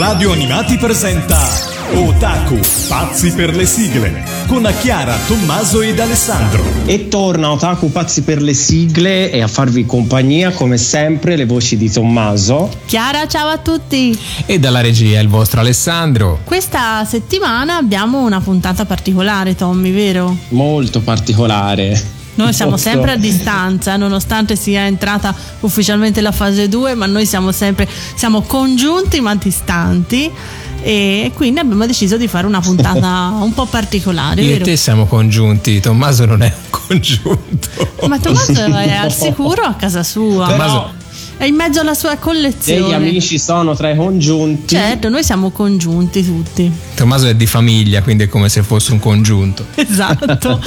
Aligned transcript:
Radio 0.00 0.32
Animati 0.32 0.78
presenta 0.78 1.38
Otaku, 1.92 2.58
pazzi 2.88 3.32
per 3.32 3.54
le 3.54 3.66
sigle, 3.66 4.24
con 4.46 4.66
Chiara, 4.80 5.14
Tommaso 5.26 5.82
ed 5.82 6.00
Alessandro. 6.00 6.64
E 6.86 7.08
torna 7.08 7.50
Otaku 7.52 7.92
Pazzi 7.92 8.22
per 8.22 8.40
le 8.40 8.54
sigle 8.54 9.30
e 9.30 9.42
a 9.42 9.46
farvi 9.46 9.84
compagnia 9.84 10.52
come 10.52 10.78
sempre 10.78 11.36
le 11.36 11.44
voci 11.44 11.76
di 11.76 11.90
Tommaso. 11.90 12.70
Chiara, 12.86 13.28
ciao 13.28 13.48
a 13.48 13.58
tutti. 13.58 14.18
E 14.46 14.58
dalla 14.58 14.80
regia 14.80 15.20
il 15.20 15.28
vostro 15.28 15.60
Alessandro. 15.60 16.40
Questa 16.44 17.04
settimana 17.04 17.76
abbiamo 17.76 18.24
una 18.24 18.40
puntata 18.40 18.86
particolare, 18.86 19.54
Tommy, 19.54 19.92
vero? 19.92 20.34
Molto 20.48 21.00
particolare. 21.00 22.19
Noi 22.40 22.54
siamo 22.54 22.78
sempre 22.78 23.12
a 23.12 23.16
distanza, 23.16 23.96
nonostante 23.96 24.56
sia 24.56 24.86
entrata 24.86 25.34
ufficialmente 25.60 26.22
la 26.22 26.32
fase 26.32 26.68
2, 26.68 26.94
ma 26.94 27.04
noi 27.04 27.26
siamo 27.26 27.52
sempre 27.52 27.86
siamo 28.14 28.40
congiunti 28.42 29.20
ma 29.20 29.34
distanti 29.34 30.30
e 30.82 31.32
quindi 31.34 31.60
abbiamo 31.60 31.84
deciso 31.84 32.16
di 32.16 32.26
fare 32.26 32.46
una 32.46 32.60
puntata 32.60 33.32
un 33.42 33.52
po' 33.52 33.66
particolare. 33.66 34.40
Io 34.40 34.48
vero? 34.52 34.62
e 34.62 34.64
te 34.64 34.76
siamo 34.76 35.04
congiunti, 35.04 35.80
Tommaso 35.80 36.24
non 36.24 36.42
è 36.42 36.46
un 36.46 36.70
congiunto. 36.86 37.68
Ma 38.06 38.18
Tommaso 38.18 38.52
è 38.74 38.92
al 38.94 39.12
sicuro 39.12 39.62
a 39.62 39.74
casa 39.74 40.02
sua. 40.02 40.46
Tommaso, 40.46 40.92
È 41.40 41.46
in 41.46 41.54
mezzo 41.54 41.80
alla 41.80 41.94
sua 41.94 42.16
collezione. 42.16 42.86
gli 42.86 42.92
amici 42.92 43.38
sono 43.38 43.74
tra 43.74 43.88
i 43.88 43.96
congiunti. 43.96 44.74
Certo, 44.74 45.08
noi 45.08 45.24
siamo 45.24 45.48
congiunti 45.48 46.22
tutti. 46.22 46.70
Tommaso 46.94 47.28
è 47.28 47.34
di 47.34 47.46
famiglia, 47.46 48.02
quindi 48.02 48.24
è 48.24 48.28
come 48.28 48.50
se 48.50 48.62
fosse 48.62 48.92
un 48.92 48.98
congiunto. 48.98 49.64
Esatto. 49.74 50.60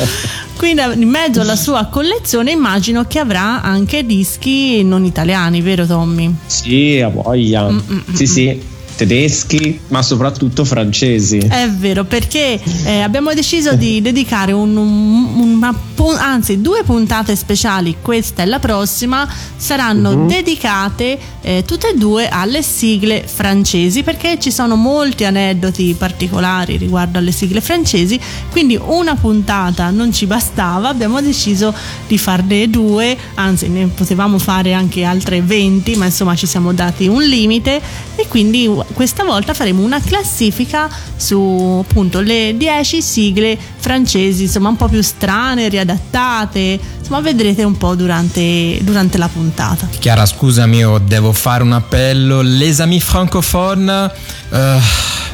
Quindi 0.57 0.81
in 0.95 1.07
mezzo 1.07 1.41
alla 1.41 1.55
sua 1.55 1.85
collezione 1.91 2.49
immagino 2.49 3.05
che 3.05 3.19
avrà 3.19 3.61
anche 3.61 4.03
dischi 4.03 4.81
non 4.81 5.05
italiani, 5.05 5.61
vero 5.61 5.85
Tommy? 5.85 6.33
Sì, 6.47 6.99
a 7.01 7.09
voglia. 7.09 7.71
sì, 8.11 8.25
sì. 8.25 8.71
Tedeschi, 8.95 9.79
ma 9.89 10.01
soprattutto 10.01 10.63
francesi. 10.65 11.37
È 11.39 11.69
vero, 11.69 12.03
perché 12.03 12.59
eh, 12.85 13.01
abbiamo 13.01 13.33
deciso 13.33 13.75
di 13.75 14.01
dedicare 14.01 14.51
un, 14.51 14.75
un- 14.75 15.31
una 15.39 15.75
anzi 16.19 16.59
due 16.59 16.83
puntate 16.83 17.35
speciali, 17.35 17.97
questa 18.01 18.43
e 18.43 18.45
la 18.45 18.59
prossima, 18.59 19.27
saranno 19.55 20.25
dedicate 20.25 21.17
eh, 21.41 21.63
tutte 21.65 21.91
e 21.91 21.97
due 21.97 22.27
alle 22.27 22.61
sigle 22.61 23.23
francesi, 23.25 24.03
perché 24.03 24.37
ci 24.39 24.51
sono 24.51 24.75
molti 24.75 25.23
aneddoti 25.23 25.95
particolari 25.97 26.75
riguardo 26.77 27.19
alle 27.19 27.31
sigle 27.31 27.61
francesi, 27.61 28.19
quindi 28.51 28.77
una 28.83 29.15
puntata 29.15 29.89
non 29.91 30.11
ci 30.11 30.25
bastava, 30.25 30.89
abbiamo 30.89 31.21
deciso 31.21 31.73
di 32.07 32.17
farne 32.17 32.69
due, 32.69 33.15
anzi 33.35 33.69
ne 33.69 33.87
potevamo 33.87 34.37
fare 34.39 34.73
anche 34.73 35.03
altre 35.03 35.41
20, 35.41 35.95
ma 35.95 36.05
insomma 36.05 36.35
ci 36.35 36.47
siamo 36.47 36.73
dati 36.73 37.07
un 37.07 37.23
limite 37.23 37.81
e 38.15 38.27
quindi 38.27 38.69
questa 38.93 39.23
volta 39.23 39.53
faremo 39.53 39.81
una 39.81 39.99
classifica 40.01 40.89
su 41.15 41.83
appunto 41.87 42.19
le 42.19 42.55
10 42.57 43.01
sigle 43.01 43.57
francesi, 43.77 44.43
insomma 44.43 44.69
un 44.69 44.75
po' 44.75 44.87
più 44.87 45.01
strane, 45.01 45.69
riadattate, 45.69 46.79
insomma 46.99 47.21
vedrete 47.21 47.63
un 47.63 47.77
po' 47.77 47.95
durante, 47.95 48.79
durante 48.81 49.17
la 49.17 49.27
puntata. 49.27 49.87
Chiara, 49.99 50.25
scusami, 50.25 50.77
io 50.77 50.97
devo 50.99 51.31
fare 51.33 51.63
un 51.63 51.73
appello. 51.73 52.41
Les 52.41 52.79
amis 52.79 53.03
francophones, 53.03 54.09
euh, 54.53 54.79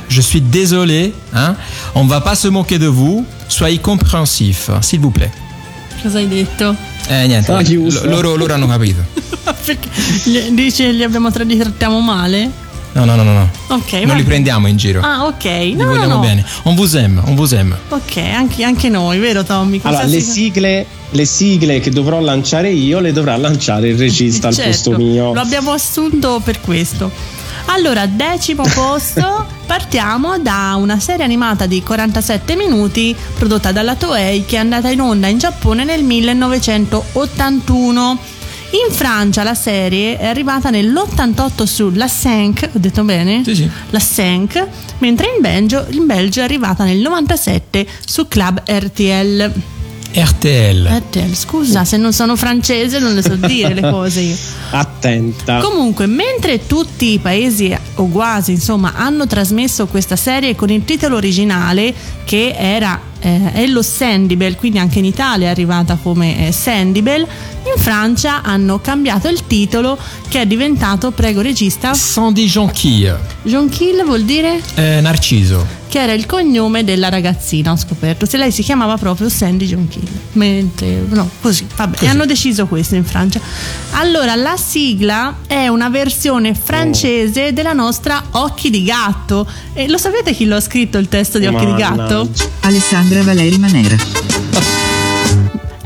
je 0.07 0.21
suis 0.21 0.41
désolé, 0.41 1.13
hein? 1.33 1.55
on 1.93 2.07
va 2.07 2.21
pas 2.21 2.35
se 2.35 2.47
moquer 2.49 2.77
de 2.77 2.87
vous, 2.87 3.25
soyez 3.47 3.79
compréhensifs, 3.79 4.69
s'il 4.81 4.99
vous 4.99 5.11
plaît. 5.11 5.31
Cosa 6.01 6.19
hai 6.19 6.27
detto? 6.27 6.75
Eh, 7.09 7.27
niente, 7.27 7.51
loro, 8.03 8.35
loro 8.35 8.53
hanno 8.53 8.67
capito. 8.67 9.03
Perché 9.65 9.89
gli- 10.23 10.51
dice 10.51 10.91
li 10.91 11.03
abbiamo 11.03 11.29
trattiamo 11.29 11.99
male? 11.99 12.67
No, 12.93 13.05
no, 13.05 13.15
no, 13.15 13.23
no, 13.23 13.33
no. 13.33 13.47
Ok, 13.67 13.91
non 14.05 14.17
li 14.17 14.23
prendiamo 14.23 14.67
in 14.67 14.75
giro. 14.75 15.01
Ah, 15.01 15.25
ok. 15.25 15.43
Li 15.43 15.75
No, 15.75 15.83
no, 15.85 15.91
vogliamo 15.91 16.15
no. 16.15 16.21
bene. 16.21 16.43
Aime, 16.95 17.21
on 17.25 17.35
vous 17.35 17.53
aime. 17.53 17.75
Ok, 17.89 18.17
anche, 18.17 18.63
anche 18.63 18.89
noi, 18.89 19.19
vero 19.19 19.43
Tommy? 19.43 19.79
Allora, 19.83 20.01
Questa 20.03 20.17
le 20.17 20.21
sigle, 20.23 20.85
le 21.11 21.25
sigle 21.25 21.79
che 21.79 21.91
dovrò 21.91 22.19
lanciare 22.19 22.71
io 22.71 22.99
le 22.99 23.11
dovrà 23.11 23.37
lanciare 23.37 23.89
il 23.89 23.97
regista 23.97 24.47
al 24.47 24.53
Certo, 24.55 24.89
posto 24.91 24.97
mio. 24.97 25.33
Lo 25.33 25.39
abbiamo 25.39 25.71
assunto 25.71 26.41
per 26.43 26.59
questo. 26.61 27.11
Allora, 27.65 28.07
decimo 28.07 28.63
posto, 28.73 29.45
partiamo 29.67 30.39
da 30.39 30.73
una 30.77 30.99
serie 30.99 31.23
animata 31.23 31.67
di 31.67 31.83
47 31.83 32.55
minuti 32.55 33.15
prodotta 33.37 33.71
dalla 33.71 33.93
Toei 33.95 34.45
che 34.45 34.55
è 34.55 34.59
andata 34.59 34.89
in 34.89 35.01
onda 35.01 35.27
in 35.27 35.37
Giappone 35.37 35.83
nel 35.83 36.03
1981. 36.03 38.17
In 38.71 38.93
Francia 38.93 39.41
la 39.41 39.55
serie 39.55 40.17
è 40.17 40.27
arrivata 40.27 40.69
nell'88 40.69 41.63
su 41.63 41.89
La 41.89 42.07
5, 42.07 42.69
ho 42.73 42.77
detto 42.77 43.03
bene? 43.03 43.41
Sì, 43.43 43.55
sì. 43.55 43.69
La 43.89 43.99
5, 43.99 44.69
mentre 44.99 45.33
in 45.35 45.41
Belgio, 45.41 45.87
in 45.89 46.05
Belgio 46.05 46.41
è 46.41 46.43
arrivata 46.43 46.83
nel 46.83 46.99
97 46.99 47.87
su 48.05 48.27
Club 48.27 48.61
RTL. 48.63 49.51
RTL. 50.11 50.87
RTL, 50.87 51.33
scusa, 51.33 51.83
se 51.83 51.97
non 51.97 52.13
sono 52.13 52.35
francese 52.35 52.99
non 52.99 53.13
le 53.15 53.23
so 53.23 53.35
dire 53.35 53.73
le 53.73 53.81
cose 53.81 54.19
io. 54.19 54.35
Attenta. 54.69 55.57
Comunque, 55.61 56.05
mentre 56.05 56.67
tutti 56.67 57.13
i 57.13 57.17
paesi 57.17 57.75
o 57.95 58.07
quasi, 58.07 58.51
insomma, 58.51 58.93
hanno 58.95 59.25
trasmesso 59.25 59.87
questa 59.87 60.15
serie 60.15 60.55
con 60.55 60.69
il 60.69 60.85
titolo 60.85 61.15
originale 61.15 61.91
che 62.23 62.53
era 62.55 63.08
eh, 63.19 63.51
Hello 63.53 63.81
Sandibel, 63.81 64.55
quindi 64.55 64.79
anche 64.79 64.99
in 64.99 65.05
Italia 65.05 65.47
è 65.47 65.49
arrivata 65.49 65.97
come 66.01 66.47
eh, 66.47 66.51
Sandibel, 66.51 67.21
in 67.21 67.81
Francia 67.81 68.41
hanno 68.41 68.79
cambiato 68.79 69.27
il 69.27 69.45
titolo 69.47 69.97
che 70.27 70.41
è 70.41 70.45
diventato, 70.45 71.11
prego 71.11 71.41
regista, 71.41 71.93
Sandy 71.93 72.45
Jonquille, 72.45 73.19
Jonquille 73.43 74.03
vuol 74.03 74.23
dire? 74.23 74.61
Eh, 74.75 74.99
Narciso. 75.01 75.78
Che 75.89 75.99
era 75.99 76.13
il 76.13 76.27
cognome 76.27 76.83
della 76.83 77.09
ragazzina, 77.09 77.71
ho 77.71 77.75
scoperto, 77.75 78.27
se 78.27 78.37
lei 78.37 78.51
si 78.51 78.61
chiamava 78.61 78.95
proprio 78.95 79.27
Sandy 79.27 79.65
Jonquille, 79.65 80.09
mentre 80.33 81.03
no, 81.09 81.27
così, 81.41 81.65
vabbè, 81.75 81.97
e 82.01 82.07
hanno 82.07 82.25
deciso 82.25 82.67
questo 82.67 82.95
in 82.95 83.03
Francia. 83.03 83.41
Allora, 83.91 84.35
la 84.35 84.55
sigla 84.55 85.39
è 85.47 85.67
una 85.67 85.89
versione 85.89 86.53
francese 86.53 87.53
della 87.53 87.73
nostra 87.73 88.23
Occhi 88.31 88.69
di 88.69 88.83
gatto. 88.83 89.47
E 89.73 89.87
lo 89.89 89.97
sapete 89.97 90.33
chi 90.33 90.45
lo 90.45 90.57
ha 90.57 90.61
scritto 90.61 90.99
il 90.99 91.09
testo 91.09 91.39
di 91.39 91.47
Occhi 91.47 91.65
di 91.65 91.73
gatto? 91.73 91.95
Mannaggia. 91.95 92.49
Alessandra 92.61 93.23
Valeri 93.23 93.57
Manera. 93.57 94.78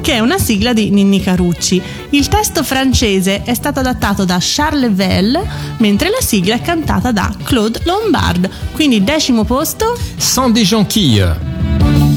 Che 0.04 0.12
è 0.12 0.20
una 0.20 0.38
sigla 0.38 0.74
di 0.74 0.90
Ninni 0.90 1.22
Carucci. 1.22 1.82
Il 2.10 2.28
testo 2.28 2.62
francese 2.62 3.44
è 3.44 3.54
stato 3.54 3.80
adattato 3.80 4.26
da 4.26 4.38
Charles 4.42 4.94
Vell, 4.94 5.42
mentre 5.78 6.10
la 6.10 6.20
sigla 6.20 6.56
è 6.56 6.62
cantata 6.62 7.14
da 7.14 7.34
Claude 7.42 7.80
Lombard. 7.86 8.50
Quindi 8.74 9.02
decimo 9.02 9.46
posto, 9.46 9.98
Sandy 10.18 10.64
Jonquille. 10.64 11.40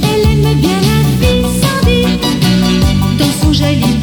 Elle 0.02 0.26
aimait 0.26 0.56
bien 0.56 0.80
la 0.80 1.02
vie, 1.20 1.44
Sandy, 1.60 2.18
dans 3.18 3.40
son 3.40 3.52
joli 3.52 3.95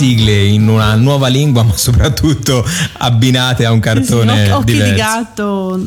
sigle 0.00 0.44
in 0.44 0.66
una 0.66 0.94
nuova 0.94 1.28
lingua, 1.28 1.62
ma 1.64 1.76
soprattutto 1.76 2.64
abbinate 2.98 3.66
a 3.66 3.70
un 3.72 3.80
cartone 3.80 4.46
Sì, 4.46 4.50
occhi 4.50 4.72
diverso. 4.72 4.90
di 4.90 4.96
gatto. 4.96 5.80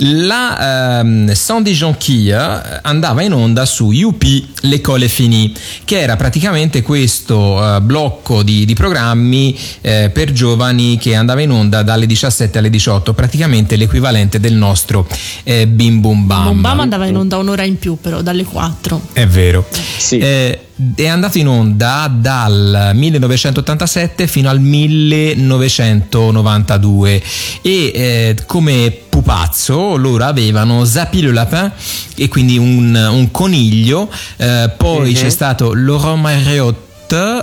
La 0.00 1.00
ehm, 1.00 1.32
Sandy 1.32 1.72
Jonquille 1.72 2.80
andava 2.82 3.22
in 3.22 3.32
onda 3.32 3.64
su 3.64 3.90
UP 3.90 4.22
L'école 4.62 5.06
est 5.06 5.14
finie, 5.14 5.50
che 5.84 5.98
era 6.00 6.16
praticamente 6.16 6.82
questo 6.82 7.76
eh, 7.76 7.80
blocco 7.80 8.42
di, 8.42 8.66
di 8.66 8.74
programmi 8.74 9.58
eh, 9.80 10.10
per 10.12 10.32
giovani 10.32 10.98
che 10.98 11.14
andava 11.14 11.40
in 11.40 11.50
onda 11.50 11.82
dalle 11.82 12.04
17 12.06 12.58
alle 12.58 12.68
18, 12.70 13.14
praticamente 13.14 13.76
l'equivalente 13.76 14.40
del 14.40 14.54
nostro 14.54 15.06
eh, 15.44 15.66
Bim 15.66 16.00
Bum 16.00 16.26
Bam. 16.26 16.44
Bombama 16.44 16.82
andava 16.82 17.06
in 17.06 17.16
onda 17.16 17.38
un'ora 17.38 17.64
in 17.64 17.78
più, 17.78 17.96
però 18.00 18.20
dalle 18.20 18.44
4. 18.44 19.00
È 19.12 19.26
vero. 19.26 19.66
Sì. 19.96 20.18
Eh, 20.18 20.67
è 20.94 21.06
andato 21.06 21.38
in 21.38 21.48
onda 21.48 22.08
dal 22.12 22.92
1987 22.94 24.26
fino 24.28 24.48
al 24.48 24.60
1992 24.60 27.22
e 27.62 27.90
eh, 27.94 28.36
come 28.46 28.96
pupazzo 29.08 29.96
loro 29.96 30.24
avevano 30.24 30.84
Zapi 30.84 31.22
le 31.22 31.32
Lapin 31.32 31.72
e 32.16 32.28
quindi 32.28 32.58
un, 32.58 32.94
un 32.94 33.30
coniglio, 33.30 34.10
eh, 34.36 34.70
poi 34.76 35.10
Mhm. 35.10 35.14
c'è 35.16 35.30
stato 35.30 35.72
Laurent 35.74 36.20
Marriott 36.20 36.76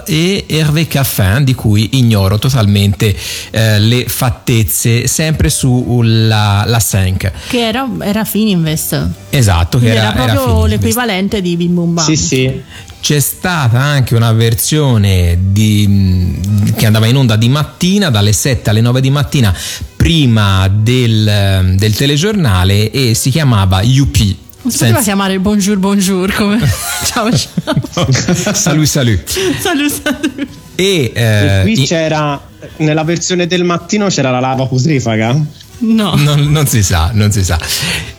e 0.06 0.46
Hervé 0.48 0.86
Caffin 0.88 1.44
di 1.44 1.56
cui 1.56 1.98
ignoro 1.98 2.38
totalmente 2.38 3.16
eh, 3.50 3.80
le 3.80 4.06
fattezze 4.08 5.08
sempre 5.08 5.50
sulla 5.50 6.64
la 6.68 6.80
5 6.80 7.34
Che 7.50 7.68
era, 7.68 7.88
era 8.02 8.24
Fininvest. 8.26 9.10
esatto 9.32 9.80
che 9.80 9.88
era, 9.90 10.02
era, 10.02 10.14
era 10.14 10.24
proprio 10.34 10.44
Fininvest. 10.46 10.70
l'equivalente 10.70 11.42
di 11.42 11.58
Bim 11.58 11.74
Bum 11.74 11.94
Bam. 11.96 12.06
Sì, 12.06 12.16
sì. 12.16 12.62
C'è 13.06 13.20
stata 13.20 13.80
anche 13.80 14.16
una 14.16 14.32
versione 14.32 15.38
di- 15.40 16.40
che 16.76 16.88
andava 16.88 17.06
in 17.06 17.16
onda 17.16 17.36
di 17.36 17.50
mattina, 17.50 18.10
dalle 18.10 18.34
7 18.34 18.72
alle 18.72 18.82
9 18.82 19.00
di 19.00 19.12
mattina, 19.12 19.56
prima 19.96 20.68
del, 20.68 21.76
del 21.78 21.96
telegiornale 21.96 22.90
e 22.90 23.14
si 23.14 23.30
chiamava 23.30 23.82
UP. 23.84 24.18
Non 24.64 24.72
si 24.72 24.80
poteva 24.80 25.02
chiamare 25.02 25.38
Bonjour 25.38 25.78
Bonjour 25.78 26.34
come 26.34 26.58
ciao 27.06 27.30
ciao. 27.32 28.12
salut 28.56 28.86
salut. 28.88 29.30
salut 29.60 29.92
salut. 30.02 30.48
E, 30.74 31.12
E 31.14 31.22
eh, 31.22 31.62
qui 31.62 31.84
i- 31.84 31.86
c'era, 31.86 32.42
nella 32.78 33.04
versione 33.04 33.46
del 33.46 33.64
mattino 33.66 34.08
c'era 34.08 34.32
la 34.32 34.40
lava 34.40 34.66
putrifaga. 34.66 35.40
No. 35.78 36.16
non, 36.16 36.52
non 36.52 36.68
si 36.68 36.82
sa, 36.84 37.12
non 37.14 37.32
si 37.32 37.44
sa. 37.44 37.60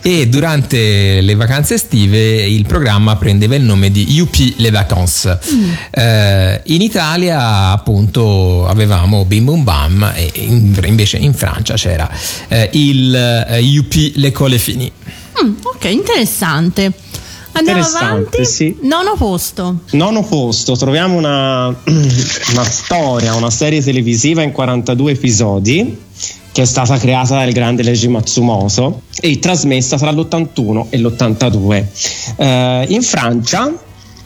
E 0.01 0.27
durante 0.27 1.21
le 1.21 1.35
vacanze 1.35 1.73
estive 1.75 2.45
il 2.45 2.65
programma 2.65 3.15
prendeva 3.15 3.55
il 3.55 3.63
nome 3.63 3.89
di 3.91 4.19
UP 4.19 4.35
Les 4.57 4.71
Vacances. 4.71 5.37
Eh, 5.89 6.61
in 6.65 6.81
Italia 6.81 7.71
appunto 7.71 8.67
avevamo 8.67 9.25
Bim 9.25 9.45
Bum 9.45 9.63
Bam 9.63 10.11
e 10.15 10.31
in- 10.35 10.79
invece 10.85 11.17
in 11.17 11.33
Francia 11.33 11.73
c'era 11.75 12.09
eh, 12.47 12.69
il 12.73 13.13
eh, 13.15 13.77
UP 13.77 14.11
L'école 14.15 14.55
est 14.55 14.63
finie. 14.63 14.91
Mm, 15.43 15.53
ok, 15.63 15.83
interessante. 15.85 16.91
Andiamo 17.53 17.79
Interessante, 17.79 18.35
avanti. 18.37 18.45
sì. 18.45 18.77
Nono 18.83 19.15
posto. 19.17 19.79
Nono 19.91 20.23
posto, 20.23 20.75
troviamo 20.77 21.15
una, 21.17 21.67
una 22.51 22.63
storia, 22.63 23.33
una 23.33 23.49
serie 23.49 23.81
televisiva 23.81 24.43
in 24.43 24.51
42 24.51 25.11
episodi 25.13 26.05
che 26.57 26.63
è 26.63 26.65
stata 26.65 26.97
creata 26.97 27.35
dal 27.35 27.51
grande 27.51 27.83
Leiji 27.83 28.07
Matsumoto 28.07 29.03
e 29.19 29.37
trasmessa 29.37 29.95
tra 29.95 30.09
l'81 30.09 30.87
e 30.89 30.97
l'82. 30.97 31.85
Eh, 32.35 32.85
in 32.87 33.03
Francia, 33.03 33.71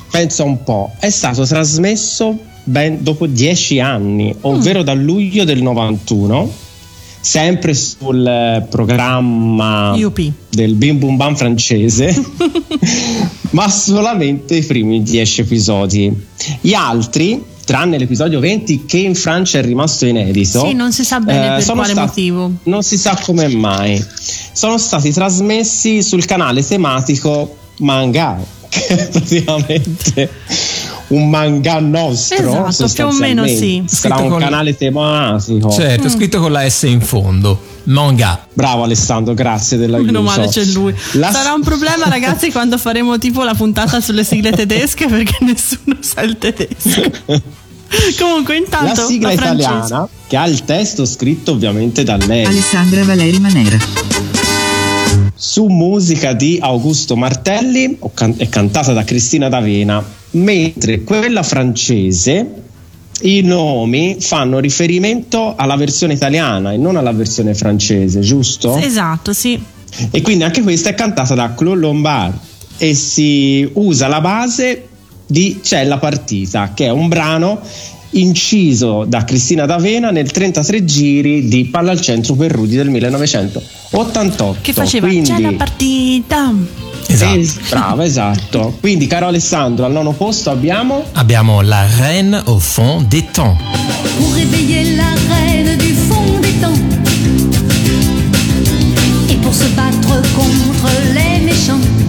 pensa 0.09 0.45
un 0.45 0.63
po', 0.63 0.93
è 0.97 1.09
stato 1.09 1.45
trasmesso 1.45 2.39
ben 2.63 3.03
dopo 3.03 3.27
10 3.27 3.81
anni, 3.81 4.33
ovvero 4.43 4.81
dal 4.81 4.97
luglio 4.97 5.43
del 5.43 5.61
91, 5.61 6.49
sempre 7.19 7.73
sul 7.73 8.65
programma 8.69 9.91
UP. 9.93 10.31
del 10.51 10.75
Bim 10.75 10.99
Bum 10.99 11.17
Bam 11.17 11.35
francese, 11.35 12.15
ma 13.51 13.67
solamente 13.67 14.55
i 14.55 14.63
primi 14.63 15.03
10 15.03 15.41
episodi. 15.41 16.27
Gli 16.61 16.73
altri, 16.73 17.43
tranne 17.71 17.97
l'episodio 17.97 18.39
20 18.39 18.85
che 18.85 18.97
in 18.97 19.15
Francia 19.15 19.59
è 19.59 19.61
rimasto 19.63 20.05
inedito, 20.05 20.65
Sì, 20.65 20.73
non 20.73 20.91
si 20.91 21.03
sa 21.03 21.19
bene 21.19 21.47
per 21.47 21.57
eh, 21.57 21.61
sono 21.61 21.77
quale 21.79 21.93
stati- 21.93 22.07
motivo. 22.07 22.51
Non 22.63 22.83
si 22.83 22.97
sa 22.97 23.17
come 23.21 23.47
mai. 23.47 24.03
Sono 24.53 24.77
stati 24.77 25.11
trasmessi 25.11 26.03
sul 26.03 26.25
canale 26.25 26.65
tematico 26.65 27.57
Manga, 27.77 28.37
che 28.69 28.85
è 28.87 29.07
praticamente 29.09 30.29
un 31.07 31.29
manga 31.29 31.79
nostro. 31.79 32.67
Esatto, 32.69 32.89
più 32.93 33.05
o 33.05 33.11
meno 33.11 33.45
sì. 33.45 33.83
sostanzialmente. 33.87 33.95
Sarà 33.95 34.15
Scritto 34.17 34.33
un 34.33 34.39
canale 34.39 34.77
tematico. 34.77 35.71
Certo, 35.71 36.09
scritto 36.09 36.39
con 36.39 36.51
la 36.51 36.69
S 36.69 36.83
in 36.83 37.01
fondo. 37.01 37.69
Manga. 37.85 38.45
Bravo 38.53 38.83
Alessandro, 38.83 39.33
grazie 39.33 39.77
dell'aiuto. 39.77 40.11
Meno 40.11 40.21
male 40.23 40.47
c'è 40.47 40.63
lui. 40.65 40.93
La- 41.13 41.31
Sarà 41.31 41.53
un 41.53 41.61
problema, 41.63 42.07
ragazzi, 42.09 42.51
quando 42.51 42.77
faremo 42.77 43.17
tipo 43.17 43.43
la 43.43 43.55
puntata 43.55 43.99
sulle 43.99 44.23
sigle 44.23 44.51
tedesche 44.51 45.07
perché 45.07 45.37
nessuno 45.41 45.97
sa 45.99 46.21
il 46.21 46.37
tedesco. 46.37 47.01
Comunque, 48.19 48.53
La 48.55 48.59
intanto 48.59 49.05
sigla 49.05 49.31
francese. 49.31 49.69
italiana, 49.69 50.07
che 50.27 50.37
ha 50.37 50.47
il 50.47 50.63
testo 50.63 51.05
scritto 51.05 51.51
ovviamente 51.51 52.03
da 52.03 52.17
lei, 52.17 52.45
Alessandra 52.45 53.03
Valeri 53.03 53.39
Manera. 53.39 53.77
su 55.35 55.65
musica 55.67 56.33
di 56.33 56.57
Augusto 56.61 57.15
Martelli, 57.15 57.97
è 58.37 58.49
cantata 58.49 58.93
da 58.93 59.03
Cristina 59.03 59.49
D'Avena, 59.49 60.03
mentre 60.31 61.03
quella 61.03 61.43
francese 61.43 62.59
i 63.23 63.41
nomi 63.41 64.17
fanno 64.19 64.59
riferimento 64.59 65.55
alla 65.55 65.75
versione 65.75 66.13
italiana 66.13 66.71
e 66.71 66.77
non 66.77 66.95
alla 66.95 67.11
versione 67.11 67.53
francese, 67.53 68.21
giusto? 68.21 68.77
Esatto, 68.77 69.33
sì. 69.33 69.61
E 70.09 70.21
quindi 70.21 70.43
anche 70.43 70.61
questa 70.61 70.89
è 70.89 70.93
cantata 70.95 71.35
da 71.35 71.53
Claude 71.53 71.79
Lombard 71.81 72.33
e 72.77 72.95
si 72.95 73.69
usa 73.73 74.07
la 74.07 74.21
base 74.21 74.87
di 75.31 75.61
C'è 75.63 75.85
la 75.85 75.97
partita, 75.97 76.73
che 76.73 76.87
è 76.87 76.89
un 76.89 77.07
brano 77.07 77.61
inciso 78.11 79.05
da 79.07 79.23
Cristina 79.23 79.65
D'Avena 79.65 80.11
nel 80.11 80.29
33 80.29 80.83
giri 80.83 81.47
di 81.47 81.63
Palla 81.65 81.91
al 81.91 82.01
centro 82.01 82.35
per 82.35 82.51
Rudy 82.51 82.75
del 82.75 82.89
1988. 82.89 84.57
Che 84.61 84.73
faceva 84.73 85.07
Quindi, 85.07 85.31
c'è 85.31 85.39
la 85.39 85.53
partita. 85.53 86.53
Esatto. 87.07 87.39
Es- 87.39 87.59
bravo, 87.69 88.01
esatto. 88.01 88.77
Quindi, 88.81 89.07
caro 89.07 89.27
Alessandro, 89.27 89.85
al 89.85 89.93
nono 89.93 90.11
posto 90.11 90.49
abbiamo 90.49 91.05
Abbiamo 91.13 91.61
la 91.61 91.87
reine 91.97 92.41
au 92.47 92.59
fond 92.59 93.01
des 93.07 93.23
temps. 93.31 93.55
Pour 94.17 94.33
réveiller 94.33 94.95
la 94.97 95.13
reine 95.29 95.77
du 95.77 95.93
fond 96.09 96.39
des 96.41 96.59
temps 96.59 96.79
Et 99.29 99.35
pour 99.41 99.53
se 99.53 99.67
battre 99.75 100.21
contre 100.35 100.91
les 101.13 101.45
méchants 101.45 102.00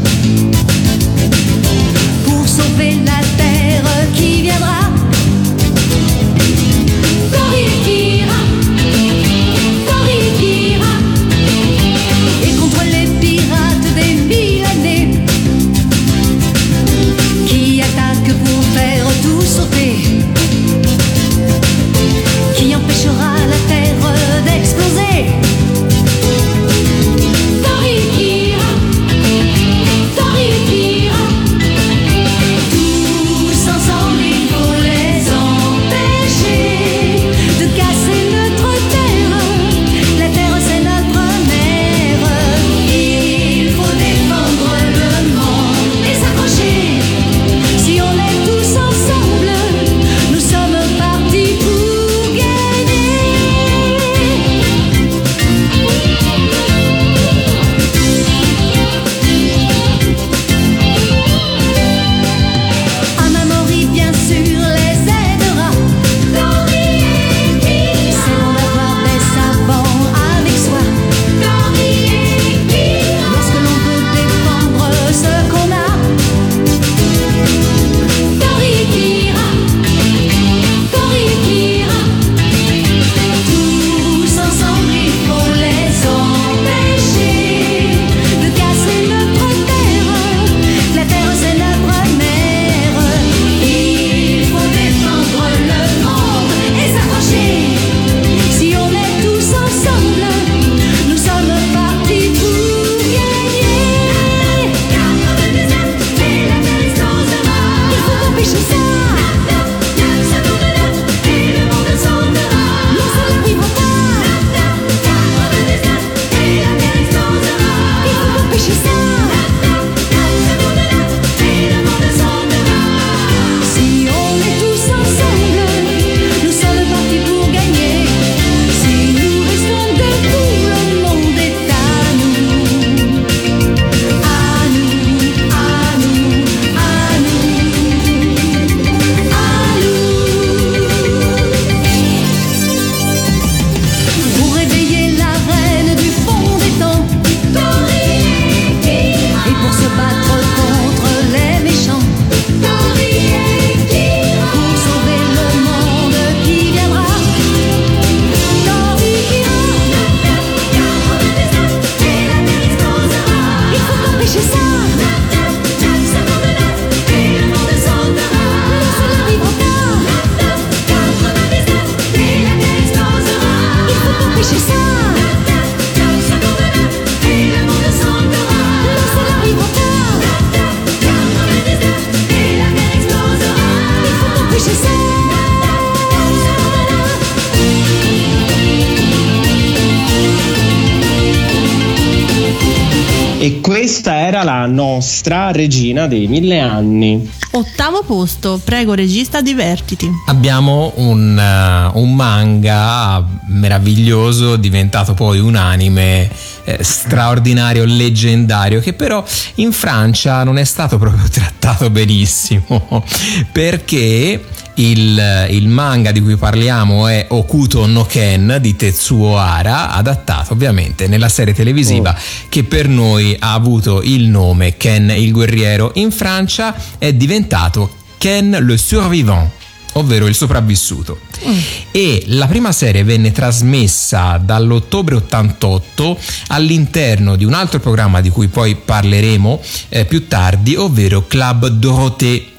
regina 195.92 196.06
dei 196.06 196.26
mille 196.26 196.58
anni. 196.58 197.30
Ottavo 197.52 198.02
posto, 198.02 198.60
prego 198.64 198.94
regista, 198.94 199.42
divertiti. 199.42 200.10
Abbiamo 200.26 200.92
un, 200.96 201.36
uh, 201.36 201.98
un 202.00 202.14
manga 202.14 203.24
meraviglioso, 203.48 204.56
diventato 204.56 205.12
poi 205.12 205.38
un 205.38 205.54
anime 205.54 206.30
eh, 206.64 206.82
straordinario, 206.82 207.84
leggendario, 207.84 208.80
che 208.80 208.94
però 208.94 209.22
in 209.56 209.72
Francia 209.72 210.42
non 210.44 210.56
è 210.56 210.64
stato 210.64 210.96
proprio 210.98 211.28
trattato 211.28 211.90
benissimo 211.90 213.04
perché 213.52 214.42
il, 214.74 215.46
il, 215.50 215.68
manga 215.68 216.12
di 216.12 216.20
cui 216.20 216.36
parliamo 216.36 217.06
è 217.06 217.26
Okuto 217.28 217.86
no 217.86 218.04
Ken 218.04 218.58
di 218.60 218.74
Tetsuo 218.76 219.36
Hara, 219.38 219.90
adattato 219.90 220.52
ovviamente 220.52 221.06
nella 221.08 221.28
serie 221.28 221.54
televisiva 221.54 222.14
oh. 222.16 222.22
che 222.48 222.64
per 222.64 222.88
noi 222.88 223.36
ha 223.38 223.52
avuto 223.52 224.02
il 224.02 224.24
nome 224.24 224.76
Ken 224.76 225.10
il 225.10 225.32
guerriero. 225.32 225.92
In 225.94 226.10
Francia 226.10 226.74
è 226.98 227.12
diventato 227.12 227.96
Ken 228.18 228.50
le 228.50 228.76
survivant 228.76 229.50
ovvero 229.94 230.26
il 230.26 230.34
sopravvissuto. 230.34 231.18
Mm. 231.46 231.58
E 231.90 232.22
la 232.28 232.46
prima 232.46 232.72
serie 232.72 233.04
venne 233.04 233.32
trasmessa 233.32 234.38
dall'ottobre 234.38 235.16
88 235.16 236.18
all'interno 236.48 237.36
di 237.36 237.44
un 237.44 237.54
altro 237.54 237.80
programma 237.80 238.20
di 238.20 238.30
cui 238.30 238.48
poi 238.48 238.76
parleremo 238.76 239.60
eh, 239.88 240.04
più 240.04 240.28
tardi, 240.28 240.76
ovvero 240.76 241.26
Club 241.26 241.66
Dorothée 241.66 242.51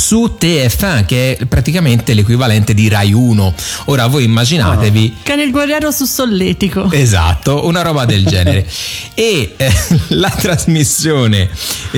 su 0.00 0.34
TF1 0.40 1.04
che 1.04 1.36
è 1.36 1.44
praticamente 1.44 2.14
l'equivalente 2.14 2.72
di 2.72 2.88
Rai 2.88 3.12
1 3.12 3.54
ora 3.86 4.06
voi 4.06 4.24
immaginatevi 4.24 5.14
oh, 5.14 5.20
Cane 5.22 5.42
il 5.42 5.50
guerriero 5.50 5.90
su 5.90 6.06
Solletico. 6.06 6.90
Esatto 6.90 7.66
una 7.66 7.82
roba 7.82 8.06
del 8.06 8.24
genere. 8.24 8.66
E 9.20 9.54
eh, 9.56 9.72
la 10.08 10.30
trasmissione 10.30 11.50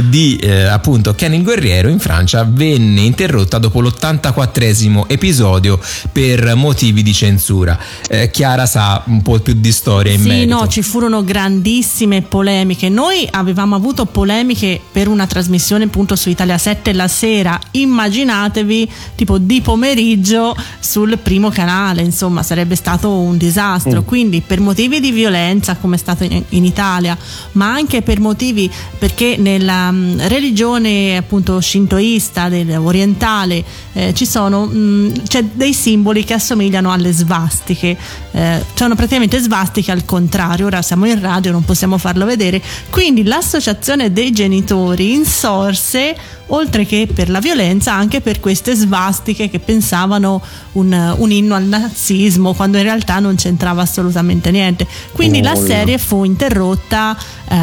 di 0.09 0.37
eh, 0.37 0.64
appunto 0.64 1.14
Ken 1.14 1.35
il 1.35 1.44
guerriero 1.44 1.88
in 1.88 2.00
Francia 2.00 2.44
venne 2.44 3.02
interrotta 3.02 3.59
dopo 3.59 3.80
l'84esimo 3.80 5.04
episodio 5.06 5.78
per 6.11 6.56
motivi 6.56 7.04
di 7.04 7.12
censura. 7.12 7.78
Eh, 8.09 8.30
Chiara 8.32 8.66
sa 8.66 9.04
un 9.06 9.23
po' 9.23 9.38
più 9.38 9.54
di 9.54 9.71
storia 9.71 10.12
in 10.12 10.21
sì, 10.21 10.28
merito. 10.28 10.56
no 10.56 10.66
ci 10.66 10.82
furono 10.82 11.23
grandissime 11.23 12.23
polemiche. 12.23 12.88
Noi 12.88 13.28
avevamo 13.30 13.76
avuto 13.76 14.04
polemiche 14.06 14.80
per 14.90 15.06
una 15.06 15.26
trasmissione 15.28 15.85
appunto 15.85 16.16
su 16.16 16.28
Italia 16.28 16.59
7 16.59 16.92
la 16.92 17.06
sera 17.06 17.56
immaginatevi 17.71 17.91
immaginatevi 17.92 18.90
tipo 19.14 19.38
di 19.38 19.61
pomeriggio 19.61 20.56
sul 20.80 21.18
primo 21.18 21.50
canale, 21.50 22.02
insomma 22.02 22.42
sarebbe 22.42 22.75
stato 22.75 23.11
un 23.11 23.37
disastro. 23.37 24.00
Mm. 24.00 24.04
Quindi 24.04 24.40
per 24.40 24.61
motivi 24.61 24.99
di 24.99 25.11
violenza 25.12 25.76
come 25.76 25.96
è 25.96 25.99
stato 25.99 26.25
in, 26.25 26.42
in 26.50 26.64
Italia, 26.64 27.16
ma 27.52 27.72
anche 27.72 28.02
per 28.02 28.18
motivi 28.18 28.70
perché 28.99 29.37
nella 29.38 29.88
um, 29.90 30.26
religione 30.28 31.16
appunto 31.16 31.61
shintoista 31.61 32.50
orientale 32.76 33.64
eh, 33.92 34.14
ci 34.14 34.26
sono 34.26 34.64
mh, 34.66 35.25
c'è 35.28 35.44
dei 35.44 35.75
simboli 35.75 36.25
che 36.25 36.34
assomigliano 36.34 36.90
alle 36.90 37.12
svastiche, 37.12 37.96
eh, 38.32 38.64
sono 38.75 38.94
praticamente 38.94 39.38
svastiche 39.38 39.92
al 39.92 40.04
contrario. 40.04 40.66
Ora 40.66 40.82
siamo 40.82 41.06
in 41.06 41.20
radio, 41.20 41.52
non 41.52 41.64
possiamo 41.64 41.99
farlo 41.99 42.25
vedere. 42.25 42.61
Quindi 42.90 43.25
l'associazione 43.25 44.12
dei 44.12 44.32
genitori 44.32 45.12
insorse 45.12 46.16
oltre 46.54 46.87
che 46.87 47.09
per 47.12 47.28
la 47.30 47.40
violenza 47.40 47.92
anche 47.94 48.21
per 48.21 48.40
queste 48.40 48.75
svastiche 48.75 49.49
che 49.49 49.59
pensavano 49.59 50.40
un, 50.73 51.14
un 51.18 51.30
inno 51.30 51.54
al 51.54 51.64
nazismo 51.64 52.54
quando 52.54 52.78
in 52.78 52.85
realtà 52.85 53.18
non 53.18 53.37
c'entrava 53.37 53.82
assolutamente 53.82 54.50
niente. 54.50 54.87
Quindi 55.12 55.40
oh, 55.40 55.42
la 55.42 55.54
serie 55.54 55.99
fu 55.99 56.25
interrotta 56.25 57.16
eh, 57.49 57.54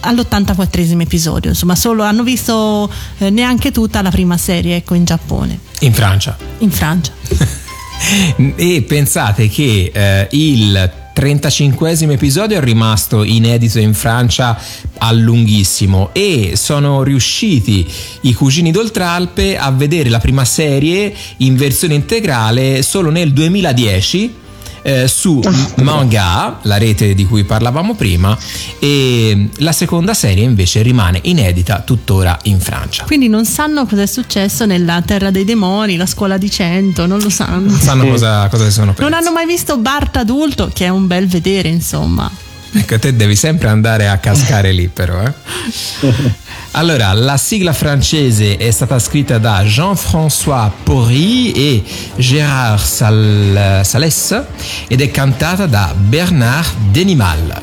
all'84 0.00 1.00
episodio, 1.00 1.50
insomma 1.50 1.74
solo 1.74 2.02
hanno 2.02 2.22
visto 2.22 2.90
eh, 3.18 3.30
neanche 3.30 3.70
tutta 3.70 4.02
la 4.02 4.10
prima 4.10 4.36
serie 4.36 4.76
ecco, 4.76 4.94
in 4.94 5.04
Giappone. 5.04 5.58
In 5.80 5.92
Francia. 5.92 6.36
In 6.58 6.70
Francia. 6.70 7.12
e 8.56 8.84
pensate 8.86 9.48
che 9.48 9.90
eh, 9.92 10.28
il 10.32 10.90
35 11.22 11.98
episodio 12.14 12.58
è 12.58 12.60
rimasto 12.60 13.22
inedito 13.22 13.78
in 13.78 13.94
Francia 13.94 14.58
a 14.98 15.12
lunghissimo 15.12 16.10
e 16.12 16.54
sono 16.56 17.04
riusciti 17.04 17.88
i 18.22 18.32
cugini 18.32 18.72
d'Oltralpe 18.72 19.56
a 19.56 19.70
vedere 19.70 20.08
la 20.08 20.18
prima 20.18 20.44
serie 20.44 21.14
in 21.36 21.54
versione 21.54 21.94
integrale 21.94 22.82
solo 22.82 23.10
nel 23.10 23.32
2010 23.32 24.40
eh, 24.82 25.08
su. 25.08 25.40
Manga, 25.82 26.58
la 26.62 26.76
rete 26.76 27.14
di 27.14 27.24
cui 27.24 27.44
parlavamo 27.44 27.94
prima, 27.94 28.36
e 28.78 29.48
la 29.58 29.72
seconda 29.72 30.14
serie 30.14 30.44
invece 30.44 30.82
rimane 30.82 31.20
inedita 31.22 31.80
tuttora 31.80 32.38
in 32.44 32.60
Francia. 32.60 33.04
Quindi 33.04 33.28
non 33.28 33.44
sanno 33.44 33.86
cosa 33.86 34.02
è 34.02 34.06
successo 34.06 34.66
nella 34.66 35.02
Terra 35.02 35.30
dei 35.30 35.44
Demoni, 35.44 35.96
la 35.96 36.06
scuola 36.06 36.36
di 36.36 36.50
Cento, 36.50 37.06
non 37.06 37.20
lo 37.20 37.30
sanno. 37.30 37.70
Non 37.70 37.80
sanno 37.80 38.06
cosa, 38.06 38.48
cosa 38.48 38.70
sono 38.70 38.92
persi. 38.92 39.02
Non 39.02 39.18
hanno 39.18 39.32
mai 39.32 39.46
visto 39.46 39.78
Bart 39.78 40.16
adulto, 40.16 40.70
che 40.72 40.86
è 40.86 40.88
un 40.88 41.06
bel 41.06 41.26
vedere, 41.26 41.68
insomma. 41.68 42.30
Ecco, 42.74 42.98
te 42.98 43.14
devi 43.14 43.36
sempre 43.36 43.68
andare 43.68 44.08
a 44.08 44.18
cascare 44.18 44.72
lì, 44.72 44.88
però. 44.88 45.22
Eh? 45.22 46.40
Allora, 46.74 47.12
la 47.12 47.36
sigla 47.36 47.74
francese 47.74 48.56
è 48.56 48.70
stata 48.70 48.98
scritta 48.98 49.36
da 49.36 49.62
Jean-François 49.62 50.70
Porry 50.82 51.50
e 51.50 51.82
Gérard 52.16 52.82
Sal- 52.82 53.80
Salès 53.84 54.42
ed 54.88 55.02
è 55.02 55.10
cantata 55.10 55.66
da 55.66 55.92
Bernard 55.94 56.70
Denimal. 56.90 57.60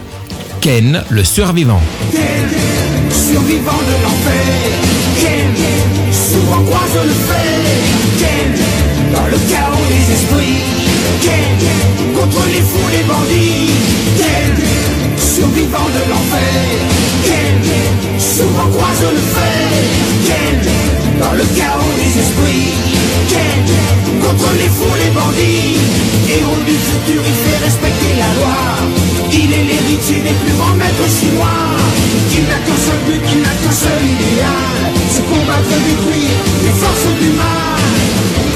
Ken, 0.59 1.03
le 1.07 1.23
survivant. 1.23 1.81
Ken, 2.11 2.49
survivant 3.09 3.81
de 3.87 3.95
l'enfer. 4.03 4.45
Ken, 5.19 5.55
souvent 6.11 6.63
croise 6.65 7.03
le 7.03 7.13
fer. 7.25 7.59
Ken, 8.19 9.11
dans 9.11 9.25
le 9.25 9.39
chaos 9.49 9.85
des 9.89 10.13
esprits. 10.13 10.61
Ken, 11.23 11.57
contre 12.13 12.45
les 12.45 12.61
fous, 12.61 12.89
les 12.91 13.03
bandits. 13.05 13.71
Ken, 14.19 14.53
survivant 15.39 15.89
de 15.98 16.03
l'enfer. 16.12 16.60
Ken, 17.27 17.55
souvent 18.19 18.69
croise 18.75 19.03
le 19.17 19.24
fer. 19.36 19.67
Ken, 20.27 20.58
dans 21.22 21.34
le 21.39 21.46
chaos 21.58 21.93
des 22.00 22.13
esprits. 22.24 22.75
Ken, 23.31 23.63
contre 24.24 24.50
les 24.60 24.72
fous, 24.75 24.96
les 25.03 25.12
bandits. 25.15 25.79
Héros 26.36 26.63
du 26.67 26.75
futur, 26.88 27.22
il 27.31 27.38
fait 27.43 27.60
respecter 27.67 28.13
la 28.24 28.29
loi. 28.38 28.60
Il 29.31 29.50
est 29.58 29.65
l'héritier 29.69 30.19
des 30.27 30.36
plus 30.41 30.55
grands 30.60 30.77
maîtres 30.81 31.10
chinois. 31.17 31.63
Il 32.36 32.43
n'a 32.50 32.60
qu'un 32.65 32.79
seul 32.88 33.00
but, 33.08 33.24
il 33.34 33.39
n'a 33.46 33.55
qu'un 33.62 33.75
seul 33.86 34.01
idéal. 34.15 34.81
Se 35.15 35.22
combattre 35.31 35.75
détruire 35.88 36.39
les 36.65 36.75
forces 36.81 37.12
du 37.22 37.29
mal. 37.41 38.48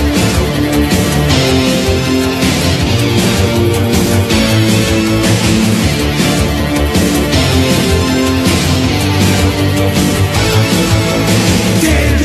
Ken, 11.81 12.15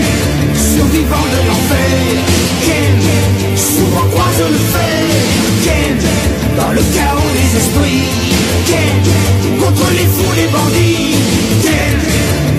survivant 0.54 1.26
de 1.34 1.40
l'enfer. 1.48 1.90
Ken, 2.66 2.96
souvent 3.56 4.06
croise 4.12 4.42
le 4.50 4.60
fer. 4.74 5.00
Ken, 5.64 5.98
dans 6.56 6.72
le 6.72 6.82
chaos 6.94 7.30
des 7.38 7.50
esprits. 7.60 8.08
Ken, 8.66 8.96
contre 9.60 9.90
les 9.92 10.08
fous, 10.14 10.32
les 10.36 10.48
bandits. 10.54 11.16
Ken, 11.62 11.96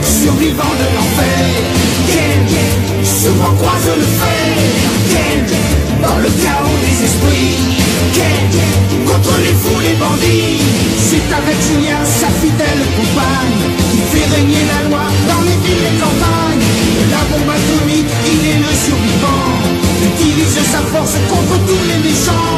survivant 0.04 0.74
de 0.82 0.88
l'enfer. 0.96 1.46
Ken, 2.14 2.42
souvent 3.04 3.54
croise 3.56 3.90
le 3.98 4.08
fer. 4.20 4.48
Ken, 5.12 5.89
dans 6.10 6.18
le 6.18 6.30
chaos 6.42 6.78
des 6.86 6.98
esprits. 7.06 7.58
Ken, 8.16 8.50
contre 9.06 9.36
les 9.46 9.56
fous, 9.62 9.82
les 9.88 9.98
bandits. 10.02 10.62
C'est 10.98 11.30
avec 11.40 11.58
Julien, 11.68 12.02
sa 12.04 12.30
fidèle 12.42 12.84
compagne, 12.98 13.62
qui 13.92 14.02
fait 14.12 14.28
régner 14.36 14.64
la 14.74 14.80
loi 14.88 15.06
dans 15.30 15.42
les 15.48 15.58
villes 15.64 15.88
et 15.90 15.98
campagnes. 16.02 16.68
De 17.00 17.06
la 17.14 17.24
bombe 17.30 17.52
atomique, 17.58 18.14
il 18.34 18.42
est 18.52 18.62
le 18.66 18.74
survivant. 18.86 19.46
Utilise 20.10 20.60
sa 20.74 20.82
force 20.92 21.16
contre 21.30 21.56
tous 21.68 21.84
les 21.90 22.00
méchants. 22.06 22.58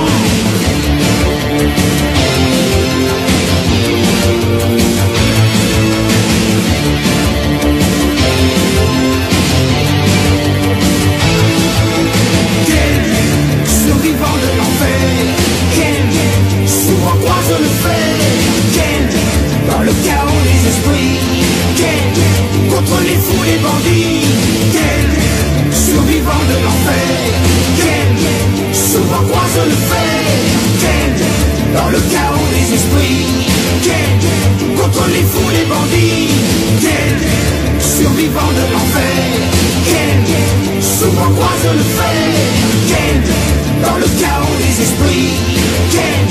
se 17.52 17.58
le 17.58 17.70
dans 19.70 19.84
le 19.84 19.92
chaos 20.06 20.42
des 20.48 20.62
esprits. 20.72 21.20
Contre 22.70 22.98
les 23.04 23.20
fous, 23.24 23.44
les 23.46 23.60
bandits. 23.66 24.26
Survivant 25.72 26.44
de 26.52 26.58
l'enfer. 26.66 27.10
Souvent 28.74 29.24
croise 29.30 29.60
le 29.72 29.78
fait. 29.90 30.24
Ken, 30.82 31.12
dans 31.76 31.90
le 31.90 32.00
chaos 32.14 32.48
des 32.56 32.68
esprits. 32.78 33.28
Contre 34.80 35.06
les 35.10 35.26
fous, 35.32 35.52
les 35.58 35.66
bandits. 35.72 36.32
Survivant 37.80 38.52
de 38.60 38.66
l'enfer. 38.74 39.24
Souvent 40.80 41.32
croise 41.36 41.68
le 41.74 41.86
fait. 41.98 43.51
Dans 43.86 43.98
le 43.98 44.08
chaos 44.22 44.56
des 44.64 44.76
esprits. 44.86 45.34
Ken, 45.92 46.28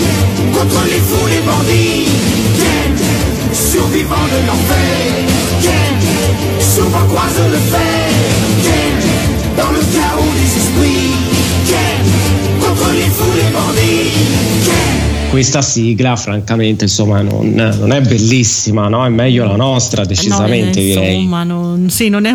contre 0.53 0.83
les 0.87 1.01
fous, 1.09 1.27
les 1.29 1.43
bandits. 1.49 2.09
Ken, 2.61 2.91
survivant 3.53 4.27
de 4.33 4.39
l'enfer. 4.47 5.25
Ken, 5.63 5.95
souvent 6.61 7.07
croise 7.09 7.41
le 7.51 7.59
fer. 7.73 8.09
Ken, 8.67 8.97
dans 9.57 9.73
le 9.73 9.81
chaos 9.95 10.31
des 10.39 10.51
esprits. 10.61 11.15
Ken, 11.71 12.05
contre 12.61 12.91
les 12.95 13.11
fous, 13.17 13.35
les 13.37 13.51
bandits. 13.53 14.13
Ken. 14.65 15.31
Questa 15.31 15.63
sigla, 15.63 16.17
francamente, 16.17 16.85
insomma, 16.85 17.21
non, 17.23 17.53
non 17.55 17.93
è 17.93 18.01
bellissima, 18.01 18.89
no? 18.89 19.05
È 19.07 19.09
meglio 19.09 19.45
la 19.47 19.55
nostra, 19.55 20.05
decisamente, 20.05 20.81
No, 20.81 20.87
eh, 20.87 20.89
direi. 20.89 21.17
Insomma, 21.19 21.45
non- 21.45 21.89
sì, 21.89 22.09
non 22.09 22.25
è 22.27 22.35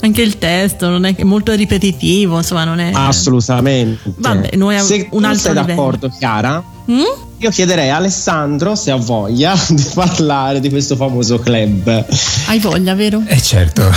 anche 0.00 0.22
il 0.22 0.38
testo, 0.38 0.88
non 0.88 1.04
è 1.04 1.14
è 1.14 1.24
molto 1.24 1.52
ripetitivo, 1.54 2.36
insomma, 2.36 2.64
non 2.64 2.78
è 2.78 2.90
Assolutamente. 2.94 4.12
Vabbè, 4.16 4.56
noi 4.56 4.78
Se 4.80 5.08
un 5.10 5.22
tu 5.22 5.26
altro 5.26 5.42
sei 5.42 5.54
d'accordo, 5.54 6.08
Chiara, 6.18 6.62
Mm? 6.90 7.02
Io 7.40 7.50
chiederei 7.50 7.90
a 7.90 7.96
Alessandro 7.96 8.74
se 8.74 8.90
ha 8.90 8.96
voglia 8.96 9.56
di 9.68 9.86
parlare 9.94 10.58
di 10.58 10.70
questo 10.70 10.96
famoso 10.96 11.38
club. 11.38 12.04
Hai 12.46 12.58
voglia, 12.58 12.94
vero? 12.94 13.22
Eh 13.26 13.40
certo, 13.40 13.88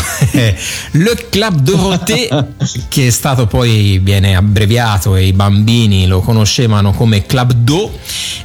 le 0.92 1.28
Club 1.30 1.60
Dorothée 1.62 2.30
che 2.88 3.08
è 3.08 3.10
stato 3.10 3.48
poi 3.48 4.00
viene 4.00 4.36
abbreviato 4.36 5.16
e 5.16 5.26
i 5.26 5.34
bambini 5.34 6.06
lo 6.06 6.20
conoscevano 6.20 6.92
come 6.92 7.26
Club 7.26 7.54
Do 7.54 7.92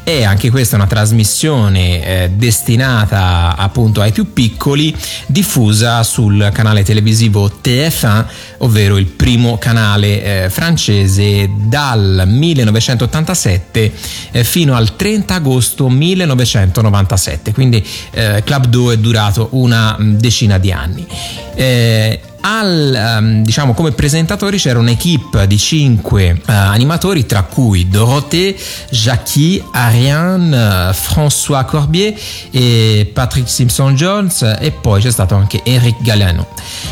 e 0.02 0.24
anche 0.24 0.50
questa 0.50 0.76
è 0.76 0.78
una 0.78 0.88
trasmissione 0.88 2.04
eh, 2.04 2.30
destinata 2.30 3.56
appunto 3.56 4.00
ai 4.00 4.12
più 4.12 4.32
piccoli 4.32 4.94
diffusa 5.26 6.02
sul 6.04 6.50
canale 6.52 6.85
televisivo 6.85 7.50
TF1 7.62 8.24
ovvero 8.59 8.96
il 8.96 9.06
primo 9.06 9.59
canale 9.59 10.44
eh, 10.44 10.50
francese 10.50 11.50
dal 11.68 12.22
1987 12.26 13.92
eh, 14.30 14.44
fino 14.44 14.74
al 14.76 14.86
30 14.94 15.35
agosto 15.35 15.88
1997 15.88 17.53
quindi 17.53 17.85
eh, 18.12 18.42
Club 18.44 18.66
2 18.66 18.94
è 18.94 18.99
durato 18.99 19.49
una 19.53 19.96
mh, 19.99 20.18
decina 20.18 20.59
di 20.59 20.72
anni. 20.72 21.07
Eh, 21.55 22.20
al, 22.46 22.94
ehm, 22.94 23.42
diciamo 23.42 23.74
come 23.74 23.90
presentatori 23.90 24.56
c'era 24.56 24.78
un'equipe 24.78 25.48
di 25.48 25.59
cinque 25.59 26.40
eh, 26.46 26.52
animatori 26.52 27.26
tra 27.26 27.42
cui 27.42 27.88
Dorothée, 27.88 28.56
Jackie, 28.90 29.62
Ariane, 29.72 30.90
eh, 30.90 30.92
François 30.92 31.64
Corbier 31.64 32.14
e 32.52 33.11
Patrick 33.12 33.48
Simpson 33.48 33.96
Jones 33.96 34.42
e 34.61 34.70
poi 34.70 35.02
c'è 35.02 35.11
stato 35.11 35.35
anche 35.35 35.61
Eric 35.64 36.00
Galliano. 36.02 36.46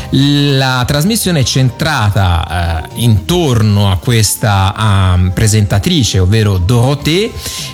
La 0.09 0.83
trasmissione 0.85 1.39
è 1.39 1.43
centrata 1.43 2.83
eh, 2.83 2.89
intorno 2.95 3.89
a 3.89 3.97
questa 3.97 5.13
ehm, 5.15 5.31
presentatrice, 5.31 6.19
ovvero 6.19 6.57
Dorothée, 6.57 7.31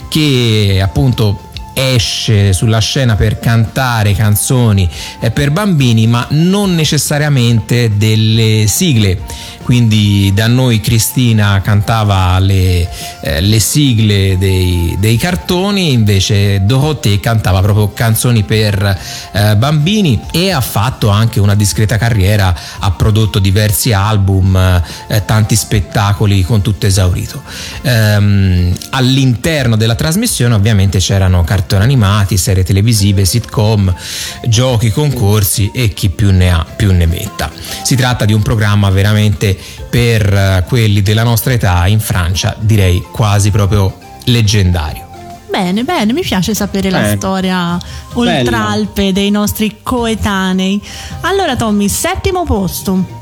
che 0.07 0.79
appunto 0.83 1.49
esce 1.73 2.53
sulla 2.53 2.79
scena 2.79 3.15
per 3.15 3.39
cantare 3.39 4.13
canzoni 4.13 4.89
eh, 5.19 5.31
per 5.31 5.51
bambini 5.51 6.07
ma 6.07 6.25
non 6.29 6.75
necessariamente 6.75 7.91
delle 7.95 8.65
sigle. 8.67 9.49
Quindi 9.63 10.31
da 10.33 10.47
noi 10.47 10.81
Cristina 10.81 11.61
cantava 11.61 12.37
le, 12.39 12.89
eh, 13.21 13.41
le 13.41 13.59
sigle 13.59 14.37
dei, 14.37 14.97
dei 14.99 15.17
cartoni 15.17 15.93
invece 15.93 16.65
Dorothée 16.65 17.19
cantava 17.19 17.61
proprio 17.61 17.93
canzoni 17.93 18.43
per 18.43 18.99
eh, 19.31 19.55
bambini 19.55 20.19
e 20.31 20.51
ha 20.51 20.61
fatto 20.61 21.09
anche 21.09 21.39
una 21.39 21.55
discreta 21.55 21.97
carriera 21.97 22.53
ha 22.79 22.91
prodotto 22.91 23.39
diversi 23.39 23.93
album 23.93 24.55
eh, 25.07 25.25
tanti 25.25 25.55
spettacoli 25.55 26.43
con 26.43 26.61
tutto 26.61 26.85
esaurito. 26.85 27.41
Ehm, 27.83 28.75
all'interno 28.89 29.77
della 29.77 29.95
trasmissione 29.95 30.55
ovviamente 30.55 30.97
c'erano 30.97 31.43
cartoni 31.43 31.59
animati, 31.69 32.37
serie 32.37 32.63
televisive, 32.63 33.25
sitcom, 33.25 33.93
giochi, 34.47 34.91
concorsi 34.91 35.71
e 35.73 35.93
chi 35.93 36.09
più 36.09 36.31
ne 36.31 36.51
ha 36.51 36.65
più 36.75 36.91
ne 36.91 37.05
metta. 37.05 37.49
Si 37.83 37.95
tratta 37.95 38.25
di 38.25 38.33
un 38.33 38.41
programma 38.41 38.89
veramente 38.89 39.57
per 39.89 40.33
eh, 40.33 40.63
quelli 40.67 41.01
della 41.01 41.23
nostra 41.23 41.53
età 41.53 41.85
in 41.87 41.99
Francia, 41.99 42.55
direi 42.59 43.03
quasi 43.11 43.51
proprio 43.51 43.95
leggendario. 44.25 45.09
Bene, 45.49 45.83
bene, 45.83 46.13
mi 46.13 46.21
piace 46.21 46.55
sapere 46.55 46.89
la 46.89 47.01
Bene. 47.01 47.17
storia 47.17 47.77
oltralpe 48.13 49.11
dei 49.11 49.29
nostri 49.29 49.79
coetanei. 49.83 50.81
Allora, 51.21 51.57
Tommy, 51.57 51.89
settimo 51.89 52.45
posto. 52.45 53.19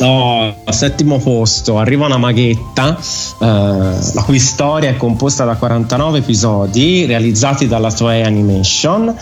Oh, 0.00 0.54
al 0.64 0.74
settimo 0.74 1.18
posto 1.18 1.78
arriva 1.78 2.06
una 2.06 2.18
maghetta, 2.18 2.96
eh, 2.96 3.44
la 3.44 4.22
cui 4.24 4.38
storia 4.38 4.90
è 4.90 4.96
composta 4.96 5.44
da 5.44 5.56
49 5.56 6.18
episodi 6.18 7.04
realizzati 7.04 7.66
dalla 7.66 7.90
Toei 7.90 8.22
Animation 8.22 9.12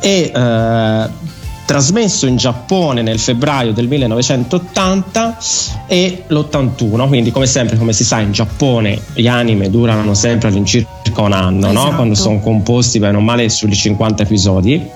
e 0.00 0.30
eh, 0.34 1.08
trasmesso 1.66 2.26
in 2.26 2.36
Giappone 2.36 3.02
nel 3.02 3.18
febbraio 3.18 3.72
del 3.72 3.88
1980 3.88 5.36
e 5.86 6.24
l'81. 6.28 7.08
Quindi, 7.08 7.32
come 7.32 7.46
sempre, 7.46 7.76
come 7.76 7.92
si 7.92 8.04
sa, 8.04 8.20
in 8.20 8.32
Giappone 8.32 8.98
gli 9.12 9.26
anime 9.26 9.68
durano 9.68 10.14
sempre 10.14 10.48
all'incirca 10.48 11.20
un 11.20 11.32
anno, 11.32 11.72
no? 11.72 11.80
Esatto. 11.80 11.96
quando 11.96 12.14
sono 12.14 12.40
composti 12.40 12.98
bene 12.98 13.16
o 13.16 13.20
male 13.20 13.48
sugli 13.48 13.74
50 13.74 14.22
episodi 14.22 14.88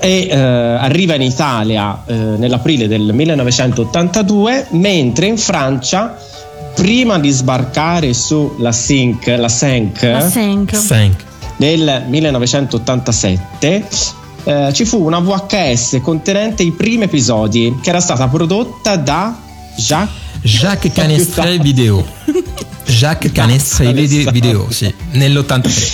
e 0.00 0.28
eh, 0.30 0.36
arriva 0.36 1.14
in 1.14 1.22
Italia 1.22 2.02
eh, 2.06 2.14
nell'aprile 2.14 2.86
del 2.86 3.12
1982 3.12 4.66
mentre 4.70 5.26
in 5.26 5.36
Francia 5.36 6.16
prima 6.74 7.18
di 7.18 7.30
sbarcare 7.30 8.14
sulla 8.14 8.72
Sync 8.72 9.26
la 9.26 9.48
Senk 9.48 10.02
La 10.02 10.28
Senk. 10.28 10.86
Thank. 10.86 11.24
nel 11.56 12.04
1987 12.08 14.22
eh, 14.44 14.72
ci 14.72 14.84
fu 14.84 15.02
una 15.02 15.18
VHS 15.18 16.00
contenente 16.02 16.62
i 16.62 16.72
primi 16.72 17.04
episodi 17.04 17.78
che 17.82 17.88
era 17.88 18.00
stata 18.00 18.28
prodotta 18.28 18.96
da 18.96 19.36
Jacques 19.76 20.22
Jacques 20.44 20.92
Canestrel 20.92 21.58
Video. 21.58 22.04
Jacques 22.84 23.32
Canestrel 23.32 23.94
Vide- 23.94 24.30
Video, 24.30 24.70
sì, 24.70 24.92
nell'83. 25.12 25.90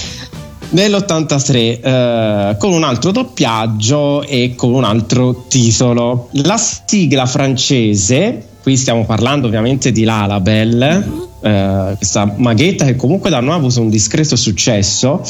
nell'83 0.70 1.54
eh, 1.54 2.56
con 2.58 2.72
un 2.72 2.82
altro 2.82 3.12
doppiaggio 3.12 4.22
e 4.22 4.54
con 4.56 4.74
un 4.74 4.82
altro 4.82 5.44
titolo. 5.48 6.30
La 6.32 6.58
sigla 6.58 7.26
francese, 7.26 8.44
qui 8.60 8.76
stiamo 8.76 9.04
parlando 9.04 9.46
ovviamente 9.46 9.92
di 9.92 10.02
Lalabel, 10.02 11.28
eh, 11.42 11.94
questa 11.96 12.34
maghetta 12.36 12.84
che 12.84 12.96
comunque 12.96 13.30
da 13.30 13.38
noi 13.38 13.54
ha 13.54 13.56
avuto 13.56 13.80
un 13.80 13.88
discreto 13.88 14.34
successo, 14.34 15.22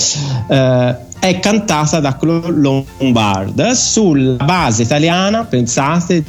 eh, 0.49 0.97
è 1.21 1.39
cantata 1.39 2.01
da 2.01 2.17
Claude 2.17 2.51
Lombard 2.51 3.71
sulla 3.73 4.43
base 4.43 4.83
italiana, 4.83 5.45
pensate, 5.45 6.25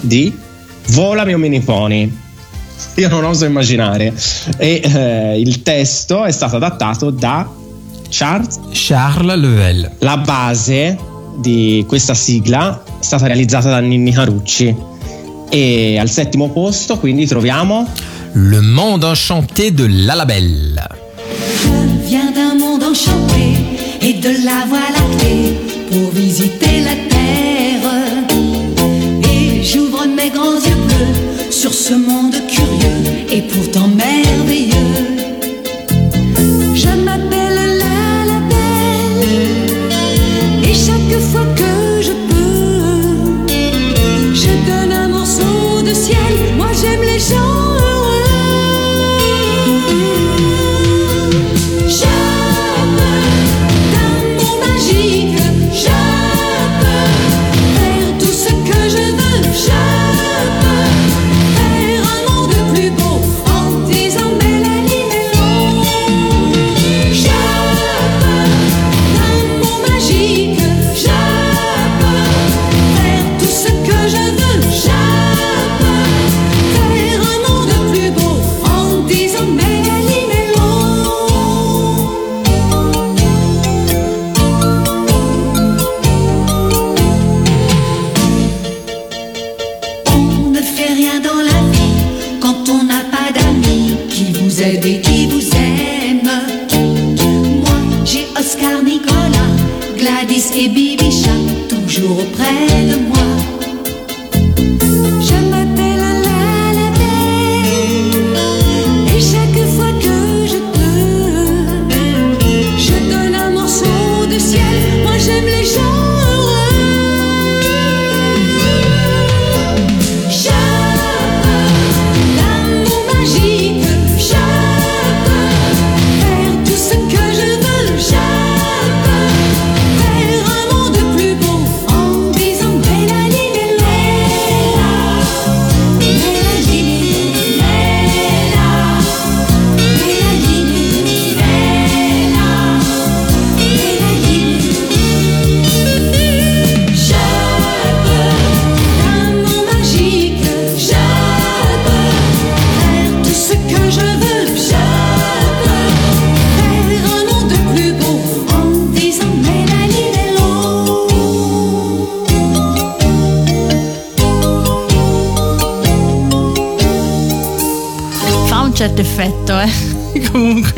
di 0.00 0.36
Vola 0.88 1.24
mio 1.24 1.36
mini 1.36 1.60
pony. 1.60 2.10
Io 2.94 3.08
non 3.08 3.24
oso 3.24 3.44
immaginare. 3.44 4.14
E 4.56 4.80
eh, 4.82 5.38
il 5.38 5.62
testo 5.62 6.24
è 6.24 6.30
stato 6.30 6.56
adattato 6.56 7.10
da 7.10 7.46
Charles. 8.08 8.58
Charles 8.72 9.36
Level. 9.36 9.92
La 9.98 10.16
base 10.16 10.98
di 11.36 11.84
questa 11.86 12.14
sigla 12.14 12.82
è 12.98 13.04
stata 13.04 13.26
realizzata 13.26 13.68
da 13.68 13.80
Ninni 13.80 14.12
Carucci. 14.12 14.74
E 15.50 15.98
al 15.98 16.08
settimo 16.08 16.50
posto 16.50 16.98
quindi 16.98 17.26
troviamo 17.26 17.86
Le 18.32 18.60
monde 18.60 19.06
enchanté 19.08 19.72
de 19.72 19.86
Lalabelle. 19.88 20.86
Je 21.62 22.08
viens 22.08 22.32
d'un 22.32 22.58
monde 22.58 22.84
enchanté 22.84 23.77
et 24.00 24.14
de 24.14 24.28
la 24.44 24.64
voie 24.68 24.78
lactée 24.78 25.54
pour 25.90 26.10
visiter 26.10 26.80
la 26.84 26.96
terre. 27.08 27.92
Et 29.32 29.62
j'ouvre 29.62 30.06
mes 30.06 30.30
grands 30.30 30.54
yeux 30.54 30.80
bleus 30.86 31.50
sur 31.50 31.72
ce 31.72 31.94
monde 31.94 32.36
curieux 32.46 33.26
et 33.30 33.42
pourtant 33.42 33.88
merveilleux. 33.88 34.17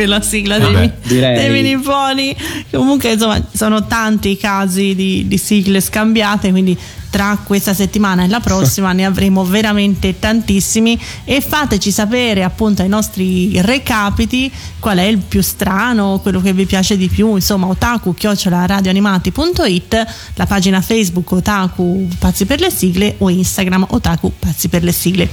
Comunque 0.01 0.07
la 0.07 0.21
sigla 0.21 0.59
dei, 0.59 0.73
Vabbè, 0.73 0.93
direi. 1.03 1.37
dei 1.37 1.51
miniponi. 1.51 2.37
Comunque, 2.71 3.13
insomma, 3.13 3.43
sono 3.53 3.87
tanti 3.87 4.31
i 4.31 4.37
casi 4.37 4.95
di, 4.95 5.27
di 5.27 5.39
sigle 5.39 5.81
scambiate, 5.81 6.51
quindi 6.51 6.77
tra 7.11 7.37
questa 7.43 7.75
settimana 7.75 8.23
e 8.23 8.29
la 8.29 8.39
prossima 8.39 8.93
ne 8.95 9.05
avremo 9.05 9.45
veramente 9.45 10.19
tantissimi. 10.19 10.99
E 11.25 11.41
fateci 11.41 11.91
sapere 11.91 12.45
appunto 12.45 12.83
ai 12.83 12.89
nostri 12.89 13.61
recapiti 13.61 14.51
qual 14.79 14.99
è 14.99 15.05
il 15.05 15.19
più 15.19 15.43
strano, 15.43 16.21
quello 16.23 16.41
che 16.41 16.53
vi 16.53 16.67
piace 16.67 16.97
di 16.97 17.09
più. 17.09 17.35
Insomma, 17.35 17.67
otaku 17.67 18.15
radioanimati.it, 18.19 20.07
la 20.35 20.47
pagina 20.47 20.81
Facebook 20.81 21.33
Otaku 21.33 22.09
Pazzi 22.19 22.47
per 22.47 22.61
le 22.61 22.71
sigle 22.71 23.17
o 23.19 23.29
Instagram 23.29 23.87
Otaku 23.91 24.33
Pazzi 24.39 24.69
per 24.69 24.83
le 24.83 24.93
sigle. 24.93 25.29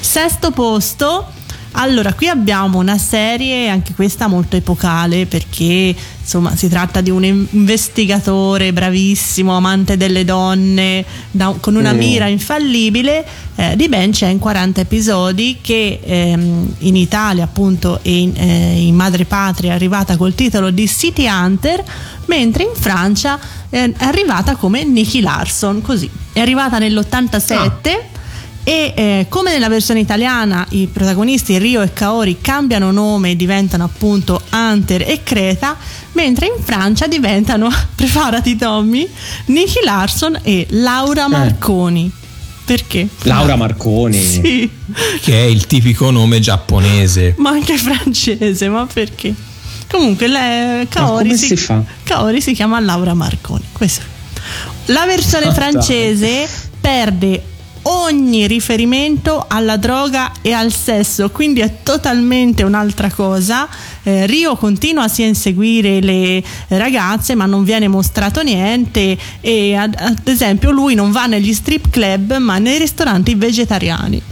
Sesto 0.00 0.50
posto. 0.50 1.40
Allora, 1.74 2.12
qui 2.12 2.28
abbiamo 2.28 2.78
una 2.78 2.98
serie, 2.98 3.68
anche 3.68 3.94
questa 3.94 4.26
molto 4.26 4.56
epocale, 4.56 5.24
perché 5.26 5.94
insomma 6.20 6.54
si 6.54 6.68
tratta 6.68 7.00
di 7.00 7.08
un 7.10 7.24
investigatore 7.24 8.72
bravissimo, 8.72 9.56
amante 9.56 9.96
delle 9.96 10.24
donne, 10.24 11.04
da- 11.30 11.54
con 11.58 11.74
una 11.74 11.92
Mm. 11.92 11.96
mira 11.98 12.26
infallibile, 12.26 13.24
eh, 13.56 13.74
di 13.76 13.88
ben 13.88 14.12
140 14.12 14.82
episodi 14.82 15.58
che 15.62 16.00
ehm, 16.04 16.74
in 16.80 16.96
Italia 16.96 17.44
appunto 17.44 18.00
e 18.02 18.16
in, 18.18 18.32
eh, 18.36 18.86
in 18.86 18.94
madrepatria 18.94 19.72
è 19.72 19.74
arrivata 19.74 20.16
col 20.16 20.34
titolo 20.34 20.70
di 20.70 20.86
City 20.86 21.26
Hunter, 21.26 21.82
mentre 22.26 22.64
in 22.64 22.70
Francia 22.74 23.38
eh, 23.70 23.92
è 23.96 24.04
arrivata 24.04 24.56
come 24.56 24.84
Nicky 24.84 25.20
Larson, 25.20 25.80
così. 25.80 26.08
È 26.32 26.40
arrivata 26.40 26.78
nell'87 26.78 27.98
e 28.64 28.92
eh, 28.94 29.26
come 29.28 29.50
nella 29.52 29.68
versione 29.68 30.00
italiana 30.00 30.64
i 30.70 30.86
protagonisti 30.86 31.58
Rio 31.58 31.82
e 31.82 31.92
Kaori 31.92 32.38
cambiano 32.40 32.92
nome 32.92 33.30
e 33.30 33.36
diventano 33.36 33.84
appunto 33.84 34.40
Hunter 34.52 35.02
e 35.02 35.20
Creta, 35.24 35.76
mentre 36.12 36.46
in 36.46 36.62
Francia 36.62 37.06
diventano, 37.06 37.68
preparati 37.96 38.56
Tommy, 38.56 39.08
Nicky 39.46 39.84
Larson 39.84 40.38
e 40.42 40.66
Laura 40.70 41.28
Marconi. 41.28 42.10
Perché? 42.64 43.08
Laura 43.22 43.56
Marconi. 43.56 44.22
Sì, 44.22 44.70
Che 45.20 45.32
è 45.32 45.44
il 45.46 45.66
tipico 45.66 46.10
nome 46.10 46.38
giapponese. 46.38 47.34
ma 47.38 47.50
anche 47.50 47.76
francese, 47.76 48.68
ma 48.68 48.86
perché? 48.86 49.34
Comunque 49.90 50.28
lei, 50.28 50.86
Kaori, 50.88 51.24
come 51.30 51.36
si 51.36 51.56
fa? 51.56 51.82
Kaori 52.04 52.40
si 52.40 52.54
chiama 52.54 52.78
Laura 52.80 53.12
Marconi. 53.14 53.64
Questo. 53.72 54.02
La 54.86 55.04
versione 55.06 55.52
francese 55.52 56.48
perde 56.80 57.42
ogni 57.82 58.46
riferimento 58.46 59.44
alla 59.48 59.76
droga 59.76 60.32
e 60.40 60.52
al 60.52 60.72
sesso, 60.72 61.30
quindi 61.30 61.60
è 61.60 61.78
totalmente 61.82 62.62
un'altra 62.62 63.10
cosa. 63.10 63.68
Eh, 64.02 64.26
Rio 64.26 64.56
continua 64.56 65.08
sia 65.08 65.24
a 65.24 65.28
inseguire 65.28 66.00
le 66.00 66.42
ragazze, 66.68 67.34
ma 67.34 67.46
non 67.46 67.64
viene 67.64 67.88
mostrato 67.88 68.42
niente. 68.42 69.16
E 69.40 69.74
ad, 69.74 69.94
ad 69.98 70.26
esempio, 70.26 70.70
lui 70.70 70.94
non 70.94 71.10
va 71.10 71.26
negli 71.26 71.52
strip 71.52 71.90
club, 71.90 72.36
ma 72.36 72.58
nei 72.58 72.78
ristoranti 72.78 73.34
vegetariani. 73.34 74.22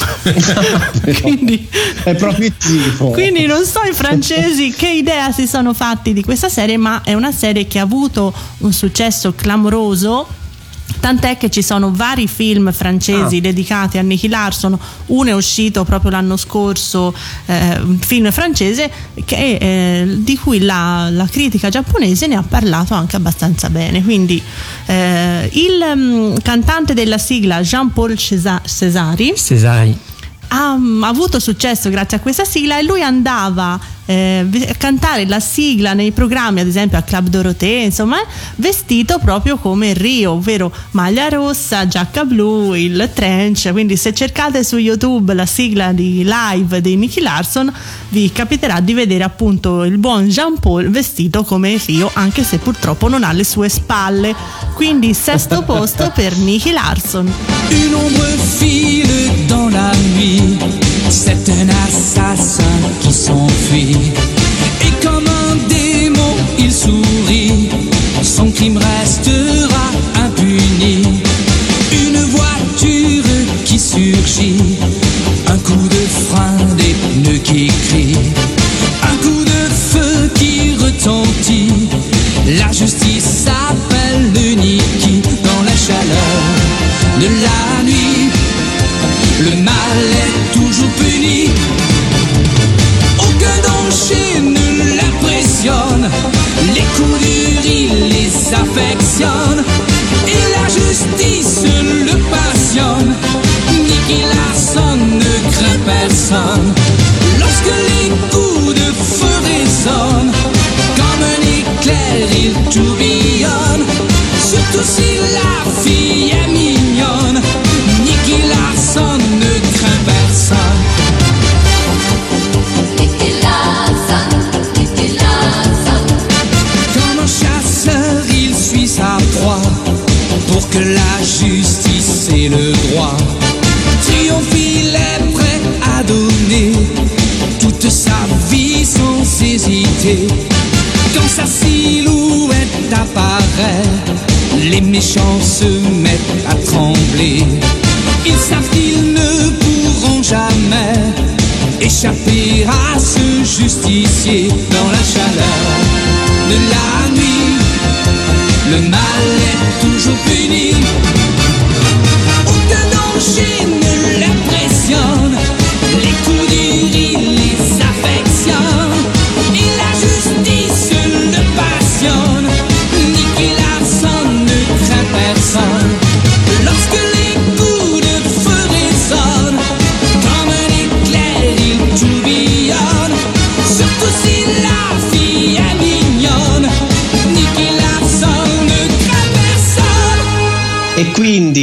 quindi, 1.20 1.68
È 2.02 2.14
proprio 2.14 2.46
il 2.46 2.56
tipo. 2.56 3.10
quindi 3.10 3.44
non 3.46 3.64
so 3.64 3.80
i 3.82 3.92
francesi 3.92 4.72
che 4.72 4.88
idea 4.88 5.30
si 5.30 5.46
sono 5.46 5.74
fatti 5.74 6.12
di 6.12 6.22
questa 6.22 6.48
serie, 6.48 6.76
ma 6.76 7.02
è 7.02 7.14
una 7.14 7.32
serie 7.32 7.66
che 7.66 7.78
ha 7.78 7.82
avuto 7.82 8.32
un 8.58 8.72
successo 8.72 9.34
clamoroso. 9.34 10.38
Tant'è 11.00 11.36
che 11.38 11.50
ci 11.50 11.62
sono 11.62 11.90
vari 11.92 12.28
film 12.28 12.72
francesi 12.72 13.36
Ah. 13.38 13.40
dedicati 13.40 13.98
a 13.98 14.02
Nicky 14.02 14.28
Larson, 14.28 14.78
uno 15.06 15.28
è 15.30 15.34
uscito 15.34 15.84
proprio 15.84 16.10
l'anno 16.10 16.36
scorso, 16.36 17.14
eh, 17.46 17.78
un 17.80 17.98
film 17.98 18.30
francese 18.30 18.90
che, 19.24 19.56
eh, 19.60 20.14
di 20.18 20.36
cui 20.36 20.60
la, 20.60 21.08
la 21.10 21.26
critica 21.26 21.68
giapponese 21.70 22.26
ne 22.26 22.36
ha 22.36 22.44
parlato 22.46 22.94
anche 22.94 23.16
abbastanza 23.16 23.70
bene. 23.70 24.02
Quindi 24.02 24.40
eh, 24.86 25.48
il 25.52 25.92
mm, 25.96 26.36
cantante 26.42 26.94
della 26.94 27.18
sigla 27.18 27.60
Jean-Paul 27.60 28.16
Cesa- 28.16 28.60
Cesari 28.64 29.32
Cesari. 29.36 29.96
Ha 30.52 30.76
mm, 30.76 31.02
avuto 31.02 31.38
successo 31.38 31.90
grazie 31.90 32.18
a 32.18 32.20
questa 32.20 32.44
sigla 32.44 32.78
e 32.78 32.82
lui 32.82 33.02
andava 33.02 33.78
eh, 34.10 34.44
a 34.68 34.74
cantare 34.74 35.24
la 35.26 35.38
sigla 35.38 35.92
nei 35.92 36.10
programmi, 36.10 36.60
ad 36.60 36.66
esempio 36.66 36.98
al 36.98 37.04
Club 37.04 37.28
Dorothée, 37.28 37.84
insomma, 37.84 38.16
vestito 38.56 39.18
proprio 39.18 39.56
come 39.56 39.92
Rio, 39.92 40.32
ovvero 40.32 40.72
maglia 40.92 41.28
rossa, 41.28 41.86
giacca 41.86 42.24
blu, 42.24 42.74
il 42.74 43.08
trench. 43.14 43.70
Quindi, 43.70 43.96
se 43.96 44.12
cercate 44.12 44.64
su 44.64 44.78
YouTube 44.78 45.32
la 45.32 45.46
sigla 45.46 45.92
di 45.92 46.24
live 46.26 46.80
di 46.80 46.96
Nicky 46.96 47.20
Larson, 47.20 47.72
vi 48.08 48.32
capiterà 48.32 48.80
di 48.80 48.94
vedere 48.94 49.22
appunto 49.22 49.84
il 49.84 49.98
buon 49.98 50.26
Jean 50.26 50.58
Paul 50.58 50.90
vestito 50.90 51.44
come 51.44 51.80
Rio, 51.86 52.10
anche 52.14 52.42
se 52.42 52.58
purtroppo 52.58 53.08
non 53.08 53.22
ha 53.22 53.30
le 53.30 53.44
sue 53.44 53.68
spalle. 53.68 54.34
Quindi, 54.74 55.14
sesto 55.14 55.62
posto 55.62 56.10
per 56.12 56.36
Nicky 56.36 56.72
Larson. 56.72 57.32
C'est 61.08 61.48
un 61.50 61.68
assassin 61.86 62.62
qui 63.00 63.12
s'enfuit. 63.12 63.96
Et 64.86 65.04
comme 65.04 65.24
un 65.26 65.56
démon, 65.68 66.34
il 66.58 66.72
sourit, 66.72 67.68
son 68.22 68.50
crime 68.50 68.78
restera 68.78 69.49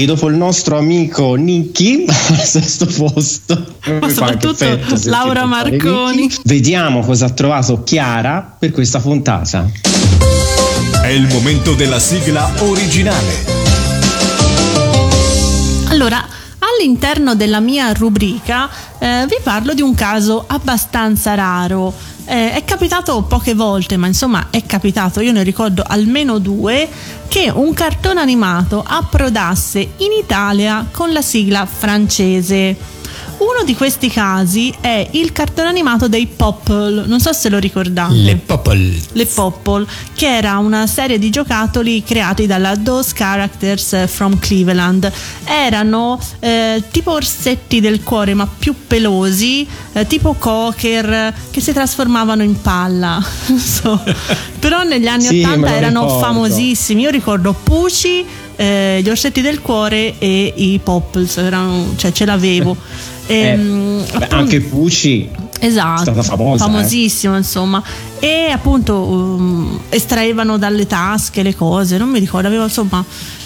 dopo 0.08 0.30
il 0.30 0.38
nostro 0.38 0.78
amico 0.78 1.36
Nicky, 1.36 2.06
al 2.08 2.38
sesto 2.46 2.86
posto, 2.86 3.76
anche 3.82 4.10
soprattutto 4.10 4.64
effetto 4.64 4.98
Laura 5.10 5.44
Marconi. 5.44 6.32
Vediamo 6.46 7.02
cosa 7.02 7.26
ha 7.26 7.30
trovato 7.30 7.84
Chiara 7.84 8.56
per 8.58 8.72
questa 8.72 9.02
puntata. 9.02 9.70
È 11.02 11.08
il 11.08 11.28
momento 11.28 11.74
della 11.74 12.00
sigla 12.00 12.50
originale. 12.60 13.56
Allora, 15.90 16.26
all'interno 16.60 17.36
della 17.36 17.60
mia 17.60 17.92
rubrica 17.92 18.70
eh, 19.00 19.26
vi 19.28 19.36
parlo 19.44 19.74
di 19.74 19.82
un 19.82 19.94
caso 19.94 20.46
abbastanza 20.48 21.34
raro. 21.34 21.94
Eh, 22.30 22.52
è 22.52 22.64
capitato 22.66 23.22
poche 23.22 23.54
volte, 23.54 23.96
ma 23.96 24.06
insomma 24.06 24.48
è 24.50 24.66
capitato, 24.66 25.22
io 25.22 25.32
ne 25.32 25.44
ricordo 25.44 25.82
almeno 25.88 26.40
due, 26.40 26.90
che 27.30 27.50
un 27.50 27.74
cartone 27.74 28.20
animato 28.20 28.84
approdasse 28.86 29.80
in 29.80 30.12
Italia 30.12 30.86
con 30.92 31.14
la 31.14 31.22
sigla 31.22 31.66
francese. 31.66 32.97
Uno 33.38 33.64
di 33.64 33.76
questi 33.76 34.10
casi 34.10 34.74
è 34.82 35.10
il 35.12 35.32
cartone 35.32 35.68
animato 35.68 36.08
dei 36.08 36.26
Popple, 36.26 37.06
non 37.06 37.20
so 37.20 37.34
se 37.34 37.50
lo 37.50 37.60
ricordate. 37.60 38.14
Le 38.14 38.36
Popol. 38.36 38.96
Le 39.12 39.26
Popple, 39.28 39.86
che 40.16 40.38
era 40.38 40.58
una 40.58 40.88
serie 40.88 41.20
di 41.20 41.30
giocattoli 41.30 42.04
creati 42.04 42.48
dalla 42.48 42.76
Those 42.76 43.14
Characters 43.14 44.08
from 44.08 44.40
Cleveland. 44.40 45.12
Erano 45.44 46.20
eh, 46.40 46.82
tipo 46.90 47.12
orsetti 47.12 47.80
del 47.80 48.02
cuore, 48.02 48.34
ma 48.34 48.48
più 48.48 48.74
pelosi, 48.88 49.68
eh, 49.94 50.08
tipo 50.08 50.34
cocker, 50.34 51.32
che 51.52 51.62
si 51.62 51.72
trasformavano 51.74 52.42
in 52.42 52.60
palla. 52.60 53.24
So. 53.68 54.02
Però 54.60 54.82
negli 54.84 55.08
anni 55.08 55.26
Sì, 55.26 55.36
me 55.42 55.48
80 55.50 55.70
lo 55.70 55.76
erano 55.76 56.10
famosissimi. 56.20 57.02
Io 57.04 57.10
ricordo 57.12 57.54
Pucci, 57.54 58.26
eh, 58.56 59.00
gli 59.04 59.10
orsetti 59.10 59.42
del 59.42 59.62
cuore 59.62 60.16
e 60.18 60.54
i 60.56 60.80
Popples, 60.84 61.38
erano- 61.38 61.94
cioè 61.96 62.12
ce 62.12 62.26
l'avevo. 62.26 62.76
Eh, 63.28 63.36
Ehm, 63.48 64.04
beh, 64.06 64.14
appunto- 64.16 64.36
anche 64.36 64.62
Pucci 64.62 65.30
Esatto, 65.60 66.02
stata 66.02 66.22
famosa, 66.24 66.64
eh. 66.66 66.68
famosissimo 66.68 67.36
insomma 67.36 67.82
e 68.20 68.50
appunto 68.52 68.96
um, 68.96 69.80
estraevano 69.90 70.58
dalle 70.60 70.86
tasche 70.86 71.42
le 71.42 71.56
cose, 71.56 71.98
non 71.98 72.10
mi 72.10 72.20
ricordo, 72.20 72.48
aveva 72.48 72.64
insomma 72.66 73.04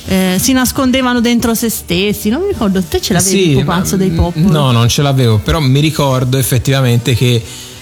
eh, 0.08 0.36
si 0.39 0.52
nascondevano 0.52 1.22
dentro 1.22 1.54
se 1.56 1.70
stessi, 1.70 2.28
non 2.30 2.41
mi 2.41 2.48
ricordo, 2.50 2.82
te 2.84 3.00
ce 3.00 3.13
l'avevi 3.13 3.52
il 3.52 3.58
pupazzo 3.60 3.91
ma- 3.91 3.98
dei 4.04 4.10
pop? 4.12 4.36
No, 4.36 4.72
non 4.72 4.89
ce 4.89 5.02
l'avevo, 5.02 5.38
però 5.38 5.60
mi 5.62 5.80
ricordo 5.80 6.38
effettivamente 6.38 7.15
che 7.15 7.41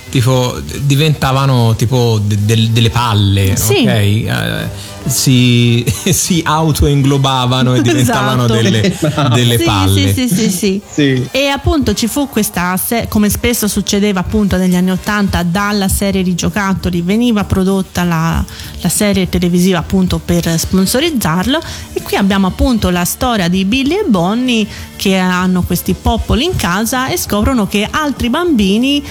tipo 0.10 0.60
diventavano 0.82 1.76
tipo 1.76 2.19
de- 2.24 2.38
del- 2.45 2.69
delle 2.69 2.89
palle, 2.89 3.56
Sì. 3.56 3.82
ok? 3.82 3.88
Eh, 3.88 4.88
si, 5.06 5.84
si 6.12 6.41
autoinglobavano 6.45 7.74
e 7.76 7.82
diventavano 7.82 8.45
Esatto. 8.45 8.62
delle, 8.62 8.98
delle 9.34 9.58
sì, 9.58 9.63
palle. 9.63 10.13
Sì, 10.13 10.28
sì, 10.28 10.36
sì, 10.36 10.50
sì. 10.52 10.82
Sì. 10.91 11.28
E 11.32 11.48
appunto 11.48 11.93
ci 11.93 12.08
fu 12.08 12.28
questa, 12.30 12.78
come 13.08 13.30
spesso 13.30 13.67
succedeva 13.67 14.19
appunto 14.19 14.58
negli 14.58 14.76
anni 14.76 14.91
Ottanta, 14.91 15.43
dalla 15.43 15.88
serie 15.88 16.22
di 16.24 16.36
giocattoli 16.36 17.02
veniva 17.02 17.43
prodotta 17.45 18.04
la, 18.04 18.43
la 18.82 18.89
serie 18.89 19.30
televisiva 19.30 19.80
appunto 19.80 20.19
per 20.24 20.58
sponsorizzarlo 20.60 21.60
e 21.93 22.02
qui 22.02 22.15
abbiamo 22.17 22.48
appunto 22.48 22.89
la 22.89 23.06
storia 23.06 23.48
di 23.48 23.65
Billy 23.65 23.95
e 24.00 24.06
Bonnie 24.08 24.67
che 24.95 25.15
hanno 25.17 25.62
questi 25.63 25.93
poppoli 26.00 26.43
in 26.43 26.56
casa 26.56 27.08
e 27.08 27.17
scoprono 27.17 27.67
che 27.67 27.88
altri 27.89 28.30
bambini 28.30 29.02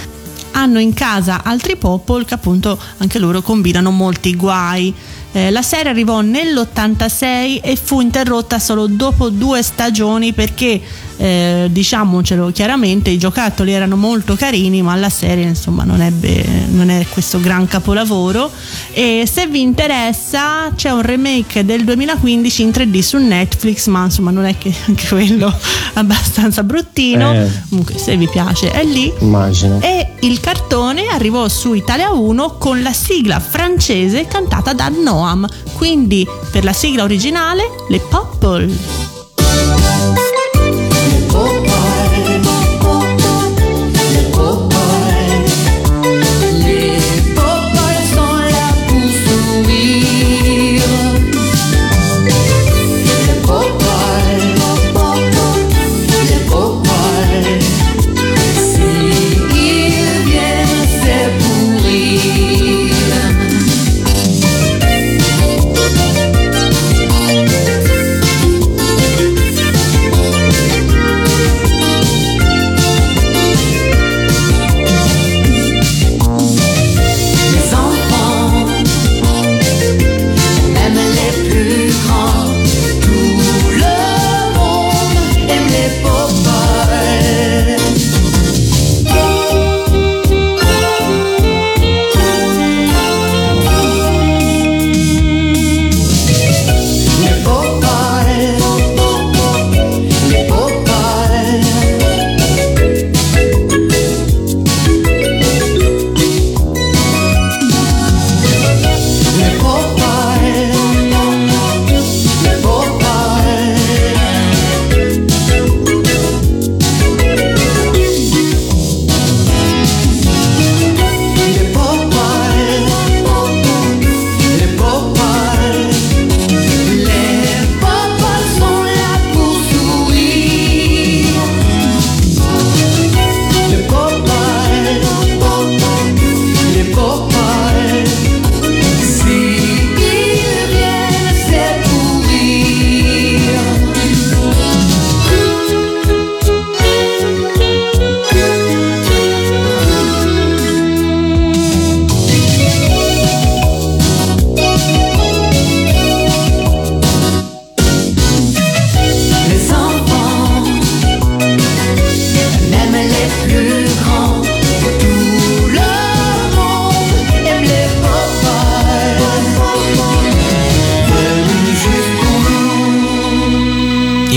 hanno 0.52 0.78
in 0.78 0.94
casa 0.94 1.42
altri 1.44 1.76
popol 1.76 2.24
che 2.24 2.34
appunto 2.34 2.78
anche 2.98 3.18
loro 3.18 3.42
combinano 3.42 3.90
molti 3.90 4.34
guai. 4.34 4.94
Eh, 5.32 5.50
la 5.50 5.62
serie 5.62 5.90
arrivò 5.90 6.20
nell'86 6.20 7.60
e 7.62 7.76
fu 7.76 8.00
interrotta 8.00 8.58
solo 8.58 8.86
dopo 8.86 9.28
due 9.28 9.62
stagioni 9.62 10.32
perché, 10.32 10.80
eh, 11.18 11.68
diciamocelo 11.70 12.50
chiaramente, 12.52 13.10
i 13.10 13.18
giocattoli 13.18 13.72
erano 13.72 13.96
molto 13.96 14.36
carini, 14.36 14.82
ma 14.82 14.94
la 14.94 15.10
serie 15.10 15.44
insomma 15.44 15.82
non, 15.82 16.00
ebbe, 16.00 16.44
non 16.70 16.90
è 16.90 17.04
questo 17.10 17.40
gran 17.40 17.66
capolavoro. 17.66 18.50
E 18.92 19.28
se 19.30 19.46
vi 19.48 19.60
interessa, 19.60 20.72
c'è 20.74 20.90
un 20.90 21.02
remake 21.02 21.64
del 21.64 21.84
2015 21.84 22.62
in 22.62 22.68
3D 22.68 22.98
su 23.00 23.18
Netflix, 23.18 23.86
ma 23.88 24.04
insomma 24.04 24.30
non 24.30 24.44
è 24.44 24.56
che 24.56 24.72
anche 24.86 25.08
quello 25.08 25.52
abbastanza 25.94 26.62
bruttino. 26.62 27.32
Eh. 27.32 27.50
Comunque, 27.68 27.98
se 27.98 28.16
vi 28.16 28.28
piace, 28.28 28.70
è 28.70 28.84
lì. 28.84 29.12
immagino. 29.18 29.80
E 29.80 30.14
il 30.20 30.40
cartone 30.40 31.08
arrivò 31.08 31.48
su 31.48 31.74
Italia 31.74 32.12
1 32.12 32.56
con 32.58 32.80
la 32.82 32.92
sigla 32.92 33.40
francese 33.40 34.26
cantata 34.26 34.72
da 34.72 34.88
Noam. 34.88 35.46
Quindi 35.74 36.26
per 36.52 36.62
la 36.62 36.72
sigla 36.72 37.02
originale, 37.02 37.62
le 37.88 37.98
Popple. 37.98 39.17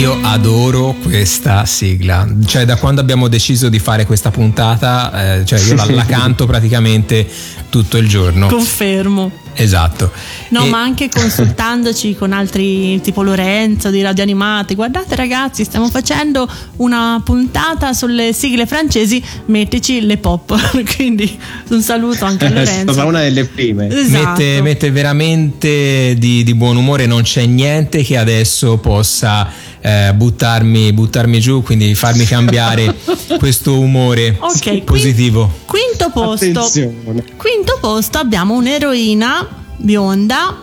Adoro 0.10 0.95
questa 1.04 1.64
sigla, 1.66 2.28
cioè 2.47 2.66
da 2.66 2.76
quando 2.78 3.02
abbiamo 3.02 3.28
deciso 3.28 3.70
di 3.70 3.78
fare 3.78 4.08
questa 4.08 4.32
puntata, 4.32 5.41
eh, 5.41 5.45
cioè 5.45 5.60
io 5.60 5.76
la, 5.76 5.86
la 5.86 6.06
canto 6.10 6.47
praticamente 6.47 7.28
tutto 7.70 7.97
il 7.97 8.08
giorno. 8.08 8.47
Confermo. 8.47 9.32
Esatto. 9.54 10.12
No, 10.49 10.66
E- 10.66 10.70
ma 10.70 10.82
anche 10.82 11.10
consultandoci 11.10 12.16
con 12.16 12.32
altri 12.34 12.99
tipo 13.02 13.22
Lorenzo 13.22 13.89
di 13.89 14.02
Radio 14.02 14.24
Animati. 14.24 14.76
Guardate 14.76 15.16
ragazzi, 15.16 15.64
stiamo 15.64 15.89
facendo 15.89 16.49
una 16.78 17.22
puntata 17.24 17.93
sulle 17.93 18.34
sigle 18.34 18.66
francesi, 18.66 19.22
mettici 19.45 20.02
le 20.06 20.18
pop. 20.18 20.56
Quindi 20.95 21.38
un 21.70 21.82
saluto 21.82 22.26
anche 22.26 22.45
a 22.45 22.49
È 22.49 22.54
Lorenzo. 22.54 22.93
stata 22.93 23.08
una 23.08 23.22
delle 23.22 23.45
prime. 23.45 23.88
Esatto. 23.88 24.30
Mette, 24.41 24.62
mette 24.62 24.91
veramente 24.91 26.16
di, 26.18 26.43
di 26.43 26.54
buon 26.56 26.78
umore, 26.78 27.06
non 27.06 27.22
c'è 27.24 27.45
niente 27.45 28.04
che 28.04 28.18
adesso 28.18 28.78
possa 28.78 29.47
eh, 29.82 30.12
buttarmi, 30.16 30.93
buttarmi 30.93 31.39
giù, 31.39 31.62
quindi 31.62 31.93
farmi 31.95 32.26
cambiare 32.26 32.95
questo 33.38 33.80
umore 33.80 34.36
Ok, 34.39 34.62
qui- 34.64 34.82
positivo. 34.84 35.60
Quinto 35.66 36.10
posto. 36.12 36.45
Attenzione. 36.45 37.24
Quinto 37.38 37.78
posto 37.80 38.18
abbiamo 38.18 38.54
un'eroina 38.56 39.40
bionda 39.82 40.57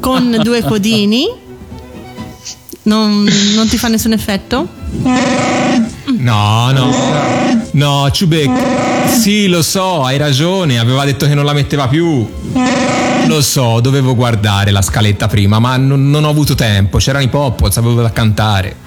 con 0.00 0.38
due 0.42 0.62
codini. 0.62 1.26
Non, 2.82 3.28
non 3.54 3.66
ti 3.68 3.78
fa 3.78 3.88
nessun 3.88 4.12
effetto? 4.12 4.68
No, 6.18 6.70
no, 6.70 6.90
no, 7.72 8.10
Ciubek, 8.10 9.18
sì, 9.18 9.48
lo 9.48 9.62
so, 9.62 10.04
hai 10.04 10.16
ragione, 10.18 10.78
aveva 10.78 11.04
detto 11.04 11.26
che 11.26 11.34
non 11.34 11.44
la 11.44 11.52
metteva 11.52 11.88
più. 11.88 12.28
Lo 13.26 13.42
so, 13.42 13.80
dovevo 13.80 14.14
guardare 14.14 14.70
la 14.70 14.82
scaletta 14.82 15.26
prima, 15.26 15.58
ma 15.58 15.76
non, 15.76 16.10
non 16.10 16.22
ho 16.22 16.28
avuto 16.28 16.54
tempo, 16.54 16.98
c'erano 16.98 17.24
i 17.24 17.28
Poppoz, 17.28 17.76
avevo 17.76 18.02
da 18.02 18.12
cantare. 18.12 18.85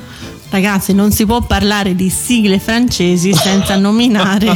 Ragazzi, 0.50 0.94
non 0.94 1.12
si 1.12 1.26
può 1.26 1.42
parlare 1.42 1.96
di 1.96 2.10
sigle 2.10 2.60
francesi 2.60 3.34
senza 3.34 3.76
nominare 3.78 4.52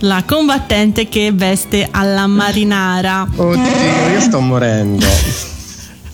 la 0.00 0.22
combattente 0.26 1.08
che 1.08 1.32
veste 1.32 1.88
alla 1.90 2.26
marinara. 2.26 3.26
Oddio, 3.34 4.08
io 4.12 4.20
sto 4.20 4.40
morendo. 4.40 5.06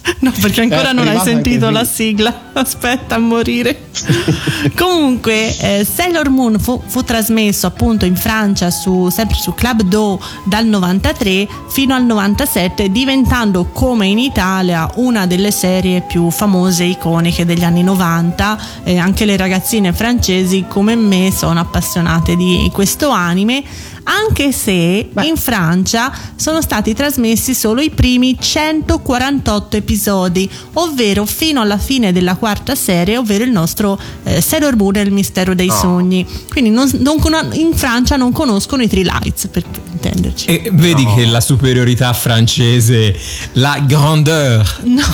No, 0.20 0.32
perché 0.40 0.62
ancora 0.62 0.90
Eh, 0.90 0.92
non 0.92 1.09
hai 1.09 1.18
sentito 1.20 1.70
la 1.70 1.84
sigla. 1.84 2.50
Aspetta 2.54 3.16
a 3.16 3.18
morire. 3.18 3.88
Comunque, 4.76 5.57
eh, 5.59 5.84
Sailor 5.84 6.30
Moon 6.30 6.59
fu, 6.59 6.80
fu 6.84 7.02
trasmesso 7.02 7.66
appunto 7.66 8.04
in 8.04 8.16
Francia 8.16 8.70
su, 8.70 9.09
sempre 9.11 9.36
su 9.36 9.54
Club 9.54 9.82
Do 9.82 10.20
dal 10.44 10.66
93 10.66 11.46
fino 11.68 11.94
al 11.94 12.04
97, 12.04 12.90
diventando 12.90 13.66
come 13.72 14.07
in 14.07 14.18
Italia 14.18 14.90
una 14.96 15.26
delle 15.26 15.50
serie 15.50 16.02
più 16.02 16.30
famose 16.30 16.84
e 16.84 16.88
iconiche 16.88 17.44
degli 17.44 17.64
anni 17.64 17.82
90. 17.82 18.59
Eh, 18.84 18.98
anche 18.98 19.24
le 19.24 19.36
ragazzine 19.36 19.92
francesi 19.92 20.64
come 20.68 20.94
me 20.94 21.32
sono 21.34 21.61
appassionate 21.61 22.36
di 22.36 22.70
questo 22.72 23.11
anime 23.11 23.62
anche 24.09 24.52
se 24.52 25.09
in 25.22 25.36
Francia 25.36 26.12
sono 26.36 26.61
stati 26.62 26.94
trasmessi 26.94 27.54
solo 27.54 27.80
i 27.80 27.90
primi 27.90 28.36
148 28.38 29.76
episodi, 29.76 30.48
ovvero 30.74 31.26
fino 31.26 31.61
alla 31.61 31.76
fine 31.78 32.12
della 32.12 32.36
quarta 32.36 32.74
serie, 32.76 33.16
ovvero 33.18 33.42
il 33.44 33.50
nostro 33.50 33.98
eh, 34.24 34.40
Sailor 34.40 34.76
Moon 34.76 34.96
e 34.96 35.00
il 35.02 35.11
mistero 35.12 35.54
dei 35.54 35.70
sogni. 35.70 36.24
Quindi 36.48 36.70
non- 36.70 36.88
non 37.00 37.18
con- 37.18 37.50
in 37.54 37.74
Francia 37.74 38.16
non 38.16 38.30
conoscono 38.32 38.82
i 38.82 38.88
Three 38.88 39.02
Lights, 39.02 39.48
per 39.48 39.64
intenderci. 39.90 40.46
E 40.46 40.70
vedi 40.72 41.04
che 41.14 41.26
la 41.26 41.40
superiorità 41.40 42.12
francese, 42.12 43.14
la 43.54 43.80
grandeur 43.84 44.64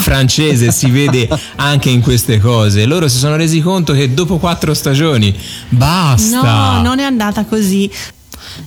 francese 0.00 0.70
si 0.70 0.90
vede 0.90 1.28
anche 1.56 1.88
in 1.88 2.00
queste 2.02 2.38
cose. 2.38 2.84
Loro 2.84 3.08
si 3.08 3.16
sono 3.18 3.36
resi 3.36 3.60
conto 3.60 3.92
che 3.94 4.12
dopo 4.12 4.38
quattro 4.38 4.74
stagioni 4.74 5.34
basta. 5.70 6.74
No, 6.76 6.82
non 6.82 6.98
è 6.98 7.04
andata 7.04 7.44
così. 7.44 7.90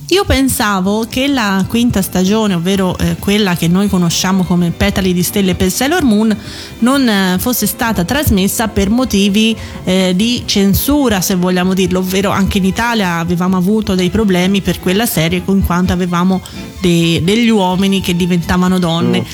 Io 0.08 0.24
pensavo 0.24 1.06
che 1.08 1.26
la 1.26 1.64
quinta 1.68 2.00
stagione, 2.00 2.54
ovvero 2.54 2.96
eh, 2.96 3.16
quella 3.18 3.56
che 3.56 3.66
noi 3.66 3.88
conosciamo 3.88 4.44
come 4.44 4.70
Petali 4.70 5.12
di 5.12 5.22
Stelle 5.22 5.56
per 5.56 5.70
Sailor 5.70 6.04
Moon, 6.04 6.36
non 6.80 7.08
eh, 7.08 7.36
fosse 7.40 7.66
stata 7.66 8.04
trasmessa 8.04 8.68
per 8.68 8.88
motivi 8.88 9.56
eh, 9.84 10.12
di 10.14 10.44
censura, 10.46 11.20
se 11.20 11.34
vogliamo 11.34 11.74
dirlo, 11.74 11.98
ovvero 11.98 12.30
anche 12.30 12.58
in 12.58 12.64
Italia 12.64 13.16
avevamo 13.16 13.56
avuto 13.56 13.96
dei 13.96 14.10
problemi 14.10 14.60
per 14.60 14.78
quella 14.78 15.06
serie 15.06 15.44
con 15.44 15.64
quanto 15.64 15.92
avevamo 15.92 16.40
de- 16.80 17.20
degli 17.24 17.48
uomini 17.48 18.00
che 18.00 18.14
diventavano 18.14 18.78
donne. 18.78 19.24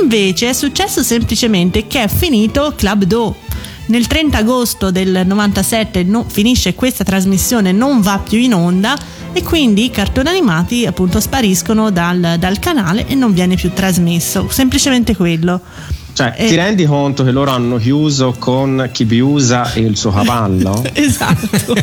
Invece 0.00 0.48
è 0.48 0.52
successo 0.52 1.02
semplicemente 1.04 1.86
che 1.86 2.02
è 2.02 2.08
finito 2.08 2.72
Club 2.76 3.04
Do. 3.04 3.36
Nel 3.88 4.08
30 4.08 4.38
agosto 4.38 4.90
del 4.90 5.22
97 5.24 6.02
no- 6.02 6.24
finisce 6.26 6.74
questa 6.74 7.04
trasmissione, 7.04 7.70
non 7.70 8.00
va 8.00 8.18
più 8.18 8.38
in 8.38 8.54
onda 8.54 8.98
e 9.36 9.42
quindi 9.42 9.84
i 9.84 9.90
cartoni 9.90 10.28
animati 10.30 10.86
appunto 10.86 11.20
spariscono 11.20 11.90
dal, 11.90 12.36
dal 12.38 12.58
canale 12.58 13.06
e 13.06 13.14
non 13.14 13.34
viene 13.34 13.54
più 13.54 13.70
trasmesso, 13.70 14.48
semplicemente 14.48 15.14
quello. 15.14 15.60
Cioè, 16.16 16.32
Eh. 16.34 16.48
ti 16.48 16.54
rendi 16.54 16.86
conto 16.86 17.24
che 17.24 17.30
loro 17.30 17.50
hanno 17.50 17.76
chiuso 17.76 18.34
con 18.38 18.88
Chibiusa 18.90 19.74
e 19.74 19.80
il 19.80 19.98
suo 19.98 20.10
cavallo? 20.10 20.82
Esatto. 20.94 21.74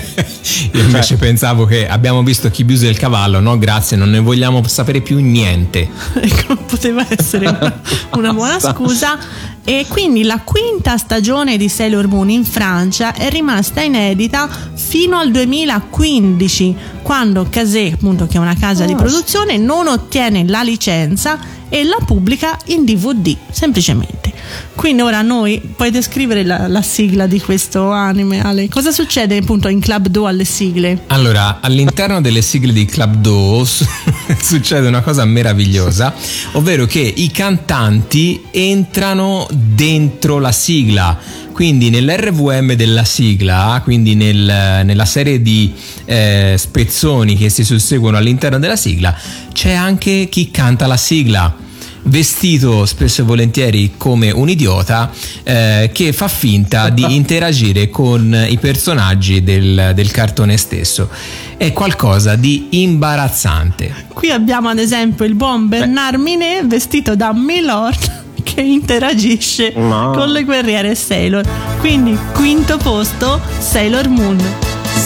Io 0.71 0.81
invece 0.81 1.17
pensavo 1.17 1.65
che 1.65 1.88
abbiamo 1.88 2.23
visto 2.23 2.49
chi 2.49 2.63
biusa 2.63 2.88
il 2.88 2.97
cavallo, 2.97 3.39
no 3.39 3.59
grazie, 3.59 3.95
non 3.95 4.09
ne 4.09 4.17
vogliamo 4.17 4.65
sapere 4.67 5.01
più 5.01 5.19
niente. 5.19 5.88
ecco, 6.19 6.55
poteva 6.55 7.05
essere 7.07 7.47
una, 7.47 7.79
una 8.15 8.34
buona 8.34 8.59
scusa. 8.59 9.19
E 9.63 9.86
quindi 9.88 10.23
la 10.23 10.41
quinta 10.43 10.97
stagione 10.97 11.55
di 11.55 11.69
Sailor 11.69 12.07
Moon 12.07 12.29
in 12.31 12.43
Francia 12.43 13.13
è 13.13 13.29
rimasta 13.29 13.81
inedita 13.81 14.49
fino 14.73 15.17
al 15.17 15.31
2015, 15.31 16.75
quando 17.03 17.45
Kazé, 17.49 17.91
appunto, 17.93 18.25
che 18.27 18.38
è 18.38 18.39
una 18.39 18.55
casa 18.59 18.86
di 18.86 18.95
produzione, 18.95 19.57
non 19.57 19.88
ottiene 19.88 20.45
la 20.47 20.63
licenza 20.63 21.38
e 21.74 21.84
la 21.84 21.97
pubblica 22.05 22.55
in 22.65 22.86
DVD, 22.86 23.36
semplicemente. 23.49 24.32
Quindi 24.76 25.01
ora 25.01 25.24
noi 25.24 25.59
puoi 25.76 25.89
descrivere 25.89 26.43
la, 26.43 26.67
la 26.67 26.84
sigla 26.84 27.26
di 27.26 27.39
questo 27.39 27.89
anime, 27.89 28.41
Ale. 28.43 28.69
Cosa 28.69 28.91
succede 28.91 29.38
appunto 29.38 29.69
in 29.69 29.80
Club 29.80 30.07
Do 30.09 30.28
alle 30.28 30.45
sigle? 30.45 31.05
Allora, 31.07 31.61
all'interno 31.61 32.21
delle 32.21 32.43
sigle 32.43 32.74
di 32.74 32.86
Club 32.86 33.15
Do 33.15 33.65
su- 33.65 33.84
succede 34.39 34.88
una 34.88 35.01
cosa 35.01 35.26
meravigliosa, 35.26 36.13
ovvero 36.51 36.86
che 36.86 36.99
i 36.99 37.32
cantanti 37.32 38.43
entrano 38.51 39.47
dentro 39.51 40.38
la 40.38 40.51
sigla. 40.51 41.17
Quindi 41.53 41.89
nell'RVM 41.89 42.74
della 42.74 43.03
sigla, 43.03 43.82
quindi 43.84 44.13
nel- 44.13 44.82
nella 44.86 45.05
serie 45.05 45.41
di 45.41 45.74
eh, 46.05 46.53
spezzoni 46.55 47.36
che 47.36 47.49
si 47.49 47.63
susseguono 47.63 48.17
all'interno 48.17 48.59
della 48.59 48.76
sigla, 48.76 49.15
c'è 49.51 49.71
anche 49.71 50.28
chi 50.30 50.51
canta 50.51 50.86
la 50.86 50.97
sigla 50.97 51.61
vestito 52.04 52.86
spesso 52.86 53.22
e 53.22 53.24
volentieri 53.24 53.93
come 53.97 54.32
un 54.32 54.49
idiota 54.49 55.12
eh, 55.43 55.89
che 55.93 56.14
fa 56.14 56.28
finta 56.28 56.89
di 56.89 57.06
interagire 57.16 57.89
con 57.89 58.45
i 58.49 58.58
personaggi 58.58 59.43
del, 59.43 59.91
del 59.95 60.12
cartone 60.12 60.58
stesso. 60.58 61.10
È 61.58 61.72
qualcosa 61.72 62.36
di 62.36 62.68
imbarazzante. 62.72 64.06
Qui 64.14 64.32
abbiamo 64.32 64.70
ad 64.70 64.80
esempio 64.80 65.26
il 65.26 65.36
buon 65.36 65.68
Bernard 65.70 66.20
Minet 66.20 66.66
vestito 66.68 67.16
da 67.16 67.32
Milord 67.34 68.22
che 68.43 68.62
interagisce 68.62 69.72
No. 69.76 70.12
con 70.14 70.30
le 70.32 70.43
guerriere 70.43 70.95
Sailor. 70.95 71.45
Quindi 71.80 72.18
quinto 72.34 72.78
posto 72.78 73.39
Sailor 73.60 74.08
Moon. 74.10 74.38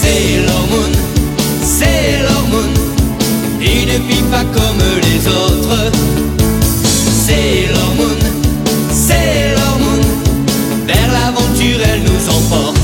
Sailor 0.00 0.68
Moon, 0.68 0.90
Sailor 1.62 2.46
Moon, 2.48 2.72
une 3.60 4.00
fille 4.08 4.22
pas 4.30 4.44
comme 4.44 4.82
les 5.02 5.26
autres. 5.26 5.90
Sailor 7.28 7.94
Moon, 7.98 8.18
Sailor 8.90 9.78
Moon, 9.80 10.02
vers 10.86 11.10
l'aventure 11.12 11.78
elle 11.92 12.02
nous 12.02 12.24
emporte. 12.36 12.80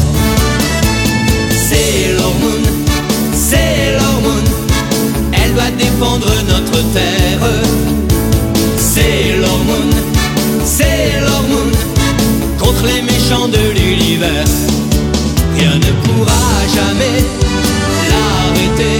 Sailor 1.50 2.34
Moon, 2.42 2.62
Sailor 3.32 4.20
Moon, 4.22 4.44
elle 5.32 5.54
doit 5.54 5.70
défendre 5.78 6.30
notre 6.46 6.78
terre. 6.92 7.40
Sailor 8.76 9.58
Moon, 9.64 9.90
Sailor 10.62 11.42
Moon, 11.48 11.70
contre 12.58 12.84
les 12.84 13.00
méchants 13.00 13.48
de 13.48 13.80
l'univers. 13.80 14.44
Rien 15.56 15.74
ne 15.76 15.92
pourra 16.04 16.44
jamais 16.68 17.18
l'arrêter, 18.10 18.98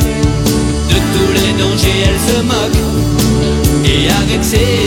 de 0.89 0.99
tous 1.13 1.33
les 1.37 1.53
dangers 1.63 2.01
elle 2.09 2.35
se 2.35 2.41
moque, 2.41 2.81
et 3.85 4.09
avec 4.09 4.43
ses 4.43 4.84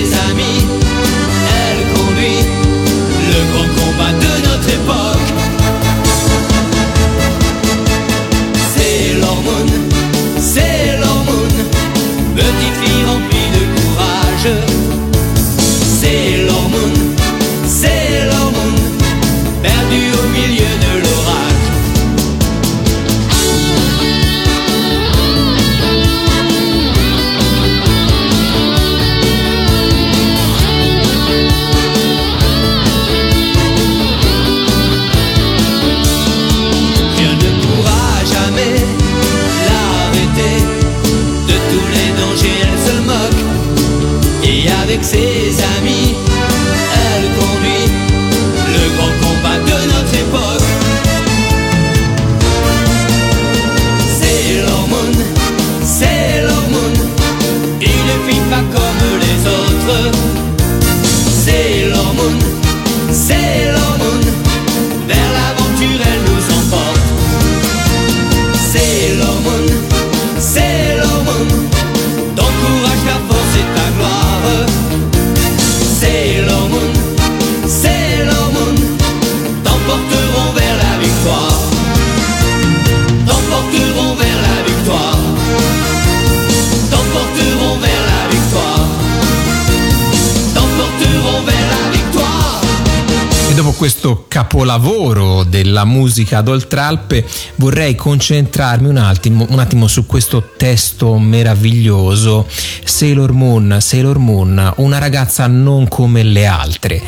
capolavoro 94.57 95.43
della 95.43 95.85
musica 95.85 96.41
d'Oltralpe 96.41 97.23
vorrei 97.57 97.93
concentrarmi 97.93 98.87
un 98.87 98.97
attimo, 98.97 99.45
un 99.49 99.59
attimo 99.59 99.85
su 99.87 100.07
questo 100.07 100.53
testo 100.57 101.19
meraviglioso 101.19 102.47
Sailor 102.83 103.33
Moon, 103.33 103.77
Sailor 103.79 104.17
Moon, 104.17 104.73
una 104.77 104.97
ragazza 104.97 105.45
non 105.45 105.87
come 105.87 106.23
le 106.23 106.47
altre 106.47 107.03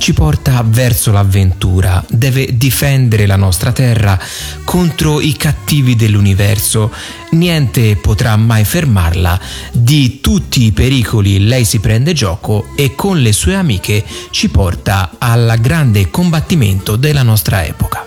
ci 0.00 0.14
porta 0.14 0.64
verso 0.66 1.12
l'avventura, 1.12 2.02
deve 2.08 2.56
difendere 2.56 3.26
la 3.26 3.36
nostra 3.36 3.70
terra 3.70 4.18
contro 4.64 5.20
i 5.20 5.36
cattivi 5.36 5.94
dell'universo. 5.94 6.90
Niente 7.32 7.96
potrà 7.96 8.34
mai 8.36 8.64
fermarla, 8.64 9.38
di 9.72 10.20
tutti 10.20 10.64
i 10.64 10.72
pericoli 10.72 11.46
lei 11.46 11.66
si 11.66 11.80
prende 11.80 12.14
gioco 12.14 12.68
e 12.76 12.94
con 12.94 13.20
le 13.20 13.32
sue 13.32 13.54
amiche 13.54 14.02
ci 14.30 14.48
porta 14.48 15.10
al 15.18 15.56
grande 15.60 16.08
combattimento 16.08 16.96
della 16.96 17.22
nostra 17.22 17.62
epoca. 17.66 18.06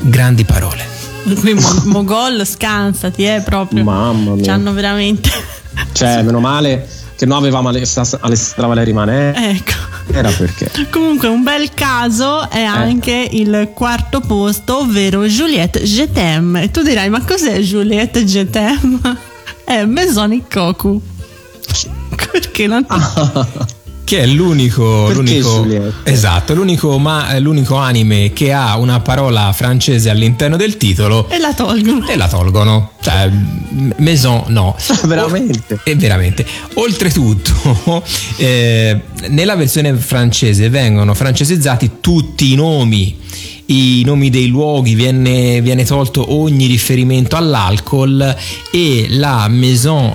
Grandi 0.00 0.44
parole. 0.44 0.86
Qui 1.38 1.52
Mo- 1.52 1.82
Mogol 1.84 2.46
scansati, 2.46 3.24
eh, 3.24 3.42
proprio. 3.44 3.84
Mamma 3.84 4.32
mia. 4.36 4.42
Ci 4.42 4.48
hanno 4.48 4.72
veramente. 4.72 5.30
Cioè, 5.92 6.22
meno 6.22 6.40
male 6.40 6.88
che 7.14 7.26
non 7.26 7.36
avevamo 7.36 7.68
Aless- 7.68 8.16
Alessandra 8.18 8.68
Valeri 8.68 8.94
Manè. 8.94 9.34
Ecco. 9.36 9.79
Era 10.12 10.30
perché. 10.30 10.70
Comunque 10.90 11.28
un 11.28 11.42
bel 11.42 11.72
caso 11.72 12.48
è 12.50 12.62
anche 12.62 13.28
il 13.30 13.70
quarto 13.74 14.20
posto, 14.20 14.80
ovvero 14.80 15.24
Juliette 15.24 15.82
t'aime. 16.12 16.64
E 16.64 16.70
tu 16.70 16.82
dirai, 16.82 17.08
ma 17.08 17.22
cos'è 17.22 17.58
Juliette 17.60 18.24
t'aime? 18.50 19.28
È 19.64 19.84
Mesonic 19.84 20.52
Koku. 20.52 21.00
Perché 22.32 22.66
non 22.66 22.84
Che 24.10 24.18
è 24.18 24.26
l'unico, 24.26 25.08
l'unico 25.12 25.64
esatto, 26.02 26.52
l'unico, 26.52 26.98
ma- 26.98 27.38
l'unico 27.38 27.76
anime 27.76 28.32
che 28.32 28.52
ha 28.52 28.76
una 28.76 28.98
parola 28.98 29.52
francese 29.52 30.10
all'interno 30.10 30.56
del 30.56 30.76
titolo 30.76 31.28
E 31.28 31.38
la 31.38 31.54
tolgono. 31.54 32.08
e 32.08 32.16
la 32.16 32.26
tolgono. 32.26 32.90
Cioè, 33.00 33.30
maison 33.98 34.42
no. 34.48 34.74
Veramente. 35.06 35.78
E 35.84 35.94
veramente. 35.94 36.44
Oltretutto, 36.74 38.02
eh, 38.38 39.00
nella 39.28 39.54
versione 39.54 39.94
francese 39.94 40.68
vengono 40.70 41.14
francesizzati 41.14 41.98
tutti 42.00 42.50
i 42.50 42.56
nomi. 42.56 43.16
I 43.66 44.02
nomi 44.04 44.28
dei 44.28 44.48
luoghi 44.48 44.96
viene, 44.96 45.60
viene 45.60 45.84
tolto 45.84 46.34
ogni 46.34 46.66
riferimento 46.66 47.36
all'alcol 47.36 48.36
e 48.72 49.06
la 49.08 49.46
maison 49.46 50.12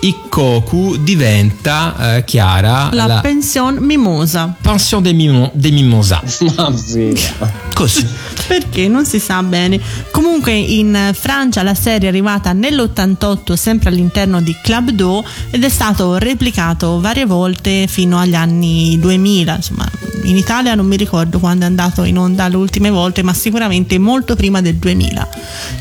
Ikkoku 0.00 0.96
diventa 1.02 2.16
eh, 2.16 2.24
chiara 2.24 2.88
La, 2.92 3.06
la, 3.06 3.20
pension 3.20 3.78
mimosa. 3.80 4.54
pension 4.60 5.02
des, 5.02 5.12
mimo-. 5.12 5.50
Ma 6.56 6.72
via. 6.92 7.52
Così. 7.74 8.06
Perché 8.46 8.86
non 8.88 9.04
si 9.04 9.18
sa 9.18 9.42
bene. 9.42 9.80
Comunque 10.10 10.52
in 10.52 11.10
Francia 11.14 11.62
la 11.62 11.74
serie 11.74 12.06
è 12.06 12.10
arrivata 12.10 12.52
nell'88 12.52 13.54
sempre 13.54 13.88
all'interno 13.88 14.40
di 14.40 14.54
Club 14.62 14.90
Do 14.90 15.24
ed 15.50 15.64
è 15.64 15.68
stato 15.68 16.16
replicato 16.16 17.00
varie 17.00 17.26
volte 17.26 17.86
fino 17.88 18.18
agli 18.18 18.34
anni 18.34 18.98
2000. 19.00 19.54
Insomma, 19.56 19.88
in 20.24 20.36
Italia 20.36 20.74
non 20.74 20.86
mi 20.86 20.96
ricordo 20.96 21.38
quando 21.40 21.64
è 21.64 21.68
andato 21.68 22.04
in 22.04 22.18
onda 22.18 22.46
le 22.48 22.56
ultime 22.56 22.90
volte, 22.90 23.22
ma 23.22 23.34
sicuramente 23.34 23.98
molto 23.98 24.36
prima 24.36 24.60
del 24.60 24.76
2000. 24.76 25.28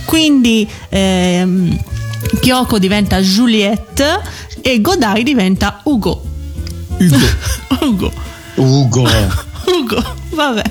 Quindi 0.06 0.68
ehm, 0.90 1.80
Kyoko 2.40 2.80
diventa 2.80 3.20
Juliette 3.20 4.22
e 4.62 4.82
Godai 4.82 5.24
diventa 5.24 5.82
Ugo. 5.84 6.22
Ugo. 6.98 7.18
Ugo. 7.82 8.12
Ugo. 8.56 9.08
Ugo, 9.68 10.16
vabbè. 10.32 10.64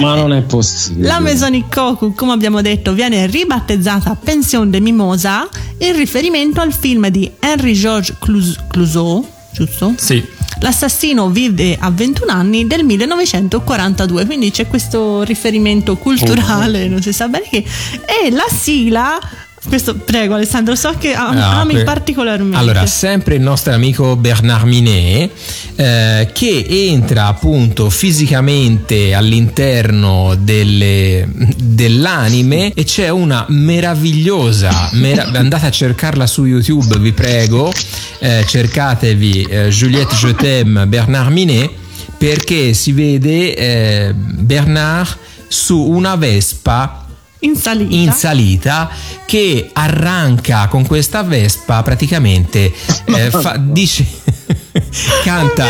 Ma 0.00 0.14
non 0.14 0.32
è 0.32 0.42
possibile. 0.42 1.06
La 1.06 1.20
Maison 1.20 1.68
Koku, 1.68 2.12
come 2.12 2.32
abbiamo 2.32 2.60
detto, 2.60 2.92
viene 2.92 3.26
ribattezzata 3.26 4.16
Pension 4.22 4.70
de 4.70 4.80
Mimosa 4.80 5.48
in 5.78 5.96
riferimento 5.96 6.60
al 6.60 6.72
film 6.72 7.08
di 7.08 7.30
Henri-Georges 7.38 8.16
Clous- 8.18 8.58
Clouseau, 8.68 9.26
giusto? 9.52 9.94
Sì. 9.96 10.22
L'assassino 10.60 11.28
vive 11.28 11.76
a 11.78 11.90
21 11.90 12.32
anni 12.32 12.66
del 12.66 12.82
1942, 12.84 14.24
quindi 14.24 14.50
c'è 14.50 14.66
questo 14.66 15.22
riferimento 15.22 15.96
culturale, 15.96 16.88
non 16.88 17.02
si 17.02 17.12
sa 17.12 17.28
bene 17.28 17.46
che. 17.48 17.58
E 17.58 18.30
la 18.30 18.46
sigla, 18.48 19.18
questo 19.66 19.94
prego 19.94 20.34
Alessandro, 20.34 20.74
so 20.74 20.94
che 20.98 21.12
am- 21.14 21.36
Ah, 21.36 21.60
ami 21.60 21.74
que- 21.74 21.82
particolarmente. 21.84 22.56
Allora, 22.56 22.86
sempre 22.86 23.34
il 23.36 23.42
nostro 23.42 23.72
amico 23.72 24.16
Bernard 24.16 24.66
Minet, 24.66 25.30
eh, 25.76 26.30
che 26.32 26.64
entra 26.68 27.26
appunto 27.26 27.90
fisicamente 27.90 29.14
all'interno 29.14 30.34
delle- 30.38 31.28
dell'anime 31.56 32.72
e 32.74 32.84
c'è 32.84 33.08
una 33.08 33.44
meravigliosa, 33.48 34.90
mera- 34.92 35.24
andate 35.34 35.66
a 35.66 35.70
cercarla 35.70 36.26
su 36.26 36.44
YouTube, 36.44 36.98
vi 36.98 37.12
prego, 37.12 37.72
eh, 38.20 38.44
cercatevi 38.46 39.42
eh, 39.48 39.68
Juliette 39.68 40.14
Je 40.14 40.34
t'aime 40.34 40.86
Bernard 40.86 41.30
Minet 41.32 41.70
perché 42.18 42.72
si 42.72 42.92
vede 42.92 43.54
eh, 43.54 44.14
Bernard 44.14 45.16
su 45.48 45.78
una 45.80 46.16
Vespa 46.16 47.05
in 47.40 47.54
salita. 47.56 47.94
in 47.94 48.12
salita 48.12 48.88
che 49.26 49.70
arranca 49.72 50.68
con 50.68 50.86
questa 50.86 51.22
Vespa 51.22 51.82
praticamente 51.82 52.72
eh, 53.04 53.30
fa- 53.30 53.56
dice 53.58 54.06
canta, 55.22 55.66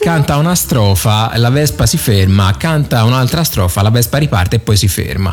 canta 0.00 0.36
una 0.36 0.54
strofa 0.54 1.32
la 1.36 1.50
Vespa 1.50 1.86
si 1.86 1.96
ferma 1.96 2.56
canta 2.56 3.04
un'altra 3.04 3.44
strofa 3.44 3.82
la 3.82 3.90
Vespa 3.90 4.18
riparte 4.18 4.56
e 4.56 4.58
poi 4.58 4.76
si 4.76 4.88
ferma 4.88 5.32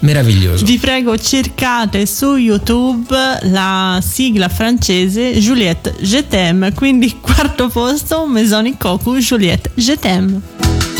meraviglioso 0.00 0.64
Vi 0.64 0.78
prego, 0.78 1.16
cercate 1.16 2.04
su 2.06 2.36
YouTube 2.36 3.16
la 3.44 3.98
sigla 4.06 4.48
francese 4.48 5.38
Juliette 5.38 5.94
Je 6.00 6.26
t'aime, 6.26 6.72
quindi 6.74 7.16
quarto 7.20 7.68
posto 7.68 8.26
Maison 8.26 8.76
Koku 8.76 9.16
Juliette 9.16 9.70
Je 9.74 9.96
t'aime. 9.96 10.95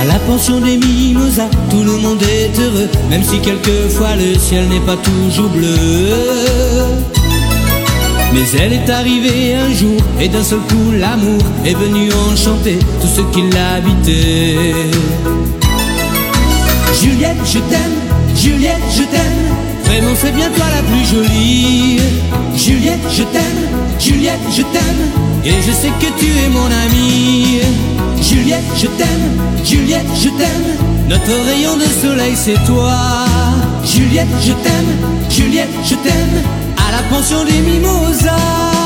À 0.00 0.04
la 0.04 0.18
pension 0.20 0.60
des 0.60 0.76
mimosas, 0.76 1.50
tout 1.70 1.82
le 1.82 1.98
monde 1.98 2.22
est 2.22 2.56
heureux, 2.56 2.88
même 3.10 3.24
si 3.24 3.40
quelquefois 3.40 4.14
le 4.14 4.38
ciel 4.38 4.68
n'est 4.68 4.78
pas 4.78 4.96
toujours 4.96 5.48
bleu. 5.48 5.76
Mais 8.32 8.60
elle 8.60 8.74
est 8.74 8.88
arrivée 8.88 9.56
un 9.56 9.74
jour, 9.74 10.00
et 10.20 10.28
d'un 10.28 10.44
seul 10.44 10.60
coup 10.60 10.92
l'amour 10.96 11.42
est 11.66 11.74
venu 11.74 12.10
enchanter 12.30 12.78
tout 13.00 13.08
ce 13.08 13.22
qui 13.32 13.42
l'habitait. 13.50 14.72
Juliette, 17.02 17.44
je 17.44 17.58
t'aime, 17.58 17.98
Juliette, 18.36 18.78
je 18.96 19.02
t'aime, 19.02 19.48
vraiment 19.84 20.14
c'est 20.14 20.32
bien 20.32 20.48
toi 20.50 20.66
la 20.76 20.82
plus 20.82 21.06
jolie. 21.12 21.98
Juliette, 22.54 23.00
je 23.10 23.24
t'aime, 23.24 23.66
Juliette, 23.98 24.40
je 24.56 24.62
t'aime, 24.62 25.02
et 25.44 25.62
je 25.66 25.72
sais 25.72 25.92
que 26.00 26.06
tu 26.18 26.26
es 26.26 26.48
mon 26.48 26.66
amie. 26.66 27.60
Juliette, 28.22 28.64
je 28.76 28.86
t'aime, 28.86 29.64
Juliette, 29.64 30.06
je 30.14 30.28
t'aime, 30.30 31.08
notre 31.08 31.32
rayon 31.46 31.76
de 31.76 31.84
soleil 32.02 32.34
c'est 32.36 32.62
toi. 32.66 32.94
Juliette, 33.84 34.28
je 34.40 34.52
t'aime, 34.52 35.30
Juliette, 35.30 35.74
je 35.84 35.94
t'aime, 35.94 36.42
à 36.88 36.92
la 36.92 37.02
pension 37.08 37.44
des 37.44 37.58
mimosas. 37.58 38.77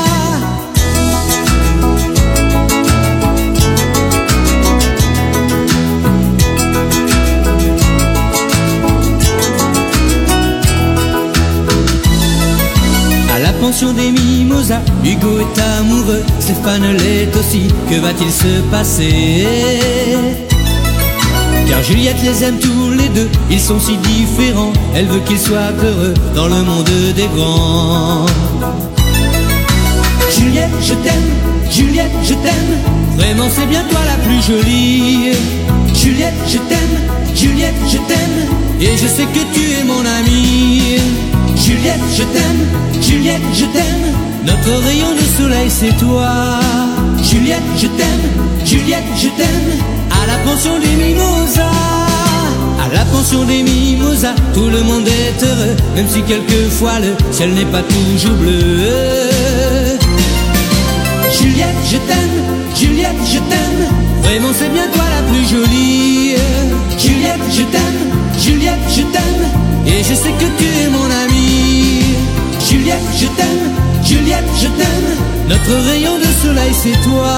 Des 13.81 14.11
mimosas, 14.11 14.81
Hugo 15.03 15.39
est 15.39 15.61
amoureux, 15.79 16.23
Stéphane 16.39 16.95
l'est 16.95 17.35
aussi, 17.35 17.63
que 17.89 17.95
va-t-il 17.99 18.31
se 18.31 18.61
passer? 18.71 19.45
Car 21.67 21.83
Juliette 21.83 22.21
les 22.23 22.43
aime 22.43 22.59
tous 22.59 22.91
les 22.91 23.09
deux, 23.09 23.27
ils 23.49 23.59
sont 23.59 23.79
si 23.79 23.97
différents, 23.97 24.71
elle 24.95 25.07
veut 25.07 25.19
qu'ils 25.21 25.39
soient 25.39 25.73
heureux 25.83 26.13
dans 26.33 26.47
le 26.47 26.63
monde 26.63 26.89
des 27.15 27.27
grands. 27.35 28.25
Juliette, 30.31 30.69
je 30.81 30.93
t'aime, 30.93 31.29
Juliette, 31.69 32.11
je 32.23 32.35
t'aime, 32.35 32.77
vraiment 33.17 33.49
c'est 33.53 33.65
bien 33.65 33.83
toi 33.89 33.99
la 34.05 34.23
plus 34.23 34.41
jolie. 34.41 35.33
Juliette, 35.93 36.35
je 36.47 36.57
t'aime, 36.57 37.35
Juliette, 37.35 37.75
je 37.91 37.97
t'aime, 37.97 38.47
et 38.79 38.95
je 38.95 39.07
sais 39.07 39.25
que 39.25 39.43
tu 39.53 39.71
es 39.71 39.83
mon 39.83 39.99
amie. 39.99 40.99
Juliette, 41.73 42.01
je 42.15 42.23
t'aime, 42.23 43.01
Juliette, 43.01 43.41
je 43.51 43.65
t'aime, 43.65 44.05
notre 44.45 44.83
rayon 44.83 45.11
de 45.15 45.41
soleil 45.41 45.69
c'est 45.69 45.97
toi. 45.97 46.29
Juliette, 47.23 47.63
je 47.75 47.87
t'aime, 47.87 48.25
Juliette, 48.63 49.03
je 49.17 49.29
t'aime, 49.29 49.71
à 50.11 50.27
la 50.27 50.37
pension 50.45 50.77
des 50.77 51.03
mimosas. 51.03 51.61
À 52.79 52.93
la 52.93 53.03
pension 53.05 53.43
des 53.45 53.63
mimosas, 53.63 54.35
tout 54.53 54.69
le 54.69 54.83
monde 54.83 55.07
est 55.07 55.43
heureux, 55.43 55.75
même 55.95 56.07
si 56.07 56.21
quelquefois 56.21 56.99
le 56.99 57.15
ciel 57.33 57.51
n'est 57.55 57.65
pas 57.65 57.81
toujours 57.81 58.37
bleu. 58.37 58.77
Juliette, 61.35 61.81
je 61.89 61.97
t'aime, 61.97 62.37
Juliette, 62.75 63.23
je 63.25 63.39
t'aime, 63.39 63.87
vraiment 64.21 64.53
c'est 64.57 64.71
bien 64.71 64.87
toi 64.93 65.05
la 65.09 65.23
plus 65.27 65.47
jolie. 65.49 66.35
Juliette, 66.99 67.41
je 67.49 67.63
t'aime, 67.63 68.01
Juliette, 68.37 68.85
je 68.89 69.01
t'aime, 69.01 69.43
et 69.87 70.03
je 70.03 70.13
sais 70.13 70.33
que 70.39 70.45
tu 70.59 70.65
es 70.65 70.89
mon 70.89 71.05
amie. 71.05 71.32
Juliette, 72.83 73.15
je 73.17 73.27
t'aime, 73.27 73.71
Juliette, 74.03 74.49
je 74.59 74.67
t'aime, 74.67 75.47
notre 75.47 75.73
rayon 75.87 76.17
de 76.17 76.27
soleil 76.43 76.73
c'est 76.73 77.01
toi. 77.07 77.31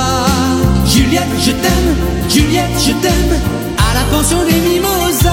Juliette, 0.87 1.35
je 1.39 1.51
t'aime, 1.51 1.95
Juliette, 2.27 2.75
je 2.79 2.91
t'aime, 2.93 3.33
à 3.77 3.93
la 3.93 4.01
pension 4.09 4.39
des 4.43 4.59
mimosas. 4.67 5.29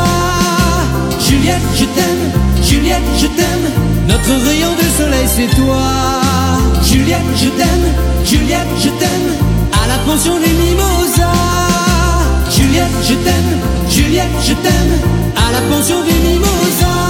Juliette, 1.19 1.63
je 1.75 1.85
t'aime, 1.87 2.31
Juliette, 2.63 3.09
je 3.17 3.27
t'aime, 3.27 3.67
notre 4.07 4.35
rayon 4.47 4.69
de 4.77 5.03
soleil 5.03 5.27
c'est 5.35 5.57
toi. 5.57 5.81
Juliette, 6.83 7.33
je 7.35 7.49
t'aime, 7.49 7.87
Juliette, 8.27 8.69
je 8.85 8.91
t'aime, 8.91 9.31
à 9.83 9.87
la 9.89 9.97
pension 10.05 10.39
des 10.39 10.53
mimosas. 10.63 11.25
Juliette, 12.51 12.99
je 13.03 13.15
t'aime, 13.15 13.61
Juliette, 13.89 14.37
je 14.47 14.53
t'aime, 14.53 14.93
à 15.39 15.53
la 15.53 15.75
pension 15.75 16.03
des 16.03 16.29
mimosas. 16.29 17.01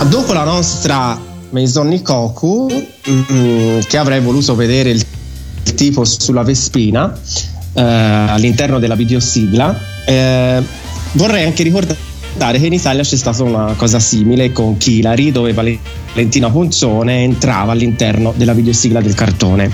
Ah, 0.00 0.04
dopo 0.06 0.32
la 0.32 0.46
nostra 0.46 1.18
Maison 1.52 1.86
Nikoku, 1.88 2.68
mm, 3.08 3.78
che 3.88 3.96
avrei 3.98 4.20
voluto 4.20 4.54
vedere 4.54 4.90
il, 4.90 5.04
tipo 5.74 6.04
sulla 6.04 6.42
Vespina 6.42 7.16
eh, 7.74 7.80
all'interno 7.82 8.78
della 8.78 8.94
videosigla, 8.94 9.78
eh, 10.04 10.62
vorrei 11.12 11.44
anche 11.44 11.62
ricordare 11.62 12.58
che 12.58 12.66
in 12.66 12.72
Italia 12.72 13.02
c'è 13.02 13.16
stata 13.16 13.42
una 13.42 13.74
cosa 13.76 13.98
simile 14.00 14.50
con 14.52 14.76
Kilari, 14.78 15.30
dove 15.30 15.52
Valentina 15.52 16.50
Ponzone 16.50 17.22
entrava 17.22 17.72
all'interno 17.72 18.32
della 18.36 18.54
videosigla 18.54 19.00
del 19.00 19.14
cartone. 19.14 19.70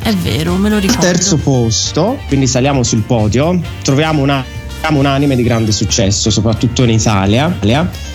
È 0.00 0.12
vero, 0.14 0.54
me 0.56 0.68
lo 0.68 0.76
Al 0.76 0.82
ricordo. 0.82 1.00
terzo 1.02 1.36
posto, 1.38 2.18
quindi 2.28 2.46
saliamo 2.46 2.82
sul 2.82 3.02
podio, 3.02 3.60
troviamo 3.82 4.22
una- 4.22 4.44
un 4.98 5.06
anime 5.06 5.36
di 5.36 5.42
grande 5.42 5.72
successo, 5.72 6.30
soprattutto 6.30 6.82
in 6.84 6.90
Italia, 6.90 7.56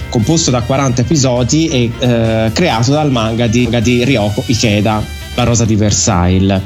composto 0.09 0.51
da 0.51 0.61
40 0.61 1.01
episodi 1.01 1.68
e 1.70 1.91
eh, 1.99 2.51
creato 2.53 2.91
dal 2.91 3.11
manga 3.11 3.47
di, 3.47 3.68
di 3.82 4.03
Ryoko 4.03 4.43
Ikeda, 4.45 5.03
La 5.36 5.43
Rosa 5.43 5.66
di 5.66 5.76
Versailles. 5.76 6.61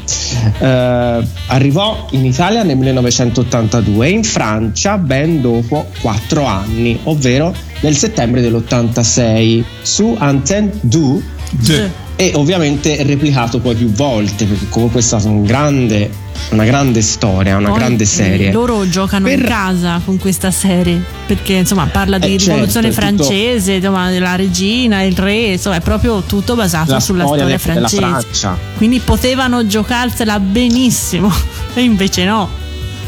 Eh, 0.60 1.28
arrivò 1.48 2.08
in 2.12 2.26
Italia 2.26 2.64
nel 2.64 2.78
1982 2.78 4.08
e 4.08 4.10
in 4.10 4.24
Francia 4.24 4.98
ben 4.98 5.41
dopo 5.41 5.88
4 6.02 6.45
anni, 6.45 7.00
ovvero 7.04 7.54
nel 7.82 7.95
settembre 7.95 8.41
dell'86 8.41 9.64
su 9.82 10.16
Antenne 10.18 10.72
2 10.82 11.22
Sì. 11.62 11.82
e 12.18 12.32
ovviamente 12.36 13.02
replicato 13.04 13.60
poi 13.60 13.76
più 13.76 13.89
volte 13.91 14.45
perché 14.45 14.66
comunque 14.70 15.00
è 15.00 15.04
stata 15.04 15.30
un 15.30 15.43
grande, 15.45 16.10
una 16.52 16.64
grande 16.66 17.02
storia, 17.02 17.58
una 17.58 17.70
Poi, 17.70 17.80
grande 17.80 18.04
eh, 18.04 18.08
serie. 18.08 18.52
loro 18.52 18.88
giocano 18.88 19.30
in 19.30 19.40
Per- 19.40 19.48
casa 19.50 20.02
con 20.04 20.18
questa 20.18 20.50
serie 20.52 21.04
perché 21.26 21.54
insomma 21.54 21.86
parla 21.88 22.18
di 22.18 22.28
Eh, 22.34 22.38
certo, 22.38 22.52
rivoluzione 22.52 22.90
tutto- 22.90 23.02
francese, 23.02 23.74
insomma, 23.74 24.10
della 24.10 24.36
regina, 24.36 25.02
il 25.02 25.18
re, 25.18 25.52
insomma 25.54 25.76
è 25.76 25.82
proprio 25.82 26.22
tutto 26.22 26.56
basato 26.56 26.92
La 26.92 27.00
sulla 27.00 27.26
storia 27.26 27.58
storia, 27.58 27.88
francese. 27.88 28.48
Quindi 28.78 29.00
potevano 29.00 29.68
giocarsela 29.68 30.40
benissimo 30.40 31.32
e 31.74 31.82
invece 31.82 32.24
no. 32.26 32.50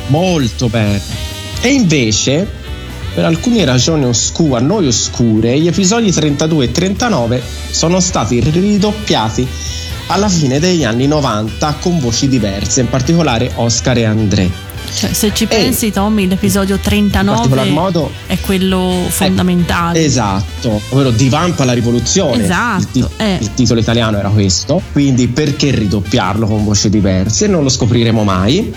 Molto 0.07 0.67
bene. 0.67 0.99
E 1.61 1.69
invece, 1.69 2.47
per 3.13 3.25
alcune 3.25 3.63
ragioni 3.65 4.05
oscure, 4.05 4.59
a 4.59 4.61
noi 4.61 4.87
oscure, 4.87 5.57
gli 5.59 5.67
episodi 5.67 6.11
32 6.11 6.65
e 6.65 6.71
39 6.71 7.41
sono 7.71 7.99
stati 7.99 8.39
ridoppiati 8.39 9.47
alla 10.11 10.29
fine 10.29 10.59
degli 10.59 10.83
anni 10.83 11.07
90 11.07 11.77
con 11.81 11.99
voci 11.99 12.27
diverse, 12.27 12.81
in 12.81 12.89
particolare 12.89 13.51
Oscar 13.55 13.97
e 13.97 14.05
André. 14.05 14.67
Cioè, 14.91 15.13
se 15.13 15.31
ci 15.35 15.43
E- 15.43 15.47
pensi 15.47 15.91
Tommy, 15.91 16.27
l'episodio 16.27 16.75
In 16.75 16.81
particolar 16.81 17.37
39 17.65 17.69
modo 17.69 18.11
è 18.25 18.39
quello 18.39 19.05
fondamentale. 19.07 20.03
Esatto, 20.03 20.81
ovvero 20.89 21.11
Divampa 21.11 21.63
la 21.63 21.73
rivoluzione. 21.73 22.43
Esatto, 22.43 22.81
Il, 22.81 22.87
ti- 22.91 23.05
eh. 23.17 23.37
il 23.39 23.53
titolo 23.53 23.79
italiano 23.79 24.17
era 24.17 24.29
questo. 24.29 24.81
Quindi 24.91 25.27
perché 25.27 25.69
ridoppiarlo 25.71 26.47
con 26.47 26.63
voci 26.63 26.89
diverse? 26.89 27.45
Non 27.45 27.61
lo 27.61 27.69
scopriremo 27.69 28.23
mai. 28.23 28.73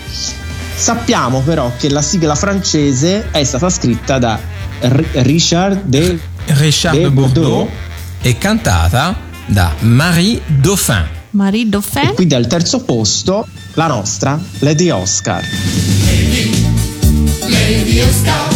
Sappiamo 0.75 1.41
però 1.41 1.71
che 1.79 1.89
la 1.89 2.01
sigla 2.03 2.35
francese 2.35 3.31
è 3.31 3.43
stata 3.43 3.69
scritta 3.71 4.19
da 4.19 4.39
R- 4.81 5.03
Richard 5.23 5.81
de 5.85 6.19
Richard 6.45 6.95
De 6.97 7.03
de 7.03 7.09
Bordeaux 7.09 7.47
Bordeaux. 7.47 7.69
è 8.21 8.37
cantata 8.37 9.15
da 9.47 9.73
Marie 9.79 10.41
Dauphin. 10.45 11.21
Marie 11.33 11.67
Dauphin 11.67 12.09
e 12.09 12.13
quindi 12.13 12.35
al 12.35 12.47
terzo 12.47 12.83
posto 12.83 13.47
la 13.73 13.87
nostra 13.87 14.39
Lady 14.59 14.89
Oscar. 14.89 15.43
Lady 17.47 17.99
Oscar, 17.99 18.49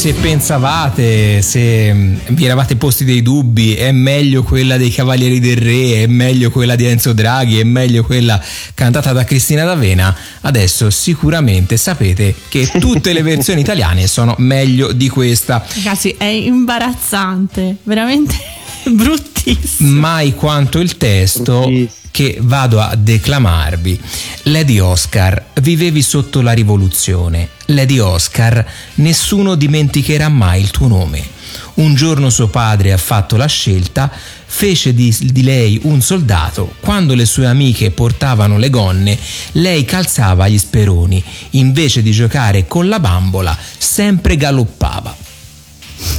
se 0.00 0.14
pensavate, 0.14 1.42
se 1.42 1.92
mm, 1.92 2.16
vi 2.28 2.46
eravate 2.46 2.76
posti 2.76 3.04
dei 3.04 3.20
dubbi, 3.20 3.74
è 3.74 3.92
meglio 3.92 4.42
quella 4.42 4.78
dei 4.78 4.90
Cavalieri 4.90 5.40
del 5.40 5.58
Re, 5.58 6.04
è 6.04 6.06
meglio 6.06 6.50
quella 6.50 6.74
di 6.74 6.86
Enzo 6.86 7.12
Draghi, 7.12 7.60
è 7.60 7.64
meglio 7.64 8.02
quella 8.02 8.42
cantata 8.72 9.12
da 9.12 9.24
Cristina 9.24 9.62
D'Avena, 9.62 10.16
adesso 10.40 10.88
sicuramente 10.88 11.76
sapete 11.76 12.34
che 12.48 12.66
tutte 12.80 13.12
le 13.12 13.20
versioni 13.20 13.60
italiane 13.60 14.06
sono 14.06 14.34
meglio 14.38 14.90
di 14.92 15.10
questa. 15.10 15.62
Ragazzi, 15.74 16.14
è 16.16 16.24
imbarazzante, 16.24 17.76
veramente 17.82 18.59
bruttissimo. 18.90 20.00
mai 20.00 20.34
quanto 20.34 20.78
il 20.78 20.96
testo 20.96 21.68
che 22.10 22.38
vado 22.40 22.80
a 22.80 22.94
declamarvi. 22.96 24.00
Lady 24.44 24.78
Oscar, 24.78 25.46
vivevi 25.60 26.02
sotto 26.02 26.40
la 26.40 26.52
rivoluzione. 26.52 27.48
Lady 27.66 27.98
Oscar, 27.98 28.64
nessuno 28.94 29.54
dimenticherà 29.54 30.28
mai 30.28 30.60
il 30.60 30.70
tuo 30.70 30.88
nome. 30.88 31.38
Un 31.74 31.94
giorno 31.94 32.30
suo 32.30 32.48
padre 32.48 32.92
ha 32.92 32.96
fatto 32.96 33.36
la 33.36 33.46
scelta, 33.46 34.10
fece 34.44 34.92
di, 34.92 35.14
di 35.18 35.42
lei 35.42 35.80
un 35.84 36.02
soldato. 36.02 36.74
Quando 36.80 37.14
le 37.14 37.24
sue 37.24 37.46
amiche 37.46 37.90
portavano 37.90 38.58
le 38.58 38.70
gonne, 38.70 39.18
lei 39.52 39.84
calzava 39.84 40.48
gli 40.48 40.58
speroni. 40.58 41.22
Invece 41.50 42.02
di 42.02 42.10
giocare 42.10 42.66
con 42.66 42.88
la 42.88 43.00
bambola, 43.00 43.56
sempre 43.78 44.36
galoppava. 44.36 45.16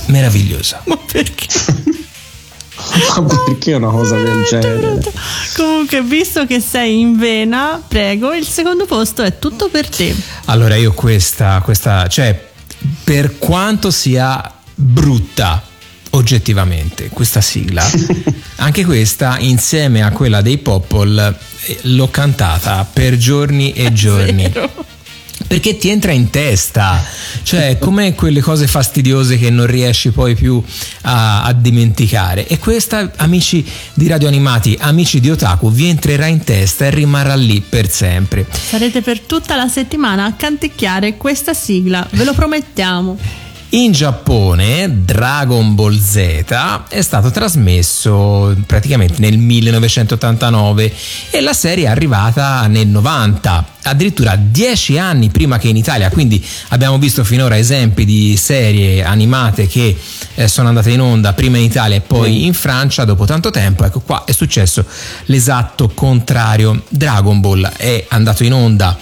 Meravigliosa. 0.08 0.82
Ma 0.86 0.98
perché? 0.98 2.00
Ma 3.18 3.24
perché 3.46 3.74
una 3.74 3.90
cosa 3.90 4.16
del 4.16 4.44
genere? 4.44 5.02
Comunque, 5.56 6.02
visto 6.02 6.46
che 6.46 6.60
sei 6.60 7.00
in 7.00 7.18
vena, 7.18 7.82
prego, 7.86 8.34
il 8.34 8.48
secondo 8.48 8.86
posto 8.86 9.22
è 9.24 9.40
tutto 9.40 9.70
per 9.70 9.90
te. 9.90 10.16
Allora 10.46 10.76
io 10.76 10.94
questa, 10.94 11.62
questa, 11.64 12.08
cioè 12.08 12.50
per 13.04 13.38
quanto 13.38 13.92
sia 13.92 14.54
brutta 14.74 15.62
oggettivamente 16.12 17.10
questa 17.10 17.42
sigla, 17.42 17.84
anche 18.58 18.86
questa 18.86 19.38
insieme 19.40 20.04
a 20.04 20.12
quella 20.12 20.42
dei 20.42 20.58
Popol 20.58 21.36
eh, 21.64 21.80
l'ho 21.84 22.10
cantata 22.10 22.86
per 22.92 23.18
giorni 23.18 23.74
e 23.74 23.92
giorni. 23.94 24.50
Vero. 24.50 24.91
Perché 25.52 25.76
ti 25.76 25.90
entra 25.90 26.14
in 26.14 26.30
testa, 26.30 27.04
cioè 27.44 27.78
come 27.78 28.16
quelle 28.16 28.40
cose 28.40 28.68
fastidiose 28.68 29.38
che 29.38 29.50
non 29.50 29.66
riesci 29.66 30.12
poi 30.12 30.34
più 30.34 30.64
a, 31.02 31.44
a 31.44 31.52
dimenticare. 31.52 32.48
E 32.48 32.58
questa, 32.58 33.12
amici 33.18 33.62
di 33.94 34.08
Radio 34.08 34.30
Animati, 34.30 34.78
amici 34.80 35.20
di 35.20 35.30
Otaku, 35.30 35.70
vi 35.70 35.90
entrerà 35.90 36.28
in 36.28 36.42
testa 36.46 36.86
e 36.86 36.92
rimarrà 36.92 37.36
lì 37.36 37.60
per 37.60 37.92
sempre. 37.92 38.48
Sarete 38.50 39.02
per 39.02 39.20
tutta 39.20 39.58
la 39.58 39.68
settimana 39.68 40.24
a 40.24 40.36
canticchiare 40.36 41.18
questa 41.18 41.54
sigla, 41.54 42.08
ve 42.12 42.24
lo 42.24 42.34
promettiamo. 42.34 43.18
In 43.74 43.94
Giappone 43.94 45.06
Dragon 45.06 45.76
Ball 45.76 45.98
Z 45.98 46.18
è 46.90 47.02
stato 47.02 47.32
trasmesso 47.32 48.54
praticamente 48.66 49.16
nel 49.20 49.38
1989 49.38 50.94
e 51.30 51.40
la 51.40 51.54
serie 51.54 51.86
è 51.86 51.88
arrivata 51.88 52.68
nel 52.68 52.88
90, 52.88 53.66
addirittura 53.84 54.36
dieci 54.36 54.98
anni 54.98 55.30
prima 55.30 55.58
che 55.58 55.70
in 55.70 55.78
Italia, 55.78 56.10
quindi 56.10 56.46
abbiamo 56.70 56.98
visto 56.98 57.24
finora 57.24 57.58
esempi 57.58 58.04
di 58.04 58.36
serie 58.36 59.06
animate 59.06 59.68
che 59.68 59.98
eh, 60.36 60.48
sono 60.50 60.68
andate 60.68 60.92
in 60.92 61.00
onda 61.00 61.32
prima 61.32 61.56
in 61.56 61.64
Italia 61.64 61.96
e 61.96 62.02
poi 62.02 62.44
in 62.44 62.54
Francia. 62.54 63.06
Dopo 63.06 63.24
tanto 63.24 63.52
tempo, 63.52 63.86
ecco 63.86 64.02
qua 64.02 64.26
è 64.26 64.34
successo 64.34 64.86
l'esatto 65.28 65.88
contrario. 65.94 66.84
Dragon 66.90 67.40
Ball 67.40 67.72
è 67.78 68.06
andato 68.10 68.44
in 68.44 68.52
onda 68.52 68.98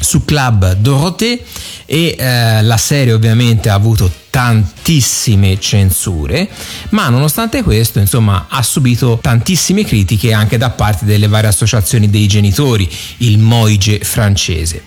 su 0.00 0.24
Club 0.24 0.74
Dorothée 0.76 1.42
e 1.86 2.16
eh, 2.18 2.62
la 2.62 2.76
serie 2.76 3.12
ovviamente 3.12 3.68
ha 3.68 3.74
avuto 3.74 4.10
tantissime 4.30 5.58
censure 5.58 6.48
ma 6.90 7.08
nonostante 7.08 7.62
questo 7.62 7.98
insomma 7.98 8.46
ha 8.48 8.62
subito 8.62 9.18
tantissime 9.20 9.84
critiche 9.84 10.32
anche 10.32 10.56
da 10.56 10.70
parte 10.70 11.04
delle 11.04 11.26
varie 11.28 11.48
associazioni 11.48 12.08
dei 12.08 12.26
genitori 12.26 12.88
il 13.18 13.38
Moige 13.38 13.98
francese 14.02 14.82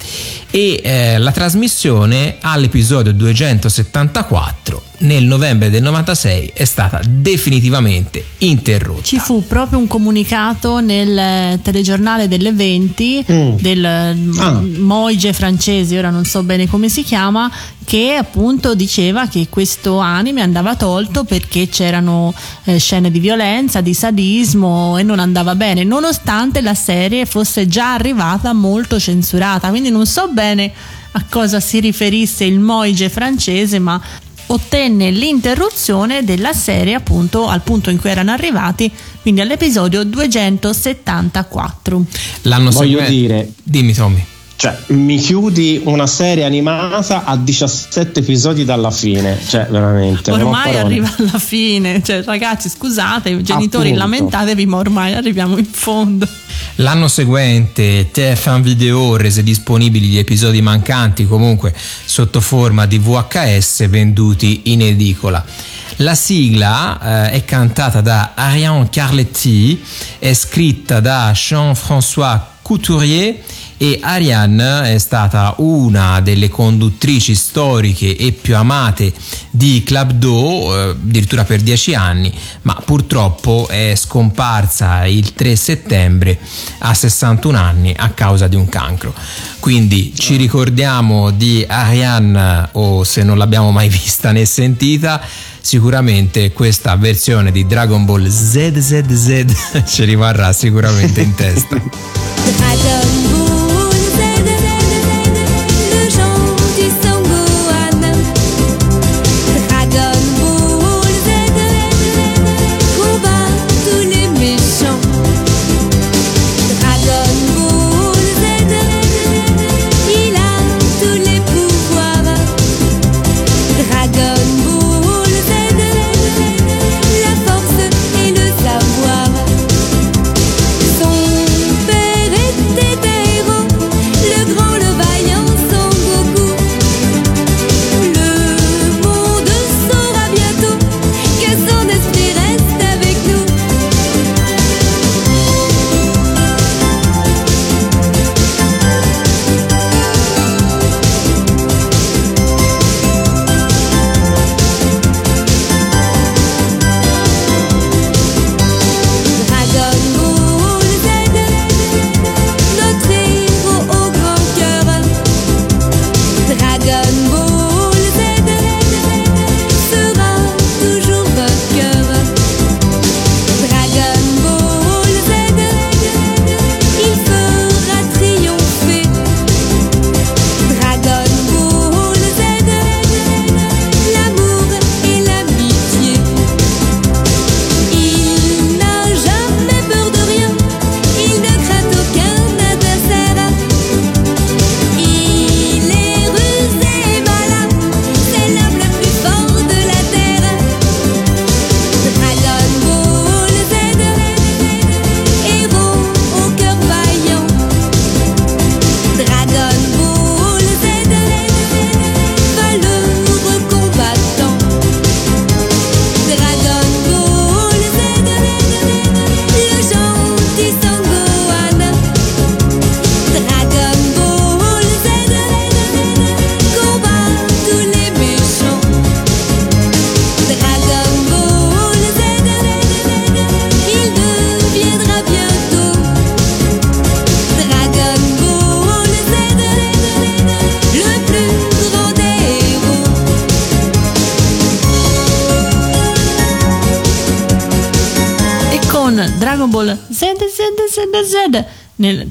e 0.49 0.79
eh, 0.83 1.17
la 1.17 1.31
trasmissione 1.31 2.37
all'episodio 2.41 3.11
274 3.13 4.83
nel 4.99 5.23
novembre 5.25 5.69
del 5.69 5.81
96 5.81 6.51
è 6.53 6.63
stata 6.63 7.01
definitivamente 7.05 8.23
interrotta 8.39 9.01
Ci 9.03 9.19
fu 9.19 9.45
proprio 9.45 9.79
un 9.79 9.87
comunicato 9.87 10.79
nel 10.79 11.17
eh, 11.17 11.59
telegiornale 11.61 12.27
delle 12.27 12.51
20 12.53 13.01
Mm. 13.29 13.55
del 13.59 13.85
Ah. 13.85 14.61
Moige 14.77 15.33
francese, 15.33 15.97
ora 15.97 16.09
non 16.09 16.25
so 16.25 16.43
bene 16.43 16.67
come 16.67 16.89
si 16.89 17.03
chiama, 17.03 17.49
che 17.85 18.13
appunto 18.15 18.75
diceva 18.75 19.27
che 19.33 19.47
questo 19.49 19.97
anime 19.97 20.41
andava 20.41 20.75
tolto 20.75 21.23
perché 21.23 21.67
c'erano 21.67 22.31
eh, 22.65 22.77
scene 22.77 23.09
di 23.09 23.19
violenza, 23.19 23.81
di 23.81 23.95
sadismo 23.95 24.99
e 24.99 25.01
non 25.01 25.17
andava 25.17 25.55
bene, 25.55 25.83
nonostante 25.83 26.61
la 26.61 26.75
serie 26.75 27.25
fosse 27.25 27.67
già 27.67 27.95
arrivata 27.95 28.53
molto 28.53 28.99
censurata. 28.99 29.69
Quindi 29.69 29.89
non 29.89 30.05
so 30.05 30.27
bene 30.27 30.71
a 31.13 31.25
cosa 31.27 31.59
si 31.59 31.79
riferisse 31.79 32.43
il 32.43 32.59
Moige 32.59 33.09
francese, 33.09 33.79
ma 33.79 33.99
ottenne 34.45 35.09
l'interruzione 35.09 36.23
della 36.23 36.53
serie 36.53 36.93
appunto 36.93 37.47
al 37.47 37.61
punto 37.61 37.89
in 37.89 37.99
cui 37.99 38.11
erano 38.11 38.33
arrivati, 38.33 38.91
quindi 39.23 39.41
all'episodio 39.41 40.03
274. 40.03 42.05
l'anno 42.43 42.69
Voglio 42.69 42.99
seguente 42.99 43.11
dire- 43.11 43.51
dimmi 43.63 43.93
Tommy 43.93 44.25
Cioè, 44.63 44.77
mi 44.95 45.17
chiudi 45.17 45.81
una 45.83 46.07
serie 46.07 46.45
animata 46.45 47.25
a 47.25 47.35
17 47.35 48.21
episodi 48.21 48.63
dalla 48.63 48.91
fine. 48.91 49.37
Cioè, 49.45 49.67
veramente. 49.69 50.31
Ormai 50.31 50.77
arriva 50.77 51.13
alla 51.17 51.37
fine, 51.37 52.01
cioè 52.01 52.23
ragazzi 52.23 52.69
scusate, 52.69 53.41
genitori 53.41 53.89
Appunto. 53.89 54.05
lamentatevi 54.05 54.65
ma 54.65 54.77
ormai 54.77 55.15
arriviamo 55.15 55.57
in 55.57 55.65
fondo. 55.65 56.25
L'anno 56.75 57.09
seguente 57.09 58.09
TF1 58.09 58.61
Video 58.61 59.17
rese 59.17 59.43
disponibili 59.43 60.07
gli 60.07 60.17
episodi 60.17 60.61
mancanti 60.61 61.27
comunque 61.27 61.75
sotto 62.05 62.39
forma 62.39 62.85
di 62.85 62.99
VHS 62.99 63.89
venduti 63.89 64.61
in 64.71 64.81
edicola. 64.83 65.43
La 65.97 66.15
sigla 66.15 67.25
eh, 67.27 67.31
è 67.31 67.43
cantata 67.43 67.99
da 67.99 68.31
Ariane 68.33 68.87
Carletti, 68.89 69.83
è 70.19 70.33
scritta 70.33 71.01
da 71.01 71.33
Jean-François 71.33 72.39
Couturier 72.61 73.35
e 73.77 73.99
Ariane 74.01 74.93
è 74.93 74.97
stata 74.97 75.55
una 75.57 76.19
delle 76.21 76.49
conduttrici 76.49 77.35
storiche 77.35 78.15
e 78.15 78.31
più 78.31 78.55
amate 78.55 79.13
di 79.49 79.83
Club 79.85 80.11
Do, 80.11 80.75
eh, 80.75 80.89
addirittura 80.89 81.43
per 81.43 81.61
dieci 81.61 81.93
anni, 81.93 82.33
ma 82.63 82.81
purtroppo 82.85 83.67
è 83.69 83.93
scomparsa 83.95 85.05
il 85.05 85.33
3 85.33 85.55
settembre 85.55 86.39
a 86.79 86.93
61 86.93 87.57
anni 87.57 87.93
a 87.95 88.09
causa 88.09 88.47
di 88.47 88.55
un 88.55 88.67
cancro. 88.69 89.13
Quindi 89.59 90.13
ci 90.15 90.35
ricordiamo 90.35 91.31
di 91.31 91.65
Ariane 91.67 92.69
o 92.73 93.03
se 93.03 93.23
non 93.23 93.37
l'abbiamo 93.37 93.71
mai 93.71 93.89
vista 93.89 94.31
né 94.31 94.45
sentita, 94.45 95.21
sicuramente 95.61 96.51
questa 96.51 96.95
versione 96.95 97.51
di 97.51 97.65
Dragon 97.65 98.05
Ball 98.05 98.27
ZZZ 98.27 99.83
ci 99.87 100.03
rimarrà 100.03 100.51
sicuramente 100.53 101.21
in 101.21 101.33
testa. 101.35 101.81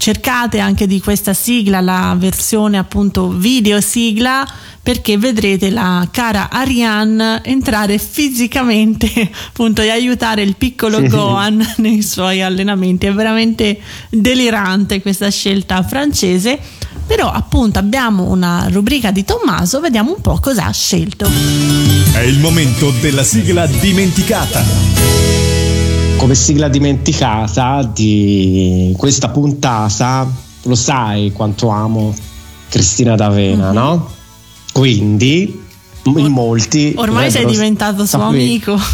cercate 0.02 0.58
anche 0.58 0.88
di 0.88 1.00
questa 1.00 1.32
sigla 1.32 1.80
la 1.80 2.16
versione 2.18 2.76
appunto 2.76 3.28
video 3.28 3.80
sigla 3.80 4.44
perché 4.82 5.16
vedrete 5.16 5.70
la 5.70 6.08
cara 6.10 6.50
Ariane 6.50 7.40
entrare 7.44 7.98
fisicamente 7.98 9.06
appunto 9.46 9.80
e 9.80 9.90
aiutare 9.90 10.42
il 10.42 10.56
piccolo 10.56 11.00
Gohan 11.02 11.74
nei 11.78 12.02
suoi 12.02 12.42
allenamenti. 12.42 13.06
È 13.06 13.12
veramente 13.12 13.78
delirante 14.10 15.00
questa 15.00 15.30
scelta 15.30 15.80
francese. 15.84 16.58
Però 17.06 17.30
appunto 17.30 17.78
abbiamo 17.78 18.28
una 18.28 18.66
rubrica 18.70 19.12
di 19.12 19.24
Tommaso, 19.24 19.78
vediamo 19.78 20.14
un 20.16 20.20
po' 20.20 20.40
cosa 20.40 20.66
ha 20.66 20.72
scelto. 20.72 21.28
È 22.12 22.20
il 22.20 22.40
momento 22.40 22.90
della 22.90 23.22
sigla 23.22 23.66
dimenticata. 23.66 25.31
Come 26.22 26.36
sigla 26.36 26.68
dimenticata 26.68 27.82
di 27.82 28.94
questa 28.96 29.30
puntata, 29.30 30.24
lo 30.62 30.74
sai 30.76 31.32
quanto 31.32 31.68
amo 31.68 32.14
Cristina 32.68 33.16
D'Avena, 33.16 33.72
no? 33.72 34.08
Quindi 34.72 35.60
in 36.04 36.30
molti 36.30 36.94
Ormai 36.96 37.28
sei 37.28 37.44
diventato 37.44 38.06
suo 38.06 38.20
amico. 38.22 38.78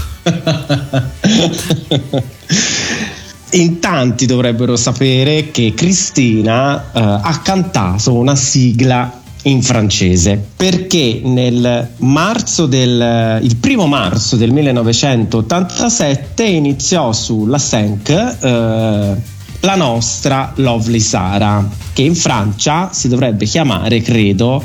In 3.52 3.78
tanti 3.78 4.24
dovrebbero 4.24 4.74
sapere 4.76 5.50
che 5.50 5.74
Cristina 5.76 6.90
eh, 6.92 6.98
ha 6.98 7.40
cantato 7.42 8.14
una 8.14 8.36
sigla 8.36 9.20
in 9.48 9.62
francese 9.62 10.42
perché 10.56 11.20
nel 11.24 11.90
marzo 11.98 12.66
del 12.66 13.38
il 13.42 13.56
primo 13.56 13.86
marzo 13.86 14.36
del 14.36 14.52
1987 14.52 16.44
iniziò 16.44 17.12
sulla 17.12 17.58
5 17.58 18.36
eh, 18.40 19.16
la 19.60 19.74
nostra 19.74 20.52
Lovely 20.56 21.00
Sara 21.00 21.66
che 21.92 22.02
in 22.02 22.14
Francia 22.14 22.90
si 22.92 23.08
dovrebbe 23.08 23.44
chiamare 23.46 24.00
credo 24.02 24.62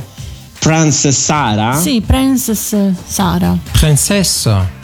Princess 0.60 1.18
Sara 1.18 1.76
Sì, 1.76 2.02
Princess 2.06 2.76
Sara. 3.06 3.58
Princessa. 3.72 4.82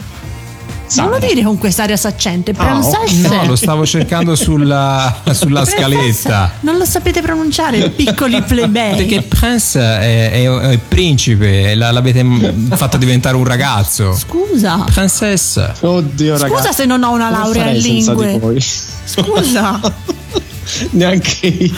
Non 0.96 1.10
lo 1.10 1.18
dire 1.18 1.42
con 1.42 1.56
quest'aria 1.58 1.96
saccente, 1.96 2.52
Ah, 2.56 2.78
ok. 2.78 2.98
Princess. 2.98 3.30
No, 3.30 3.44
lo 3.46 3.56
stavo 3.56 3.86
cercando 3.86 4.34
sulla, 4.34 5.20
sulla 5.32 5.64
scaletta. 5.64 6.52
Non 6.60 6.76
lo 6.78 6.84
sapete 6.84 7.20
pronunciare, 7.22 7.90
piccoli 7.90 8.42
plebei. 8.46 8.96
Perché 8.96 9.22
Prince 9.22 9.78
è, 9.80 10.30
è- 10.32 10.48
è 10.72 10.78
principe, 10.78 11.74
la- 11.74 11.90
l'avete 11.92 12.24
fatto 12.70 12.96
diventare 12.96 13.36
un 13.36 13.44
ragazzo. 13.44 14.14
Scusa. 14.16 14.84
Princess. 14.92 15.62
Oddio 15.80 16.36
ragazzi 16.38 16.54
Scusa 16.62 16.72
se 16.72 16.84
non 16.86 17.02
ho 17.02 17.12
una 17.12 17.30
laurea 17.30 17.70
in 17.70 17.78
lingue. 17.78 18.60
Scusa. 19.04 19.80
Neanche 20.90 21.46
io. 21.46 21.74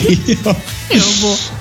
Io, 0.00 1.02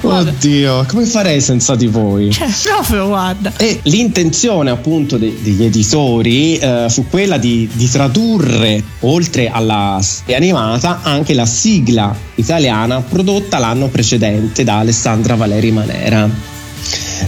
boh. 0.01 0.09
Oddio, 0.09 0.85
come 0.87 1.05
farei 1.05 1.41
senza 1.41 1.75
di 1.75 1.87
voi? 1.87 2.31
Cioè, 2.31 2.47
proprio, 2.63 3.07
guarda. 3.07 3.51
E 3.57 3.79
l'intenzione 3.83 4.69
appunto 4.69 5.17
de- 5.17 5.35
degli 5.41 5.63
editori 5.63 6.57
eh, 6.57 6.85
fu 6.89 7.07
quella 7.09 7.37
di, 7.37 7.67
di 7.73 7.89
tradurre, 7.89 8.81
oltre 9.01 9.49
alla 9.49 9.99
serie 10.01 10.35
animata, 10.35 10.99
anche 11.01 11.33
la 11.33 11.45
sigla 11.45 12.15
italiana 12.35 13.01
prodotta 13.01 13.57
l'anno 13.57 13.87
precedente 13.87 14.63
da 14.63 14.79
Alessandra 14.79 15.35
Valeri 15.35 15.71
Manera. 15.71 16.29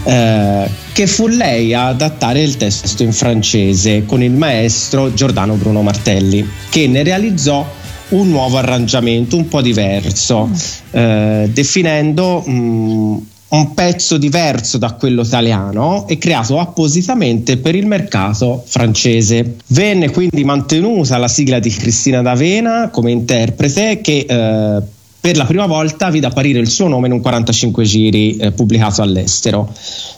eh, 0.03 0.70
che 0.93 1.07
fu 1.07 1.28
lei 1.28 1.74
a 1.74 1.88
adattare 1.88 2.41
il 2.41 2.57
testo 2.57 3.03
in 3.03 3.14
francese 3.14 4.05
con 4.05 4.22
il 4.22 4.32
maestro 4.32 5.14
Giordano 5.14 5.55
Bruno 5.55 5.82
Martelli, 5.82 6.47
che 6.70 6.88
ne 6.88 7.03
realizzò 7.03 7.78
un 8.10 8.30
nuovo 8.30 8.57
arrangiamento 8.57 9.36
un 9.36 9.47
po' 9.47 9.62
diverso, 9.62 10.49
eh, 10.91 11.49
definendo 11.51 12.43
mm, 12.47 13.18
un 13.49 13.74
pezzo 13.74 14.18
diverso 14.18 14.78
da 14.78 14.93
quello 14.93 15.24
italiano 15.24 16.07
e 16.07 16.18
creato 16.18 16.60
appositamente 16.60 17.57
per 17.57 17.76
il 17.76 17.86
mercato 17.86 18.64
francese. 18.66 19.55
Venne 19.68 20.12
quindi 20.12 20.43
mantenuta 20.43 21.18
la 21.18 21.28
sigla 21.28 21.60
di 21.60 21.70
Cristina 21.70 22.22
D'Avena 22.22 22.89
come 22.89 23.12
interprete 23.12 24.01
che 24.01 24.26
eh, 24.28 24.82
per 25.30 25.38
la 25.38 25.45
prima 25.45 25.67
volta 25.67 26.09
vide 26.09 26.25
apparire 26.25 26.57
il 26.57 26.67
suo 26.67 26.88
nome 26.88 27.05
in 27.05 27.13
un 27.13 27.21
45 27.21 27.84
giri 27.84 28.36
eh, 28.38 28.51
pubblicato 28.51 29.03
all'estero. 29.03 29.71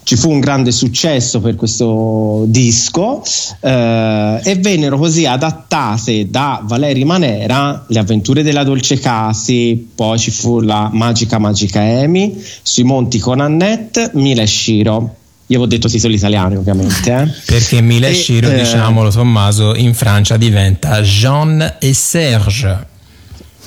Ci 0.03 0.15
fu 0.15 0.29
un 0.31 0.39
grande 0.39 0.71
successo 0.71 1.41
per 1.41 1.55
questo 1.55 2.45
disco 2.47 3.21
eh, 3.59 4.39
e 4.41 4.55
vennero 4.55 4.97
così 4.97 5.25
adattate 5.25 6.29
da 6.29 6.61
Valeri 6.63 7.03
Manera 7.03 7.83
le 7.89 7.99
avventure 7.99 8.41
della 8.41 8.63
Dolce 8.63 8.99
Casi, 8.99 9.89
poi 9.93 10.17
ci 10.17 10.31
fu 10.31 10.61
la 10.61 10.89
Magica 10.93 11.39
Magica 11.39 11.83
Emi, 11.83 12.41
Sui 12.61 12.83
Monti 12.83 13.19
con 13.19 13.41
Annette, 13.41 14.11
Mila 14.13 14.43
e 14.43 14.47
Shiro. 14.47 15.15
Io 15.47 15.57
avevo 15.57 15.65
detto 15.65 15.89
titoli 15.89 16.15
italiani 16.15 16.55
ovviamente. 16.55 17.11
eh. 17.11 17.27
Perché 17.45 17.81
Mila 17.81 18.07
e 18.07 18.13
Shiro, 18.13 18.49
eh, 18.49 18.59
diciamolo 18.59 19.09
Tommaso, 19.09 19.75
in 19.75 19.93
Francia 19.93 20.37
diventa 20.37 21.01
Jean 21.01 21.75
e 21.79 21.93
Serge. 21.93 22.90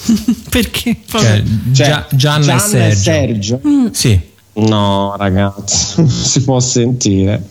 Perché? 0.50 0.96
Cioè, 1.08 1.20
Cioè, 1.20 1.42
Gia- 1.70 2.06
Gianna, 2.10 2.56
Gianna 2.56 2.86
e 2.86 2.94
Sergio. 2.94 3.60
Sì. 3.92 4.18
No, 4.54 5.14
ragazzi, 5.18 5.94
non 6.00 6.08
si 6.08 6.42
può 6.42 6.60
sentire. 6.60 7.42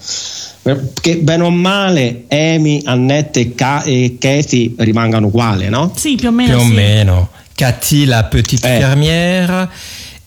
Che 1.02 1.18
bene 1.18 1.44
o 1.44 1.50
male, 1.50 2.24
Amy, 2.30 2.82
Annette 2.86 3.40
e, 3.42 3.56
Ka- 3.56 3.84
e 3.84 4.16
Katie 4.20 4.72
rimangano 4.78 5.28
uguali, 5.28 5.68
no? 5.68 5.92
Sì, 5.96 6.16
più 6.16 6.30
o 6.30 6.32
meno. 6.32 6.56
più 6.56 6.64
o 6.64 6.68
sì. 6.68 6.74
meno. 6.74 7.30
Cathy 7.54 8.06
la 8.06 8.24
petite 8.24 8.74
Eh. 8.78 8.80
fermière, 8.80 9.70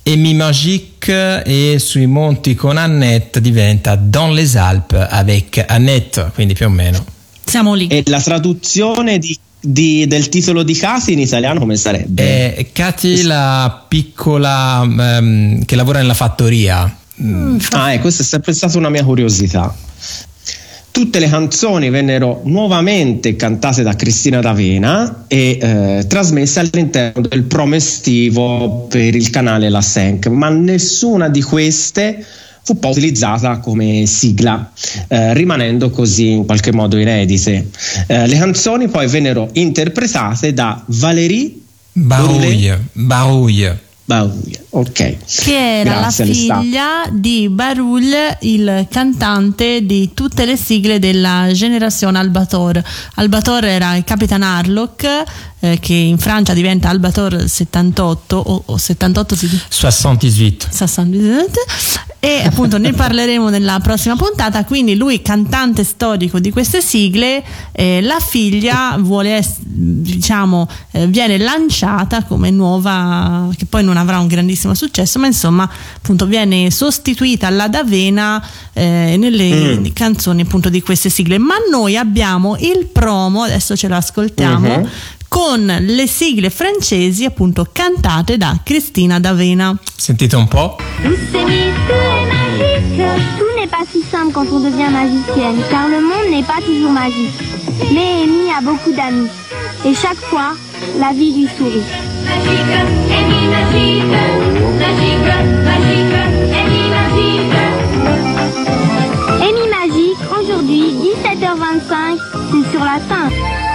Amy 0.05 0.35
Magique 0.35 1.43
e 1.45 1.79
sui 1.79 2.07
monti 2.07 2.55
con 2.55 2.77
Annette 2.77 3.41
diventa 3.41 3.97
Dans 3.97 4.33
les 4.35 4.55
Alpes 4.57 5.07
avec 5.11 5.65
Annette, 5.67 6.31
quindi 6.35 6.53
più 6.53 6.67
o 6.67 6.71
meno. 6.71 7.03
Siamo 7.45 7.73
lì. 7.75 7.87
E 7.89 8.03
la 8.07 8.21
traduzione 8.21 9.19
di- 9.19 9.37
di- 9.67 10.07
del 10.07 10.29
titolo 10.29 10.63
di 10.63 10.75
Casi 10.75 11.13
in 11.13 11.19
italiano 11.21 11.59
come 11.61 11.77
sarebbe? 11.77 12.55
E 12.57 12.71
Cathy 12.73 13.23
la 13.23 13.85
piccola 13.89 14.83
ehm, 14.83 15.65
che 15.65 15.77
lavora 15.77 15.99
nella 15.99 16.15
fattoria. 16.15 16.95
Mm, 17.23 17.59
Ah, 17.71 17.93
eh, 17.93 18.01
questa 18.01 18.23
è 18.23 18.27
sempre 18.27 18.53
stata 18.53 18.77
una 18.79 18.91
mia 18.91 19.05
curiosità. 19.05 19.75
Tutte 20.91 21.19
le 21.19 21.29
canzoni 21.29 21.91
vennero 21.91 22.41
nuovamente 22.45 23.37
cantate 23.37 23.83
da 23.83 23.95
Cristina 23.95 24.41
D'Avena 24.41 25.25
e 25.29 25.59
eh, 25.61 26.07
trasmesse 26.07 26.61
all'interno 26.61 27.21
del 27.21 27.43
promo 27.43 27.75
estivo 27.75 28.87
per 28.89 29.15
il 29.15 29.29
canale 29.29 29.69
La 29.69 29.83
Senk, 29.83 30.29
ma 30.29 30.49
nessuna 30.49 31.29
di 31.29 31.43
queste 31.43 32.25
fu 32.67 32.81
poi 32.81 32.91
utilizzata 32.91 33.59
come 33.59 34.07
sigla, 34.07 34.73
eh, 35.07 35.33
rimanendo 35.35 35.91
così 35.91 36.31
in 36.31 36.45
qualche 36.45 36.73
modo 36.73 36.99
inedite. 36.99 37.71
Eh, 38.09 38.27
le 38.27 38.37
canzoni 38.37 38.89
poi 38.89 39.07
vennero 39.07 39.49
interpretate 39.53 40.53
da 40.53 40.83
Valérie 40.87 41.55
Barouille, 41.93 42.89
Barouille. 42.93 43.85
Bauia. 44.07 44.61
Ok. 44.71 45.17
Che 45.25 45.81
era 45.81 45.95
Grazie, 45.95 46.27
la 46.27 46.33
figlia 46.33 47.09
di 47.11 47.49
Barul, 47.49 48.05
il 48.43 48.87
cantante 48.89 49.85
di 49.85 50.13
tutte 50.15 50.45
le 50.45 50.57
sigle 50.57 51.01
della 51.01 51.51
generazione 51.53 52.19
Albator. 52.19 52.81
Albator 53.15 53.65
era 53.65 53.97
il 53.97 54.05
Capitan 54.05 54.43
Harlock, 54.43 55.25
eh, 55.59 55.79
che 55.81 55.95
in 55.95 56.19
Francia 56.19 56.55
diventa 56.55 56.89
Albator 56.89 57.49
78 57.49 58.37
o, 58.37 58.63
o 58.67 58.79
78 58.79 59.35
si 59.35 59.49
dice. 59.49 59.65
78. 59.69 60.69
78. 60.71 61.61
E 62.27 62.43
appunto 62.45 62.77
ne 62.77 62.93
parleremo 62.93 63.51
nella 63.51 63.79
prossima 63.79 64.17
puntata. 64.17 64.65
Quindi 64.65 64.97
lui 64.97 65.23
cantante 65.23 65.85
storico 65.85 66.41
di 66.41 66.51
queste 66.51 66.81
sigle 66.81 67.41
eh, 67.71 68.01
la 68.03 68.19
figlia 68.19 68.97
vuole 68.99 69.41
diciamo 69.63 70.69
eh, 70.91 71.07
viene 71.07 71.39
lanciata 71.39 72.25
come 72.25 72.51
nuova 72.51 73.49
che 73.57 73.67
poi 73.67 73.85
non 73.85 73.97
avrà 73.97 74.19
un 74.19 74.27
grandissimo 74.27 74.75
successo 74.75 75.21
ma 75.21 75.27
insomma 75.27 75.71
appunto 75.97 76.27
viene 76.27 76.69
sostituita 76.73 77.47
alla 77.47 77.69
D'Avena 77.69 78.45
eh, 78.73 79.15
nelle 79.17 79.93
canzoni 79.93 80.41
appunto 80.43 80.69
di 80.69 80.83
queste 80.83 81.09
sigle. 81.11 81.39
Ma 81.39 81.55
noi 81.71 81.97
abbiamo 81.97 82.57
il 82.59 82.89
promo 82.93 83.43
adesso 83.43 83.77
ce 83.77 83.87
lo 83.87 83.95
ascoltiamo 83.95 84.79
Mhm. 84.79 84.89
Con 85.37 85.67
le 85.67 86.07
sigle 86.07 86.49
francesi 86.49 87.27
appunto 87.27 87.67
cantate 87.71 88.39
da 88.39 88.59
Cristina 88.65 89.21
D'Avena 89.21 89.77
Sentite 89.95 90.35
un 90.35 90.47
po'. 90.47 90.77
Tout 91.03 91.13
n'est 93.55 93.69
pas 93.69 93.85
si 93.93 94.01
simple 94.11 94.33
quand 94.33 94.47
on 94.51 94.61
devient 94.61 94.89
magicienne, 94.91 95.63
car 95.69 95.89
le 95.89 96.01
monde 96.01 96.31
n'est 96.31 96.43
pas 96.43 96.63
toujours 96.65 96.91
magique. 96.91 97.39
Mais 97.93 98.23
Amy 98.23 98.49
a 98.51 98.63
beaucoup 98.63 98.93
d'amis, 98.93 99.29
et 99.85 99.95
chaque 99.95 100.17
fois, 100.17 100.55
la 100.99 101.13
vie 101.13 101.35
lui 101.35 101.49
sourit. 101.59 101.85
Magique, 102.25 102.73
Amy 103.13 103.49
magique, 103.53 104.17
magique, 104.81 105.27
magique, 105.67 106.17
Amy 106.65 106.85
magique. 106.97 107.53
Amy 109.43 109.67
magique, 109.69 110.23
aujourd'hui, 110.41 110.95
17h25, 110.95 112.19
c'est 112.51 112.71
sur 112.71 112.83
la 112.83 112.99
5. 113.07 113.66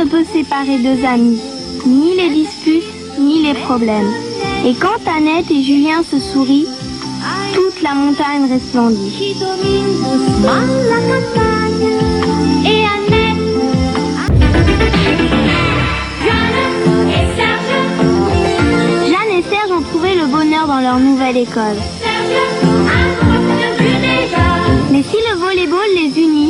ne 0.00 0.06
peut 0.06 0.24
séparer 0.32 0.78
deux 0.78 1.04
amis, 1.04 1.38
ni 1.86 2.16
les 2.16 2.30
disputes, 2.30 2.84
ni 3.18 3.42
les 3.42 3.52
problèmes. 3.52 4.10
Et 4.64 4.72
quand 4.74 5.00
Annette 5.06 5.50
et 5.50 5.62
Julien 5.62 6.02
se 6.02 6.18
sourient, 6.18 6.68
toute 7.52 7.82
la 7.82 7.94
montagne 7.94 8.50
resplendit. 8.50 9.36
Jeanne 19.06 19.32
et 19.38 19.42
Serge 19.42 19.70
ont 19.70 19.82
trouvé 19.82 20.14
le 20.14 20.26
bonheur 20.26 20.66
dans 20.66 20.80
leur 20.80 20.98
nouvelle 20.98 21.36
école. 21.36 21.76
Mais 24.90 25.02
si 25.02 25.16
le 25.30 25.38
volleyball 25.38 25.90
les 25.94 26.22
unit, 26.22 26.49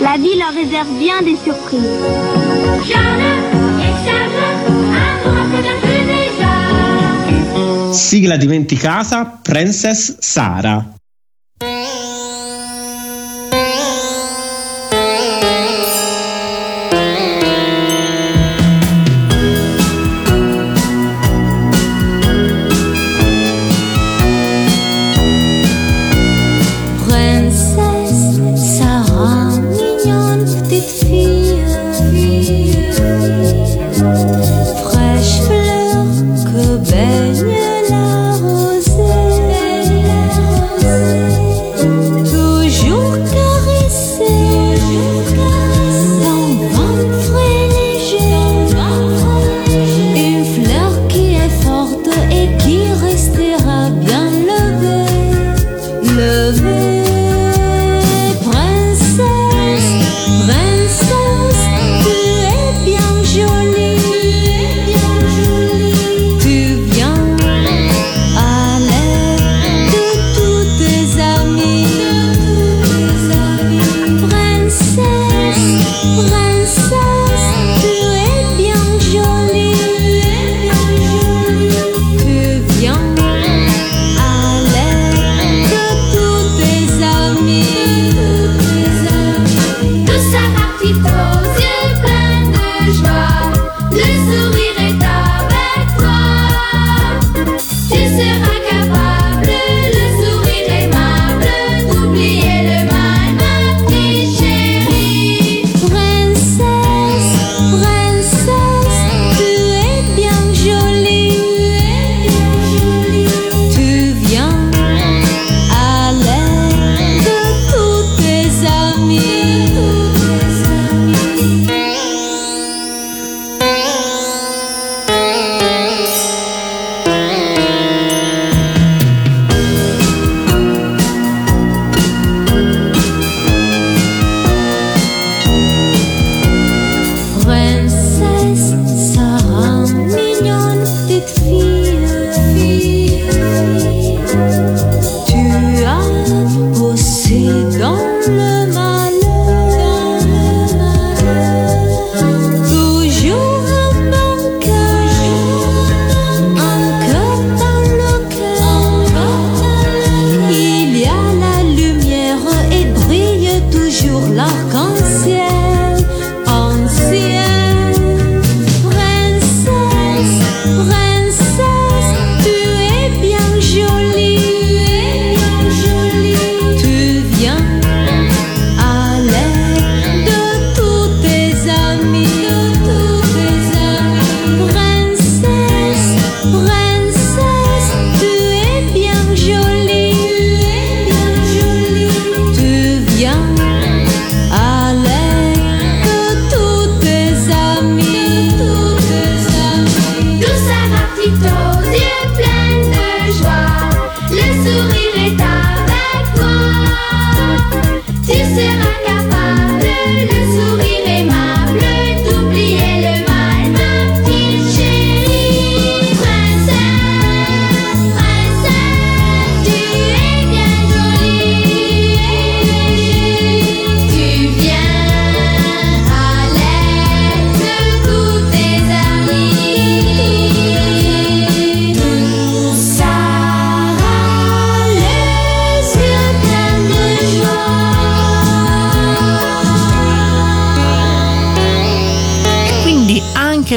la 0.00 0.16
vie 0.16 0.36
leur 0.38 0.52
réserve 0.54 0.88
bien 0.98 1.22
des 1.22 1.36
surprises. 1.36 1.82
Sigla 7.92 8.38
dimenticata, 8.38 9.40
Princess 9.44 10.16
Sara. 10.20 10.97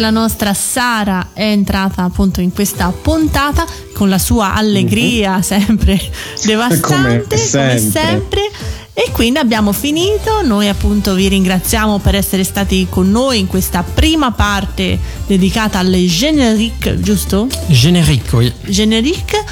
la 0.02 0.10
nostra 0.10 0.54
Sara 0.54 1.30
è 1.32 1.44
entrata 1.44 2.04
appunto 2.04 2.42
in 2.42 2.52
questa 2.52 2.92
puntata 2.92 3.66
con 3.94 4.10
la 4.10 4.18
sua 4.18 4.56
allegria 4.56 5.34
mm-hmm. 5.34 5.42
sempre 5.42 6.02
devastante 6.44 7.24
come 7.28 7.38
sempre. 7.38 7.78
come 7.78 7.90
sempre. 7.90 8.52
E 8.94 9.10
quindi 9.14 9.40
abbiamo 9.40 9.72
finito, 9.72 10.42
noi 10.44 10.68
appunto 10.68 11.14
vi 11.14 11.30
ringraziamo 11.30 12.00
per 12.00 12.16
essere 12.16 12.44
stati 12.44 12.88
con 12.90 13.10
noi 13.10 13.40
in 13.40 13.48
questa 13.48 13.84
prima 13.84 14.32
parte 14.32 15.00
dedicata 15.26 15.80
alle 15.80 16.06
generique, 16.06 17.00
giusto? 17.00 17.48
Generique, 17.68 18.38
oui. 18.38 18.54
Generique 18.66 19.46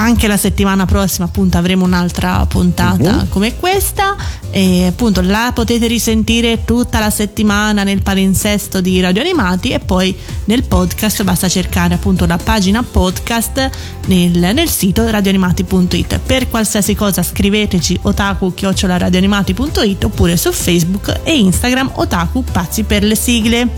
anche 0.00 0.26
la 0.26 0.38
settimana 0.38 0.86
prossima 0.86 1.26
appunto 1.26 1.58
avremo 1.58 1.84
un'altra 1.84 2.44
puntata 2.46 3.16
uh-huh. 3.16 3.28
come 3.28 3.56
questa. 3.56 4.16
E 4.50 4.86
appunto 4.86 5.20
la 5.20 5.52
potete 5.54 5.86
risentire 5.86 6.64
tutta 6.64 6.98
la 6.98 7.10
settimana 7.10 7.84
nel 7.84 8.02
palinsesto 8.02 8.80
di 8.80 9.00
Radio 9.00 9.20
Animati 9.20 9.70
e 9.70 9.78
poi 9.78 10.16
nel 10.46 10.64
podcast. 10.64 11.22
Basta 11.22 11.48
cercare 11.48 11.94
appunto 11.94 12.26
la 12.26 12.38
pagina 12.38 12.82
podcast 12.82 13.70
nel, 14.06 14.52
nel 14.54 14.68
sito 14.68 15.08
radioanimati.it 15.08 16.18
per 16.18 16.48
qualsiasi 16.48 16.94
cosa 16.94 17.22
scriveteci 17.22 18.00
otaku-radioanimati.it 18.02 20.04
oppure 20.04 20.36
su 20.36 20.50
Facebook 20.50 21.20
e 21.22 21.38
Instagram 21.38 21.92
otaku 21.94 22.42
pazzi 22.42 22.84
per 22.84 23.04
le 23.04 23.14
sigle 23.14 23.68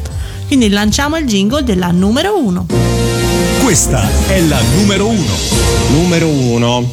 quindi 0.52 0.68
lanciamo 0.68 1.16
il 1.16 1.24
jingle 1.24 1.64
della 1.64 1.90
numero 1.92 2.38
1 2.38 2.66
Questa 3.62 4.06
è 4.26 4.38
la 4.42 4.60
numero 4.76 5.08
uno. 5.08 5.32
Numero 5.92 6.28
uno. 6.28 6.92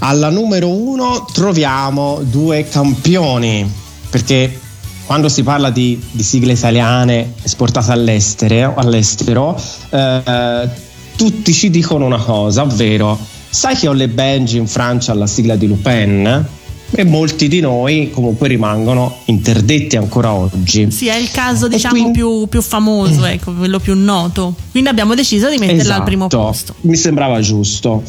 Alla 0.00 0.28
numero 0.28 0.68
uno 0.68 1.24
troviamo 1.32 2.20
due 2.24 2.68
campioni, 2.68 3.66
perché 4.10 4.60
quando 5.06 5.30
si 5.30 5.42
parla 5.42 5.70
di, 5.70 5.98
di 6.10 6.22
sigle 6.22 6.52
italiane 6.52 7.32
esportate 7.42 7.92
all'estero, 7.92 8.74
all'estero 8.76 9.58
eh, 9.88 10.68
tutti 11.16 11.54
ci 11.54 11.70
dicono 11.70 12.04
una 12.04 12.18
cosa, 12.18 12.60
ovvero 12.60 13.18
sai 13.48 13.74
che 13.74 13.88
Olle 13.88 14.08
Benji 14.08 14.58
in 14.58 14.66
Francia 14.66 15.12
ha 15.12 15.14
la 15.14 15.26
sigla 15.26 15.56
di 15.56 15.66
Lupin? 15.66 16.46
E 16.90 17.04
molti 17.04 17.48
di 17.48 17.60
noi 17.60 18.10
comunque 18.10 18.48
rimangono 18.48 19.18
interdetti 19.26 19.96
ancora 19.96 20.32
oggi. 20.32 20.90
sì 20.90 21.06
è 21.08 21.16
il 21.16 21.30
caso 21.30 21.68
diciamo 21.68 21.94
quindi- 21.94 22.12
più, 22.12 22.46
più 22.48 22.62
famoso 22.62 23.24
ecco 23.24 23.52
quello 23.52 23.78
più 23.78 23.94
noto. 23.94 24.54
Quindi 24.70 24.88
abbiamo 24.88 25.14
deciso 25.14 25.48
di 25.50 25.58
metterla 25.58 25.96
al 25.96 26.02
primo 26.04 26.26
Esatto, 26.26 26.42
posto. 26.42 26.74
Mi 26.82 26.96
sembrava 26.96 27.40
giusto. 27.40 28.02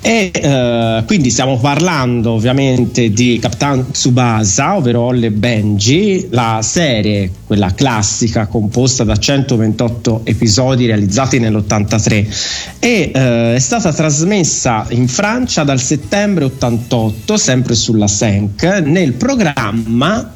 E 0.00 0.30
eh, 0.32 1.02
quindi 1.06 1.30
stiamo 1.30 1.58
parlando 1.58 2.32
ovviamente 2.32 3.10
di 3.10 3.38
Capitan 3.40 3.90
Tsubasa, 3.90 4.76
ovvero 4.76 5.00
Olle 5.02 5.30
Benji, 5.30 6.28
la 6.30 6.60
serie, 6.62 7.30
quella 7.46 7.72
classica 7.74 8.46
composta 8.46 9.04
da 9.04 9.16
128 9.16 10.22
episodi 10.24 10.86
realizzati 10.86 11.38
nell'83 11.38 12.76
e 12.78 13.10
eh, 13.14 13.54
è 13.54 13.58
stata 13.58 13.92
trasmessa 13.92 14.86
in 14.90 15.08
Francia 15.08 15.64
dal 15.64 15.80
settembre 15.80 16.44
88, 16.44 17.36
sempre 17.36 17.74
sulla 17.88 18.06
Senk, 18.06 18.64
nel 18.84 19.14
programma 19.14 20.30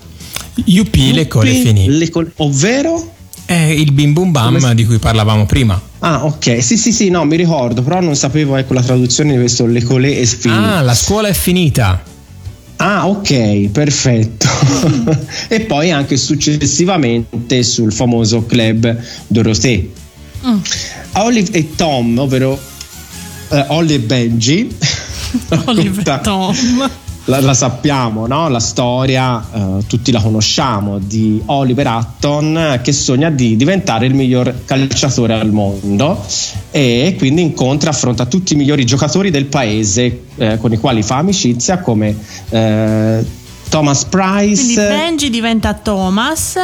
Yuppie, 0.64 1.12
le 1.12 1.28
cole 1.28 1.52
finì. 1.52 1.86
Ovvero 2.36 3.12
È 3.44 3.52
il 3.52 3.92
bim 3.92 4.14
bum 4.14 4.30
bam 4.30 4.58
Come 4.58 4.74
di 4.74 4.86
cui 4.86 4.98
parlavamo 4.98 5.44
prima. 5.44 5.78
Ah, 5.98 6.24
ok. 6.24 6.62
Sì, 6.62 6.78
sì, 6.78 6.92
sì, 6.92 7.10
no, 7.10 7.24
mi 7.24 7.36
ricordo, 7.36 7.82
però 7.82 8.00
non 8.00 8.16
sapevo 8.16 8.56
ecco 8.56 8.72
la 8.72 8.82
traduzione 8.82 9.32
di 9.32 9.38
questo 9.38 9.66
Le 9.66 9.82
Colé 9.82 10.18
e 10.18 10.24
Sfini. 10.24 10.54
Ah, 10.54 10.80
la 10.80 10.94
scuola 10.94 11.28
è 11.28 11.34
finita. 11.34 12.02
Ah, 12.76 13.06
ok, 13.06 13.68
perfetto. 13.68 14.48
e 15.48 15.60
poi 15.60 15.90
anche 15.90 16.16
successivamente 16.16 17.62
sul 17.62 17.92
famoso 17.92 18.46
club 18.46 18.96
Dorothée. 19.26 19.90
Mm. 20.46 20.58
Olive 21.12 21.50
e 21.52 21.74
Tom, 21.76 22.18
ovvero 22.18 22.58
eh, 23.50 23.64
Ollie 23.68 23.96
e 23.96 24.00
Benji. 24.00 24.74
Oliver 25.66 26.06
racconta- 26.06 26.18
Tom 26.18 26.90
La, 27.26 27.40
la 27.40 27.54
sappiamo, 27.54 28.26
no? 28.26 28.48
La 28.48 28.58
storia, 28.58 29.44
eh, 29.52 29.86
tutti 29.86 30.10
la 30.10 30.20
conosciamo, 30.20 30.98
di 30.98 31.40
Oliver 31.46 31.86
Hutton 31.86 32.80
che 32.82 32.92
sogna 32.92 33.30
di 33.30 33.54
diventare 33.54 34.06
il 34.06 34.14
miglior 34.14 34.64
calciatore 34.64 35.34
al 35.34 35.52
mondo 35.52 36.24
e 36.72 37.14
quindi 37.16 37.42
incontra, 37.42 37.90
affronta 37.90 38.26
tutti 38.26 38.54
i 38.54 38.56
migliori 38.56 38.84
giocatori 38.84 39.30
del 39.30 39.44
paese 39.44 40.24
eh, 40.36 40.56
con 40.58 40.72
i 40.72 40.78
quali 40.78 41.02
fa 41.02 41.18
amicizia 41.18 41.78
come 41.78 42.16
eh, 42.48 43.24
Thomas 43.68 44.06
quindi 44.10 44.16
Price. 44.16 44.74
Benji 44.74 45.30
diventa 45.30 45.74
Thomas 45.74 46.56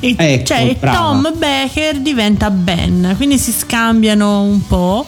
e, 0.00 0.14
Ecco, 0.16 0.44
cioè, 0.44 0.60
e. 0.60 0.78
Tom 0.78 1.32
Becker 1.36 1.98
diventa 1.98 2.50
Ben 2.50 3.14
quindi 3.16 3.36
si 3.36 3.50
scambiano 3.50 4.42
un 4.42 4.64
po' 4.64 5.04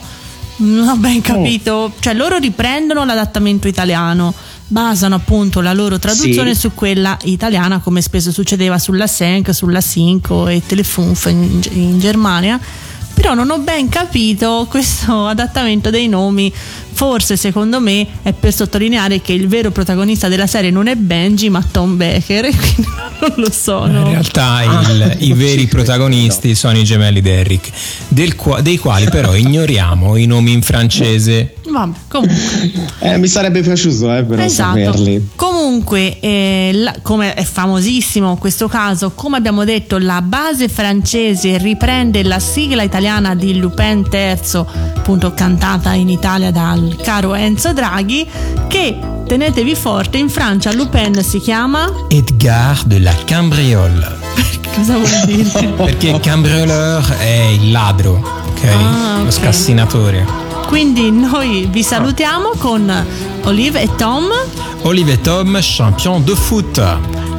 non 0.57 0.87
ho 0.89 0.95
ben 0.97 1.21
capito 1.21 1.93
cioè 1.99 2.13
loro 2.13 2.37
riprendono 2.37 3.05
l'adattamento 3.05 3.67
italiano 3.67 4.33
basano 4.71 5.15
appunto 5.15 5.59
la 5.59 5.73
loro 5.73 5.99
traduzione 5.99 6.53
Sì. 6.53 6.61
su 6.61 6.73
quella 6.73 7.17
italiana 7.23 7.79
come 7.79 8.01
spesso 8.01 8.31
succedeva 8.31 8.79
sulla 8.79 9.05
Senk, 9.05 9.53
sulla 9.53 9.81
Cinco 9.81 10.47
e 10.47 10.61
Telefunf 10.65 11.25
in, 11.25 11.59
in 11.71 11.99
Germania 11.99 12.57
però 13.13 13.33
non 13.33 13.49
ho 13.51 13.59
ben 13.59 13.89
capito 13.89 14.65
questo 14.69 15.27
adattamento 15.27 15.89
dei 15.89 16.07
nomi 16.07 16.51
forse 16.93 17.35
secondo 17.37 17.79
me 17.79 18.05
è 18.21 18.33
per 18.33 18.53
sottolineare 18.53 19.21
che 19.21 19.33
il 19.33 19.47
vero 19.47 19.71
protagonista 19.71 20.27
della 20.27 20.47
serie 20.47 20.69
non 20.71 20.87
è 20.87 20.95
Benji 20.95 21.49
ma 21.49 21.63
Tom 21.69 21.97
Becker 21.97 22.45
e 22.45 22.51
quindi 22.55 22.85
non 23.21 23.33
lo 23.37 23.51
so 23.51 23.85
In 23.85 23.93
no? 23.93 24.03
realtà 24.09 24.61
il- 24.63 25.15
i 25.19 25.33
veri 25.33 25.67
protagonisti 25.71 26.53
sono 26.55 26.77
i 26.77 26.83
gemelli 26.83 27.21
Derrick, 27.21 27.69
del 28.07 28.35
qua- 28.35 28.61
dei 28.61 28.77
quali 28.77 29.05
però 29.09 29.35
ignoriamo 29.35 30.15
i 30.17 30.25
nomi 30.25 30.51
in 30.51 30.61
francese. 30.61 31.55
Vabbè, 31.71 31.97
comunque 32.09 32.35
Eh, 32.99 33.17
mi 33.17 33.27
sarebbe 33.27 33.61
piaciuto 33.61 34.13
eh, 34.13 34.23
però 34.23 34.43
Esatto. 34.43 34.77
saperli. 34.77 35.29
Comunque, 35.35 36.19
eh, 36.19 36.71
la- 36.73 36.95
come 37.01 37.33
è 37.33 37.43
famosissimo 37.43 38.35
questo 38.35 38.67
caso, 38.67 39.11
come 39.15 39.37
abbiamo 39.37 39.63
detto, 39.63 39.97
la 39.97 40.21
base 40.21 40.67
francese 40.67 41.57
riprende 41.57 42.23
la 42.23 42.39
sigla 42.39 42.83
italiana 42.83 43.35
di 43.35 43.57
Lupin 43.57 44.05
III, 44.11 44.65
appunto 44.95 45.33
cantata 45.33 45.93
in 45.93 46.09
Italia 46.09 46.51
dal 46.87 46.95
caro 47.01 47.33
Enzo 47.33 47.73
Draghi, 47.73 48.27
che 48.67 48.97
tenetevi 49.25 49.75
forte, 49.75 50.17
in 50.17 50.29
Francia 50.29 50.73
Lupin 50.73 51.21
si 51.23 51.39
chiama. 51.39 51.91
Edgar 52.09 52.83
de 52.85 52.99
la 52.99 53.13
Cambriole. 53.25 54.19
Cosa 54.75 54.97
vuol 54.97 55.25
dire? 55.25 55.67
Perché 55.75 56.19
cambrioleur 56.19 57.17
è 57.17 57.49
il 57.51 57.71
ladro, 57.71 58.21
ok? 58.49 58.63
Ah, 58.63 59.17
ok. 59.17 59.23
Lo 59.25 59.31
scassinatore. 59.31 60.25
Quindi 60.67 61.11
noi 61.11 61.67
vi 61.69 61.83
salutiamo 61.83 62.51
con 62.57 63.05
Olive 63.43 63.81
e 63.81 63.95
Tom. 63.97 64.29
Olive 64.83 65.13
et 65.13 65.21
Tom, 65.21 65.59
champion 65.61 66.23
de 66.23 66.35
foot. 66.35 66.81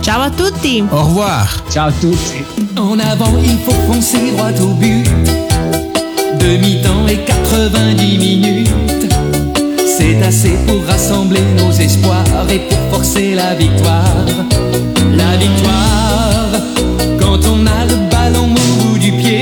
Ciao 0.03 0.21
a 0.21 0.31
tutti! 0.31 0.85
Au 0.91 1.05
revoir. 1.05 1.49
Ciao 1.71 1.89
a 1.89 1.93
tutti. 1.93 2.45
En 2.77 2.99
avant, 2.99 3.39
il 3.43 3.59
faut 3.65 3.75
foncer 3.87 4.33
droit 4.33 4.53
au 4.61 4.75
but. 4.75 5.09
Demi-temps 6.39 7.07
et 7.09 7.25
90 7.25 8.19
minutes. 8.19 8.92
C'est 9.99 10.23
assez 10.23 10.55
pour 10.67 10.83
rassembler 10.87 11.43
nos 11.59 11.71
espoirs 11.71 12.51
et 12.51 12.61
pour 12.61 12.79
forcer 12.97 13.35
la 13.35 13.55
victoire. 13.55 14.25
La 15.15 15.37
victoire, 15.37 16.49
quand 17.21 17.41
on 17.47 17.67
a 17.67 17.85
le 17.85 17.97
ballon 18.11 18.55
au 18.55 18.83
bout 18.83 18.99
du 18.99 19.13
pied. 19.13 19.42